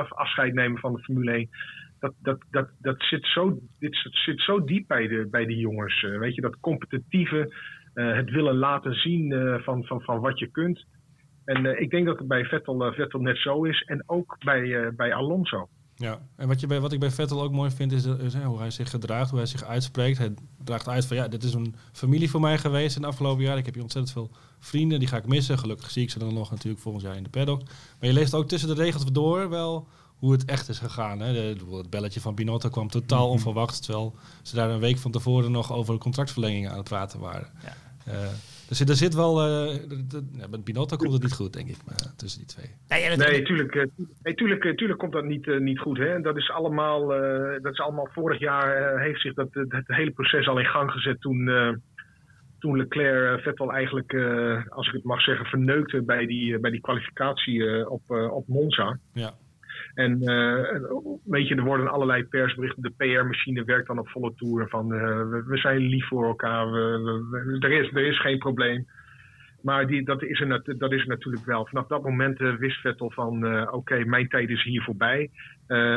afscheid, 0.08 0.54
nemen 0.54 0.80
van 0.80 0.92
de 0.92 1.02
Formule 1.02 1.32
1. 1.32 1.48
Dat, 2.00 2.14
dat, 2.22 2.44
dat, 2.50 2.68
dat 2.78 3.02
zit, 3.02 3.26
zo, 3.26 3.58
dit 3.78 4.08
zit 4.10 4.40
zo 4.40 4.64
diep 4.64 4.88
bij 4.88 5.08
de, 5.08 5.28
bij 5.30 5.46
die 5.46 5.58
jongens. 5.58 6.02
Uh, 6.02 6.18
weet 6.18 6.34
je, 6.34 6.40
dat 6.40 6.60
competitieve, 6.60 7.54
uh, 7.94 8.14
het 8.14 8.30
willen 8.30 8.56
laten 8.56 8.94
zien 8.94 9.30
uh, 9.30 9.58
van, 9.58 9.84
van, 9.84 10.02
van 10.02 10.20
wat 10.20 10.38
je 10.38 10.50
kunt. 10.50 10.84
En 11.44 11.80
ik 11.80 11.90
denk 11.90 12.06
dat 12.06 12.18
het 12.18 12.28
bij 12.28 12.44
Vettel, 12.44 12.92
Vettel 12.92 13.20
net 13.20 13.38
zo 13.38 13.64
is. 13.64 13.82
En 13.82 14.02
ook 14.06 14.37
bij, 14.44 14.92
bij 14.96 15.14
Alonso. 15.14 15.68
Ja, 16.05 16.19
en 16.37 16.49
wat, 16.49 16.61
je 16.61 16.67
bij, 16.67 16.81
wat 16.81 16.93
ik 16.93 17.01
bij 17.01 17.11
Vettel 17.11 17.43
ook 17.43 17.53
mooi 17.53 17.71
vind 17.71 17.93
is, 17.93 18.05
is 18.05 18.35
hoe 18.35 18.59
hij 18.59 18.71
zich 18.71 18.90
gedraagt, 18.90 19.31
hoe 19.31 19.38
hij 19.38 19.49
zich 19.49 19.64
uitspreekt. 19.64 20.19
Hij 20.19 20.35
draagt 20.64 20.88
uit 20.88 21.07
van 21.07 21.17
ja, 21.17 21.29
dit 21.29 21.45
is 21.45 21.55
een 21.55 21.75
familie 21.93 22.31
voor 22.31 22.40
mij 22.40 22.59
geweest 22.59 22.97
in 22.97 23.03
de 23.03 23.09
afgelopen 23.09 23.45
jaar. 23.45 23.59
Ik 23.59 23.64
heb 23.64 23.75
hier 23.75 23.83
ontzettend 23.83 24.14
veel 24.14 24.31
vrienden, 24.59 24.99
die 24.99 25.09
ga 25.09 25.17
ik 25.17 25.27
missen. 25.27 25.59
Gelukkig 25.59 25.90
zie 25.90 26.03
ik 26.03 26.11
ze 26.11 26.19
dan 26.19 26.35
nog 26.35 26.51
natuurlijk 26.51 26.83
volgend 26.83 27.05
jaar 27.05 27.17
in 27.17 27.23
de 27.23 27.29
paddock. 27.29 27.62
Maar 27.62 28.09
je 28.09 28.12
leest 28.12 28.35
ook 28.35 28.49
tussen 28.49 28.69
de 28.69 28.83
regels 28.83 29.05
door 29.12 29.49
wel 29.49 29.87
hoe 30.19 30.33
het 30.33 30.45
echt 30.45 30.69
is 30.69 30.79
gegaan. 30.79 31.21
Hè. 31.21 31.33
De, 31.33 31.77
het 31.77 31.90
belletje 31.90 32.21
van 32.21 32.35
Binotto 32.35 32.69
kwam 32.69 32.88
totaal 32.88 33.25
mhm. 33.25 33.33
onverwachts, 33.33 33.81
terwijl 33.81 34.14
ze 34.43 34.55
daar 34.55 34.71
een 34.71 34.81
week 34.81 34.99
van 34.99 35.11
tevoren 35.11 35.51
nog 35.51 35.73
over 35.73 35.99
contractverlengingen 35.99 36.71
aan 36.71 36.77
het 36.77 36.88
praten 36.88 37.21
waren. 37.21 37.51
Ja. 37.62 37.75
Uh, 38.12 38.29
dus 38.68 38.81
er 38.81 38.94
zit 38.94 39.14
wel. 39.14 39.46
Uh, 39.46 39.77
met 40.50 40.64
Binotto 40.64 40.96
komt 40.96 41.12
het 41.12 41.22
niet 41.22 41.33
goed, 41.33 41.53
denk 41.53 41.68
ik, 41.68 41.77
maar, 41.87 42.12
tussen 42.16 42.40
die 42.40 42.48
twee. 42.48 42.66
Nee, 42.88 43.16
nee 43.16 43.42
tuurlijk, 43.42 43.74
uh, 43.74 43.85
nee 44.22 44.35
tuurlijk, 44.35 44.64
uh, 44.64 44.74
tuurlijk 44.74 44.98
komt 44.98 45.12
dat 45.12 45.24
niet, 45.24 45.61
niet 45.61 45.79
goed. 45.79 45.98
Hè? 45.98 46.20
Dat, 46.20 46.37
is 46.37 46.50
allemaal, 46.50 47.07
dat 47.62 47.72
is 47.72 47.81
allemaal. 47.81 48.09
Vorig 48.12 48.38
jaar 48.38 49.00
heeft 49.00 49.20
zich 49.20 49.35
dat, 49.35 49.48
het 49.53 49.85
hele 49.87 50.11
proces 50.11 50.48
al 50.48 50.59
in 50.59 50.66
gang 50.66 50.90
gezet 50.90 51.20
toen. 51.20 51.50
toen 52.59 52.77
Leclerc 52.77 53.40
Vettel 53.40 53.72
eigenlijk, 53.72 54.14
als 54.68 54.87
ik 54.87 54.92
het 54.92 55.05
mag 55.05 55.22
zeggen, 55.22 55.46
verneukte 55.46 56.03
bij 56.03 56.27
die, 56.27 56.59
bij 56.59 56.70
die 56.70 56.81
kwalificatie 56.81 57.90
op, 57.90 58.11
op 58.11 58.48
Monza. 58.48 58.98
Ja. 59.12 59.35
En 59.94 60.18
weet 61.24 61.48
je, 61.48 61.54
er 61.54 61.62
worden 61.62 61.90
allerlei 61.90 62.24
persberichten. 62.24 62.83
De 62.83 62.92
PR-machine 62.96 63.64
werkt 63.64 63.87
dan 63.87 63.98
op 63.98 64.09
volle 64.09 64.35
toeren 64.35 64.68
van 64.68 64.92
uh, 64.92 65.00
we, 65.00 65.44
we, 65.46 65.57
zijn 65.57 65.78
lief 65.78 66.09
voor 66.09 66.26
elkaar. 66.26 66.70
We, 66.70 67.59
er, 67.61 67.72
is, 67.72 67.90
er 67.92 68.07
is 68.07 68.20
geen 68.20 68.38
probleem. 68.38 68.87
Maar 69.62 69.87
die, 69.87 70.04
dat, 70.04 70.22
is 70.22 70.40
er, 70.40 70.78
dat 70.78 70.92
is 70.92 71.04
natuurlijk 71.04 71.44
wel. 71.44 71.66
Vanaf 71.66 71.87
dat 71.87 72.02
moment 72.02 72.40
uh, 72.40 72.54
wist 72.54 72.80
Vettel 72.80 73.11
van 73.11 73.68
oké, 73.70 74.04
mijn 74.04 74.28
tijd 74.28 74.48
is 74.48 74.62
hier 74.62 74.83
voorbij. 74.83 75.30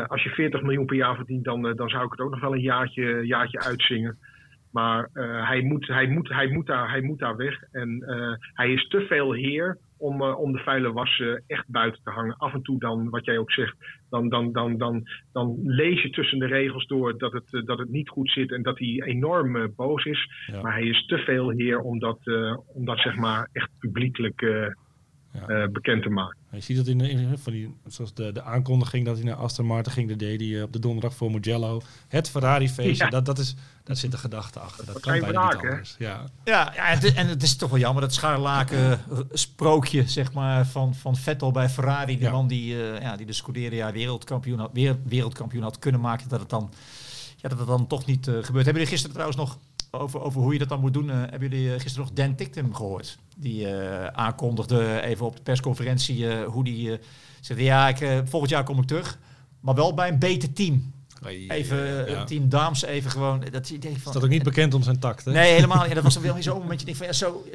als 0.08 0.24
je 0.24 0.30
40 0.30 0.62
miljoen 0.62 0.86
per 0.86 0.96
jaar 0.96 1.16
verdient, 1.16 1.44
dan, 1.44 1.62
dan 1.76 1.90
zou 1.90 2.06
ik 2.06 2.12
het 2.12 2.20
ook 2.20 2.32
nog 2.32 2.42
wel 2.42 2.54
een 2.54 2.62
jaartje, 2.62 3.26
jaartje 3.26 3.60
uitzingen. 3.60 4.18
Maar 4.78 5.10
hij, 5.48 5.62
moet, 5.62 5.88
hij, 5.88 6.08
moet, 6.08 6.30
hij, 6.30 6.48
moet 6.48 6.66
daar, 6.66 6.90
hij 6.90 7.02
moet 7.02 7.20
daar 7.20 7.36
weg. 7.36 7.62
En 7.72 8.04
hij 8.54 8.72
is 8.72 8.88
te 8.88 9.00
veel 9.00 9.34
heer 9.34 9.78
om, 9.98 10.22
uh, 10.22 10.40
om 10.40 10.52
de 10.52 10.60
vuile 10.60 10.92
was 10.92 11.20
uh, 11.20 11.38
echt 11.48 11.68
buiten 11.68 12.04
te 12.04 12.10
hangen. 12.10 12.38
Af 12.38 12.54
en 12.54 12.62
toe 12.62 12.80
dan, 12.80 13.10
wat 13.10 13.26
jij 13.26 13.38
ook 13.38 13.52
zegt, 13.52 13.76
dan, 14.10 14.30
dan, 14.30 14.52
dan, 14.52 14.78
dan, 14.78 15.08
dan 15.32 15.60
lees 15.64 16.02
je 16.02 16.10
tussen 16.10 16.40
de 16.40 16.46
regels 16.46 16.86
door 16.86 17.18
dat 17.18 17.32
het, 17.32 17.66
dat 17.66 17.78
het 17.80 17.90
niet 17.90 18.10
goed 18.10 18.32
zit 18.32 18.52
en 18.52 18.62
dat 18.62 18.80
hij 18.80 19.02
enorm 19.06 19.74
boos 19.76 20.06
is. 20.06 20.30
Ja. 20.48 20.62
Maar 20.62 20.74
hij 20.74 20.88
is 20.88 21.06
te 21.06 21.18
veel 21.18 21.50
heer 21.50 21.80
om 21.80 22.00
dat, 22.00 22.20
om 22.74 22.86
dat 22.86 23.00
zeg 23.00 23.16
maar 23.16 23.50
echt 23.52 23.70
publiekelijk 23.80 24.42
ja. 25.48 25.68
bekend 25.68 26.04
te 26.04 26.10
maken. 26.10 26.38
Je 26.52 26.62
ziet 26.62 26.78
dat 26.78 26.88
in, 26.88 27.02
in 27.02 27.38
van 27.38 27.54
die, 27.54 27.76
zoals 27.88 28.14
de, 28.14 28.32
de 28.32 28.44
aankondiging 28.44 29.06
dat 29.06 29.16
hij 29.16 29.26
naar 29.26 29.36
Aston 29.36 29.66
Martin 29.66 29.92
ging, 29.92 30.08
de 30.08 30.16
deed 30.16 30.40
hij 30.40 30.64
op 30.64 30.74
de 30.74 30.80
donderdag 30.80 31.16
voor 31.16 31.32
Mugello. 31.32 31.82
Het 32.08 32.30
Ferrari-feestje, 32.30 33.04
ja. 33.04 33.10
dat, 33.10 33.26
dat 33.26 33.40
is, 33.40 33.56
daar 33.84 33.96
zit 33.96 34.12
de 34.12 34.18
gedachte 34.18 34.60
achter. 34.60 34.86
Dat, 34.86 34.94
dat 34.94 35.04
kan 35.04 35.20
bijna 35.20 35.48
niet 35.48 35.56
anders. 35.56 35.96
Ja, 36.00 36.24
ja, 36.44 36.74
ja 36.76 36.84
het, 36.84 37.14
en 37.14 37.28
het 37.28 37.44
is 37.44 37.56
toch 37.56 37.70
wel 37.70 37.80
jammer 37.80 38.02
dat 38.02 38.14
scharlaken 38.14 39.00
sprookje 39.32 40.08
zeg 40.08 40.34
maar, 40.34 40.66
van, 40.68 40.96
van 40.96 41.16
Vettel 41.16 41.52
bij 41.52 41.70
Ferrari, 41.70 42.18
die 42.18 42.26
ja. 42.26 42.32
man 42.32 42.48
die, 42.48 42.76
uh, 42.76 43.02
ja, 43.02 43.16
die 43.16 43.26
de 43.26 43.34
Scuderia 43.34 43.92
wereldkampioen 43.92 44.60
had, 44.60 44.70
weer, 44.74 44.98
wereldkampioen 45.04 45.64
had 45.64 45.80
kunnen 45.80 46.02
maken, 46.02 46.30
dat 46.30 46.40
het 46.40 46.50
dan, 46.50 46.74
ja, 47.36 47.50
dat 47.50 47.58
het 47.58 47.68
dan 47.68 47.88
toch 47.88 48.06
niet 48.06 48.28
uh, 48.28 48.34
gebeurt. 48.34 48.66
Hebben 48.66 48.74
jullie 48.74 48.88
gisteren 48.88 49.12
trouwens 49.12 49.38
nog 49.38 49.58
over, 49.92 50.22
over 50.22 50.42
hoe 50.42 50.54
je 50.54 50.60
dat 50.60 50.70
dan 50.70 50.80
moet 50.80 50.94
doen. 50.94 51.10
Uh, 51.10 51.16
hebben 51.16 51.50
jullie 51.50 51.80
gisteren 51.80 52.08
nog 52.08 52.16
Dan 52.16 52.36
Tictum 52.36 52.76
gehoord? 52.76 53.18
Die 53.38 53.68
uh, 53.68 54.06
aankondigde 54.06 55.02
even 55.02 55.26
op 55.26 55.36
de 55.36 55.42
persconferentie 55.42 56.18
uh, 56.18 56.44
hoe 56.44 56.64
die 56.64 57.00
zei: 57.42 57.64
Ja, 57.64 57.88
ik, 57.88 58.24
volgend 58.26 58.52
jaar 58.52 58.64
kom 58.64 58.78
ik 58.78 58.88
terug. 58.88 59.18
Maar 59.60 59.76
wel 59.76 59.94
bij 59.94 60.08
een 60.08 60.20
beter 60.20 60.54
team. 60.54 60.96
Even 61.48 62.10
ja. 62.10 62.24
team 62.24 62.50
Daams 62.50 62.84
even 62.84 63.12
gewoon. 63.12 63.44
Dat, 63.52 63.70
ik 63.70 63.82
denk 63.82 63.98
van, 63.98 64.08
is 64.08 64.14
dat 64.14 64.24
ook 64.24 64.30
niet 64.30 64.44
bekend 64.44 64.74
om 64.74 64.84
zijn 64.84 65.00
tact? 65.00 65.26
Hè? 65.26 65.32
Nee, 65.32 65.54
helemaal 65.54 65.86
niet. 65.86 65.94
dat 66.02 66.04
was 66.04 66.18
wel 66.18 66.36
zo'n 66.40 66.60
momentje. 66.60 66.86
Denk 66.86 66.98
van, 66.98 67.08
ja, 67.08 67.14
zo 67.14 67.46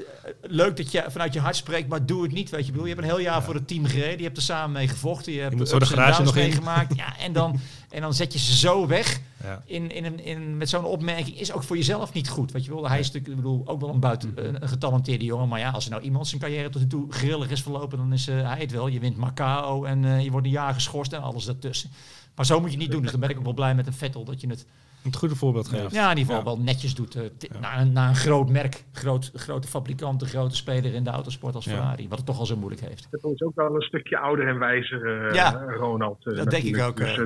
leuk 0.41 0.77
dat 0.77 0.93
je 0.93 1.05
vanuit 1.09 1.33
je 1.35 1.41
hart 1.41 1.57
spreekt, 1.57 1.89
maar 1.89 2.07
doe 2.07 2.23
het 2.23 2.33
niet. 2.33 2.51
Weet 2.51 2.67
je, 2.67 2.73
bedoel, 2.73 2.87
je 2.87 2.93
hebt 2.95 3.05
een 3.05 3.11
heel 3.13 3.21
jaar 3.21 3.39
ja. 3.39 3.43
voor 3.43 3.55
het 3.55 3.69
team 3.69 3.85
gereden. 3.85 4.19
Je 4.19 4.25
hebt 4.25 4.37
er 4.37 4.43
samen 4.43 4.73
mee 4.73 4.89
gevochten. 4.89 5.33
Je 5.33 5.41
hebt 5.41 5.59
je 5.59 5.67
zo 5.67 5.79
de 5.79 5.87
garage 5.87 6.23
nog 6.23 6.35
meegemaakt. 6.35 6.97
Ja, 6.97 7.19
en 7.19 7.33
dan, 7.33 7.61
en 7.91 8.01
dan 8.01 8.15
zet 8.15 8.33
je 8.33 8.39
ze 8.39 8.57
zo 8.57 8.87
weg. 8.87 9.21
Ja. 9.43 9.63
In, 9.65 9.91
in, 9.91 10.25
in, 10.25 10.57
met 10.57 10.69
zo'n 10.69 10.85
opmerking 10.85 11.41
is 11.41 11.53
ook 11.53 11.63
voor 11.63 11.77
jezelf 11.77 12.13
niet 12.13 12.29
goed. 12.29 12.53
Weet 12.53 12.65
je 12.65 12.75
wel, 12.75 12.89
hij 12.89 12.99
is 12.99 13.07
natuurlijk, 13.07 13.35
ik 13.35 13.43
bedoel, 13.43 13.63
ook 13.67 13.81
wel 13.81 13.89
een 13.89 14.01
buiten 14.01 14.33
een, 14.35 14.63
een 14.63 14.69
getalenteerde 14.69 15.25
jongen. 15.25 15.49
Maar 15.49 15.59
ja, 15.59 15.71
als 15.71 15.85
er 15.85 15.91
nou 15.91 16.03
iemand 16.03 16.29
zijn 16.29 16.41
carrière 16.41 16.69
tot 16.69 16.81
nu 16.81 16.87
toe 16.87 17.13
grillig 17.13 17.51
is 17.51 17.63
verlopen, 17.63 17.99
dan 17.99 18.13
is 18.13 18.29
uh, 18.29 18.49
hij 18.49 18.61
het 18.61 18.71
wel. 18.71 18.87
Je 18.87 19.01
wint 19.01 19.17
Macao 19.17 19.85
en 19.85 20.03
uh, 20.03 20.23
je 20.23 20.31
wordt 20.31 20.47
een 20.47 20.53
jaar 20.53 20.75
geschorst 20.75 21.13
en 21.13 21.23
alles 21.23 21.45
daartussen. 21.45 21.91
Maar 22.35 22.47
zo 22.47 22.61
moet 22.61 22.73
je 22.73 22.77
niet 22.77 22.91
doen. 22.91 23.03
Dus 23.03 23.11
dan 23.11 23.21
ben 23.21 23.31
ik 23.31 23.39
ook 23.39 23.45
wel 23.45 23.53
blij 23.53 23.75
met 23.75 23.87
een 23.87 23.93
Vettel 23.93 24.25
dat 24.25 24.41
je 24.41 24.49
het... 24.49 24.67
Het 25.03 25.17
goede 25.17 25.37
voorbeeld 25.37 25.69
geeft. 25.69 25.93
Ja, 25.93 26.11
in 26.11 26.19
ieder 26.19 26.35
geval 26.35 26.55
wel 26.57 26.65
netjes 26.65 26.95
doet. 26.95 27.17
Uh, 27.17 27.23
naar, 27.61 27.81
een, 27.81 27.93
naar, 27.93 28.09
een, 28.09 28.17
groot 28.17 28.49
merk, 28.49 28.85
groot, 28.93 29.31
grote 29.35 29.69
fabrikant, 29.69 30.23
een 30.23 30.29
grote 30.29 30.57
speler 30.57 30.95
in 30.95 31.05
de 31.05 31.11
autosport 31.11 31.55
als 31.55 31.67
Ferrari. 31.67 32.09
Wat 32.09 32.19
het 32.19 32.27
toch 32.27 32.39
al 32.39 32.47
zo 32.47 32.57
moeilijk 32.57 32.83
heeft. 32.83 33.07
Het 33.11 33.25
is 33.25 33.43
ook 33.43 33.55
wel 33.55 33.75
een 33.75 33.83
stukje 33.83 34.19
ouder 34.19 34.49
en 34.49 34.59
wijzer, 34.59 35.27
uh, 35.27 35.35
ja, 35.35 35.51
Ronald. 35.51 36.27
Uh, 36.27 36.37
dat 36.37 36.51
denk 36.51 36.63
ik 36.63 36.81
ook. 36.81 36.97
Dus, 36.97 37.17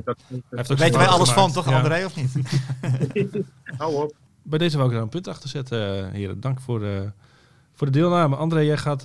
dat, 0.51 0.79
weten 0.79 0.99
wij 0.99 1.07
alles 1.07 1.31
van, 1.31 1.53
toch 1.53 1.73
André, 1.73 2.05
of 2.05 2.17
niet? 2.17 2.33
Hou 3.79 3.95
op. 3.95 4.15
Bij 4.43 4.59
deze 4.59 4.77
wou 4.77 4.89
ik 4.89 4.95
daar 4.95 5.05
een 5.05 5.11
punt 5.11 5.29
achter 5.29 5.49
zetten, 5.49 6.11
heren. 6.11 6.41
Dank 6.41 6.61
voor 6.61 7.13
voor 7.73 7.87
de 7.87 7.93
deelname. 7.93 8.37
André, 8.37 8.61
jij 8.61 8.77
gaat 8.77 9.05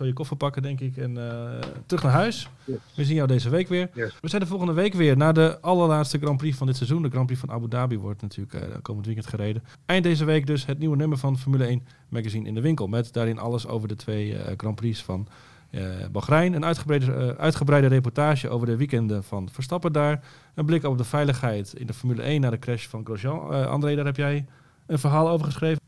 zal 0.00 0.08
je 0.08 0.14
koffer 0.14 0.36
pakken, 0.36 0.62
denk 0.62 0.80
ik, 0.80 0.96
en 0.96 1.16
uh, 1.16 1.50
terug 1.86 2.02
naar 2.02 2.12
huis. 2.12 2.48
Yes. 2.64 2.76
We 2.94 3.04
zien 3.04 3.14
jou 3.14 3.28
deze 3.28 3.50
week 3.50 3.68
weer. 3.68 3.90
Yes. 3.94 4.18
We 4.20 4.28
zijn 4.28 4.42
de 4.42 4.48
volgende 4.48 4.72
week 4.72 4.94
weer 4.94 5.16
naar 5.16 5.34
de 5.34 5.60
allerlaatste 5.60 6.18
Grand 6.18 6.36
Prix 6.36 6.56
van 6.56 6.66
dit 6.66 6.76
seizoen. 6.76 7.02
De 7.02 7.10
Grand 7.10 7.26
Prix 7.26 7.40
van 7.40 7.50
Abu 7.50 7.68
Dhabi 7.68 7.98
wordt 7.98 8.22
natuurlijk 8.22 8.54
uh, 8.54 8.74
komend 8.82 9.06
weekend 9.06 9.26
gereden. 9.26 9.62
Eind 9.86 10.04
deze 10.04 10.24
week 10.24 10.46
dus 10.46 10.66
het 10.66 10.78
nieuwe 10.78 10.96
nummer 10.96 11.18
van 11.18 11.38
Formule 11.38 11.64
1 11.64 11.82
magazine 12.08 12.48
in 12.48 12.54
de 12.54 12.60
winkel. 12.60 12.86
Met 12.86 13.12
daarin 13.12 13.38
alles 13.38 13.66
over 13.66 13.88
de 13.88 13.96
twee 13.96 14.32
uh, 14.32 14.40
Grand 14.56 14.74
Prix 14.74 15.02
van 15.02 15.28
uh, 15.70 15.82
Bahrein. 16.12 16.52
Een 16.52 16.64
uitgebreide, 16.64 17.06
uh, 17.06 17.28
uitgebreide 17.28 17.86
reportage 17.86 18.48
over 18.48 18.66
de 18.66 18.76
weekenden 18.76 19.24
van 19.24 19.48
Verstappen 19.52 19.92
daar. 19.92 20.24
Een 20.54 20.64
blik 20.64 20.84
op 20.84 20.98
de 20.98 21.04
veiligheid 21.04 21.74
in 21.74 21.86
de 21.86 21.94
Formule 21.94 22.22
1 22.22 22.40
na 22.40 22.50
de 22.50 22.58
crash 22.58 22.86
van 22.86 23.04
Grosjean. 23.04 23.52
Uh, 23.52 23.66
André, 23.66 23.94
daar 23.94 24.04
heb 24.04 24.16
jij 24.16 24.46
een 24.90 24.98
verhaal 24.98 25.28
over 25.30 25.46
geschreven? 25.46 25.80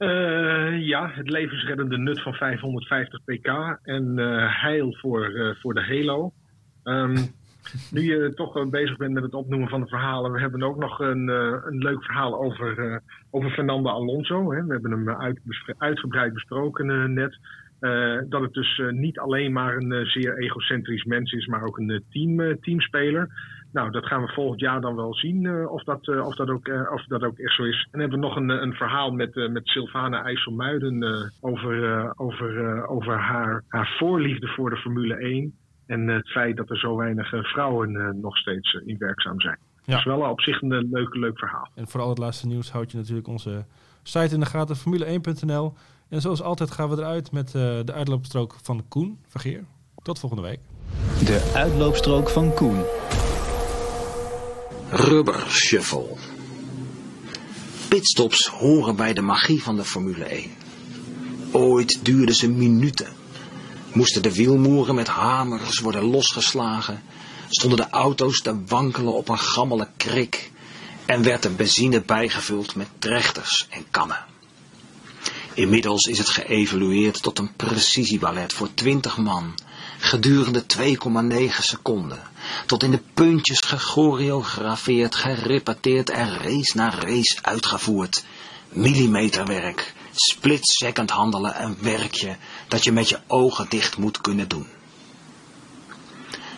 ja, 0.84 1.10
het 1.14 1.30
levensreddende 1.30 1.98
nut 1.98 2.22
van 2.22 2.34
550 2.34 3.20
pk 3.24 3.78
en 3.82 4.16
heil 4.48 4.94
voor, 4.94 5.56
voor 5.60 5.74
de 5.74 5.84
Halo. 5.84 6.32
Um, 6.84 7.14
nu 7.94 8.00
je 8.00 8.32
toch 8.34 8.68
bezig 8.70 8.96
bent 8.96 9.12
met 9.12 9.22
het 9.22 9.34
opnoemen 9.34 9.68
van 9.68 9.80
de 9.80 9.86
verhalen, 9.86 10.32
we 10.32 10.40
hebben 10.40 10.62
ook 10.62 10.76
nog 10.76 10.98
een, 10.98 11.28
een 11.28 11.78
leuk 11.78 12.04
verhaal 12.04 12.42
over, 12.42 13.00
over 13.30 13.50
Fernando 13.50 13.90
Alonso. 13.90 14.52
Hè. 14.52 14.64
We 14.64 14.72
hebben 14.72 14.90
hem 14.90 15.10
uit, 15.10 15.40
uitgebreid 15.78 16.32
besproken 16.32 17.12
net. 17.14 17.38
Dat 18.28 18.40
het 18.40 18.52
dus 18.52 18.82
niet 18.90 19.18
alleen 19.18 19.52
maar 19.52 19.76
een 19.76 20.06
zeer 20.06 20.38
egocentrisch 20.38 21.04
mens 21.04 21.32
is, 21.32 21.46
maar 21.46 21.64
ook 21.64 21.78
een 21.78 22.04
team, 22.10 22.60
teamspeler. 22.60 23.28
Nou, 23.72 23.90
dat 23.90 24.06
gaan 24.06 24.22
we 24.22 24.32
volgend 24.32 24.60
jaar 24.60 24.80
dan 24.80 24.96
wel 24.96 25.14
zien 25.14 25.68
of, 25.68 25.84
dat, 25.84 26.08
of, 26.08 26.36
dat 26.36 26.50
ook, 26.50 26.68
of 26.92 27.04
dat 27.04 27.22
ook 27.22 27.38
echt 27.38 27.54
zo 27.54 27.62
is. 27.64 27.88
En 27.90 28.00
hebben 28.00 28.20
we 28.20 28.26
nog 28.26 28.36
een, 28.36 28.48
een 28.48 28.72
verhaal 28.72 29.10
met, 29.10 29.34
met 29.50 29.66
Sylvana 29.68 30.24
IJsselmuiden 30.24 31.32
over, 31.40 32.12
over, 32.16 32.86
over 32.88 33.18
haar, 33.18 33.62
haar 33.68 33.96
voorliefde 33.98 34.46
voor 34.46 34.70
de 34.70 34.76
Formule 34.76 35.14
1. 35.14 35.54
En 35.86 36.08
het 36.08 36.28
feit 36.28 36.56
dat 36.56 36.70
er 36.70 36.78
zo 36.78 36.96
weinig 36.96 37.28
vrouwen 37.28 38.20
nog 38.20 38.36
steeds 38.36 38.72
in 38.72 38.98
werkzaam 38.98 39.40
zijn. 39.40 39.58
Ja. 39.84 39.92
Dat 39.92 39.98
is 39.98 40.04
wel 40.04 40.30
op 40.30 40.40
zich 40.40 40.62
een 40.62 40.88
leuk, 40.90 41.14
leuk 41.14 41.38
verhaal. 41.38 41.68
En 41.74 41.88
voor 41.88 42.00
al 42.00 42.08
het 42.08 42.18
laatste 42.18 42.46
nieuws 42.46 42.70
houd 42.70 42.90
je 42.90 42.96
natuurlijk 42.96 43.28
onze 43.28 43.64
site 44.02 44.34
in 44.34 44.40
de 44.40 44.46
gaten, 44.46 44.76
formule1.nl. 44.76 45.74
En 46.08 46.20
zoals 46.20 46.42
altijd 46.42 46.70
gaan 46.70 46.88
we 46.88 46.96
eruit 46.96 47.32
met 47.32 47.46
uh, 47.46 47.62
de 47.84 47.92
uitloopstrook 47.92 48.56
van 48.62 48.84
Koen 48.88 49.18
Vergeer. 49.26 49.64
Tot 50.02 50.18
volgende 50.18 50.42
week. 50.42 50.60
De 51.18 51.52
uitloopstrook 51.54 52.28
van 52.28 52.54
Koen. 52.54 52.82
Rubber. 54.94 55.46
Pitstops 57.88 58.46
horen 58.46 58.96
bij 58.96 59.12
de 59.12 59.20
magie 59.20 59.62
van 59.62 59.76
de 59.76 59.84
Formule 59.84 60.24
1. 60.24 60.50
Ooit 61.50 62.04
duurden 62.04 62.34
ze 62.34 62.48
minuten. 62.48 63.12
Moesten 63.92 64.22
de 64.22 64.34
wielmoeren 64.34 64.94
met 64.94 65.08
hamers 65.08 65.78
worden 65.78 66.02
losgeslagen, 66.02 67.02
stonden 67.48 67.78
de 67.78 67.90
auto's 67.90 68.40
te 68.40 68.64
wankelen 68.66 69.14
op 69.14 69.28
een 69.28 69.38
gammele 69.38 69.88
krik 69.96 70.50
en 71.06 71.22
werd 71.22 71.42
de 71.42 71.50
benzine 71.50 72.02
bijgevuld 72.02 72.74
met 72.74 72.88
trechters 72.98 73.66
en 73.70 73.84
kannen. 73.90 74.24
Inmiddels 75.54 76.06
is 76.06 76.18
het 76.18 76.28
geëvolueerd 76.28 77.22
tot 77.22 77.38
een 77.38 77.52
precisieballet 77.56 78.52
voor 78.52 78.74
20 78.74 79.16
man, 79.16 79.54
gedurende 80.04 80.64
2,9 80.76 81.58
seconden, 81.58 82.22
tot 82.66 82.82
in 82.82 82.90
de 82.90 83.02
puntjes 83.14 83.60
gechoreografeerd, 83.60 85.14
gerepeteerd 85.14 86.10
en 86.10 86.38
race 86.38 86.76
na 86.76 86.90
race 86.90 87.38
uitgevoerd. 87.42 88.24
Millimeterwerk, 88.68 89.94
split-second 90.14 91.10
handelen, 91.10 91.62
een 91.62 91.76
werkje 91.80 92.36
dat 92.68 92.84
je 92.84 92.92
met 92.92 93.08
je 93.08 93.20
ogen 93.26 93.66
dicht 93.68 93.96
moet 93.96 94.20
kunnen 94.20 94.48
doen. 94.48 94.66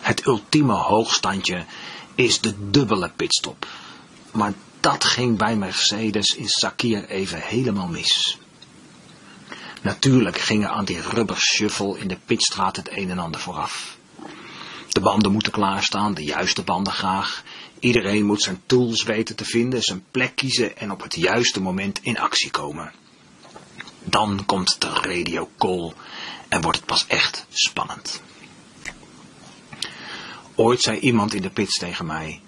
Het 0.01 0.25
ultieme 0.25 0.73
hoogstandje 0.73 1.65
is 2.15 2.39
de 2.39 2.69
dubbele 2.69 3.11
pitstop. 3.15 3.67
Maar 4.31 4.53
dat 4.79 5.03
ging 5.03 5.37
bij 5.37 5.55
Mercedes 5.55 6.35
in 6.35 6.49
Sakir 6.49 7.09
even 7.09 7.41
helemaal 7.41 7.87
mis. 7.87 8.37
Natuurlijk 9.85 10.39
gingen 10.39 10.69
aan 10.69 10.85
die 10.85 11.01
rubber 11.01 11.37
shuffle 11.37 11.99
in 11.99 12.07
de 12.07 12.17
pitstraat 12.25 12.75
het 12.75 12.89
een 12.91 13.09
en 13.09 13.19
ander 13.19 13.41
vooraf. 13.41 13.97
De 14.89 14.99
banden 14.99 15.31
moeten 15.31 15.51
klaarstaan, 15.51 16.13
de 16.13 16.23
juiste 16.23 16.63
banden 16.63 16.93
graag. 16.93 17.43
Iedereen 17.79 18.25
moet 18.25 18.41
zijn 18.41 18.61
tools 18.65 19.03
weten 19.03 19.35
te 19.35 19.45
vinden, 19.45 19.81
zijn 19.81 20.03
plek 20.11 20.35
kiezen 20.35 20.77
en 20.77 20.91
op 20.91 21.01
het 21.01 21.15
juiste 21.15 21.61
moment 21.61 21.99
in 22.01 22.19
actie 22.19 22.51
komen. 22.51 22.91
Dan 24.03 24.45
komt 24.45 24.81
de 24.81 24.89
radio 24.89 25.49
call 25.57 25.93
en 26.47 26.61
wordt 26.61 26.77
het 26.77 26.87
pas 26.87 27.07
echt 27.07 27.45
spannend. 27.49 28.21
Ooit 30.55 30.81
zei 30.81 30.99
iemand 30.99 31.33
in 31.33 31.41
de 31.41 31.49
pits 31.49 31.77
tegen 31.77 32.05
mij, 32.05 32.41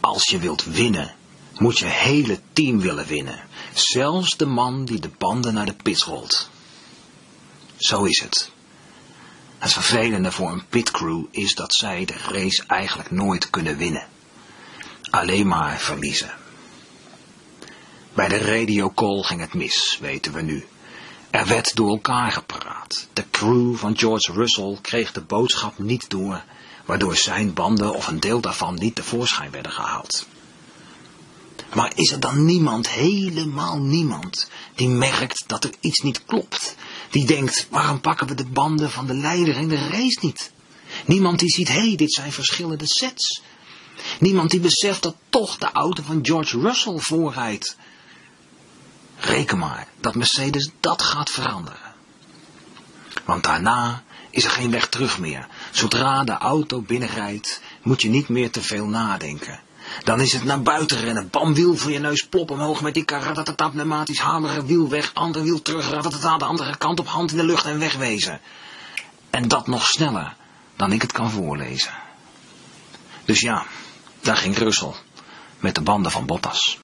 als 0.00 0.24
je 0.24 0.38
wilt 0.38 0.64
winnen, 0.64 1.14
moet 1.58 1.78
je 1.78 1.86
hele 1.86 2.40
team 2.52 2.80
willen 2.80 3.06
winnen. 3.06 3.44
Zelfs 3.74 4.36
de 4.36 4.46
man 4.46 4.84
die 4.84 5.00
de 5.00 5.10
banden 5.18 5.54
naar 5.54 5.66
de 5.66 5.76
pits 5.82 6.04
rolt. 6.04 6.54
Zo 7.76 8.04
is 8.04 8.20
het. 8.20 8.50
Het 9.58 9.72
vervelende 9.72 10.32
voor 10.32 10.50
een 10.50 10.66
pitcrew 10.68 11.24
is 11.30 11.54
dat 11.54 11.74
zij 11.74 12.04
de 12.04 12.16
race 12.28 12.64
eigenlijk 12.66 13.10
nooit 13.10 13.50
kunnen 13.50 13.76
winnen. 13.76 14.08
Alleen 15.10 15.46
maar 15.46 15.78
verliezen. 15.78 16.30
Bij 18.14 18.28
de 18.28 18.38
radiocall 18.38 19.22
ging 19.22 19.40
het 19.40 19.54
mis, 19.54 19.98
weten 20.00 20.32
we 20.32 20.42
nu. 20.42 20.66
Er 21.30 21.46
werd 21.46 21.76
door 21.76 21.88
elkaar 21.88 22.32
gepraat. 22.32 23.08
De 23.12 23.24
crew 23.30 23.76
van 23.76 23.98
George 23.98 24.32
Russell 24.32 24.78
kreeg 24.82 25.12
de 25.12 25.20
boodschap 25.20 25.78
niet 25.78 26.10
door, 26.10 26.44
waardoor 26.84 27.16
zijn 27.16 27.54
banden 27.54 27.94
of 27.94 28.06
een 28.06 28.20
deel 28.20 28.40
daarvan 28.40 28.74
niet 28.74 28.94
tevoorschijn 28.94 29.50
werden 29.50 29.72
gehaald. 29.72 30.26
Maar 31.74 31.92
is 31.94 32.12
er 32.12 32.20
dan 32.20 32.44
niemand, 32.44 32.88
helemaal 32.88 33.78
niemand, 33.78 34.50
die 34.74 34.88
merkt 34.88 35.44
dat 35.46 35.64
er 35.64 35.72
iets 35.80 36.00
niet 36.00 36.24
klopt? 36.24 36.76
Die 37.16 37.26
denkt, 37.26 37.66
waarom 37.70 38.00
pakken 38.00 38.26
we 38.26 38.34
de 38.34 38.44
banden 38.44 38.90
van 38.90 39.06
de 39.06 39.14
leider 39.14 39.56
in 39.56 39.68
de 39.68 39.88
race 39.88 40.18
niet? 40.20 40.52
Niemand 41.06 41.38
die 41.38 41.48
ziet, 41.48 41.68
hé, 41.68 41.86
hey, 41.86 41.96
dit 41.96 42.12
zijn 42.12 42.32
verschillende 42.32 42.86
sets. 42.86 43.42
Niemand 44.20 44.50
die 44.50 44.60
beseft 44.60 45.02
dat 45.02 45.16
toch 45.28 45.58
de 45.58 45.70
auto 45.72 46.02
van 46.02 46.18
George 46.22 46.60
Russell 46.60 46.98
voorrijdt. 46.98 47.76
Reken 49.18 49.58
maar 49.58 49.88
dat 50.00 50.14
Mercedes 50.14 50.70
dat 50.80 51.02
gaat 51.02 51.30
veranderen. 51.30 51.94
Want 53.24 53.44
daarna 53.44 54.02
is 54.30 54.44
er 54.44 54.50
geen 54.50 54.70
weg 54.70 54.88
terug 54.88 55.18
meer. 55.18 55.48
Zodra 55.70 56.24
de 56.24 56.38
auto 56.38 56.80
binnenrijdt, 56.80 57.60
moet 57.82 58.02
je 58.02 58.08
niet 58.08 58.28
meer 58.28 58.50
te 58.50 58.62
veel 58.62 58.86
nadenken. 58.86 59.60
Dan 60.04 60.20
is 60.20 60.32
het 60.32 60.44
naar 60.44 60.62
buiten 60.62 61.00
rennen. 61.00 61.30
Bam, 61.30 61.54
wiel 61.54 61.76
voor 61.76 61.90
je 61.90 61.98
neus, 61.98 62.26
plop 62.26 62.50
omhoog 62.50 62.80
met 62.80 62.94
die 62.94 63.04
karatatata 63.04 63.68
pneumatisch 63.68 64.18
hameren, 64.18 64.66
wiel 64.66 64.88
weg, 64.88 65.10
ander 65.14 65.42
wiel 65.42 65.62
terug, 65.62 65.90
ratatata 65.90 66.36
de 66.36 66.44
andere 66.44 66.76
kant 66.76 67.00
op, 67.00 67.06
hand 67.06 67.30
in 67.30 67.36
de 67.36 67.44
lucht 67.44 67.64
en 67.64 67.78
wegwezen. 67.78 68.40
En 69.30 69.48
dat 69.48 69.66
nog 69.66 69.86
sneller 69.86 70.36
dan 70.76 70.92
ik 70.92 71.02
het 71.02 71.12
kan 71.12 71.30
voorlezen. 71.30 71.92
Dus 73.24 73.40
ja, 73.40 73.66
daar 74.20 74.36
ging 74.36 74.58
Russell 74.58 74.94
met 75.58 75.74
de 75.74 75.82
banden 75.82 76.12
van 76.12 76.26
Bottas. 76.26 76.74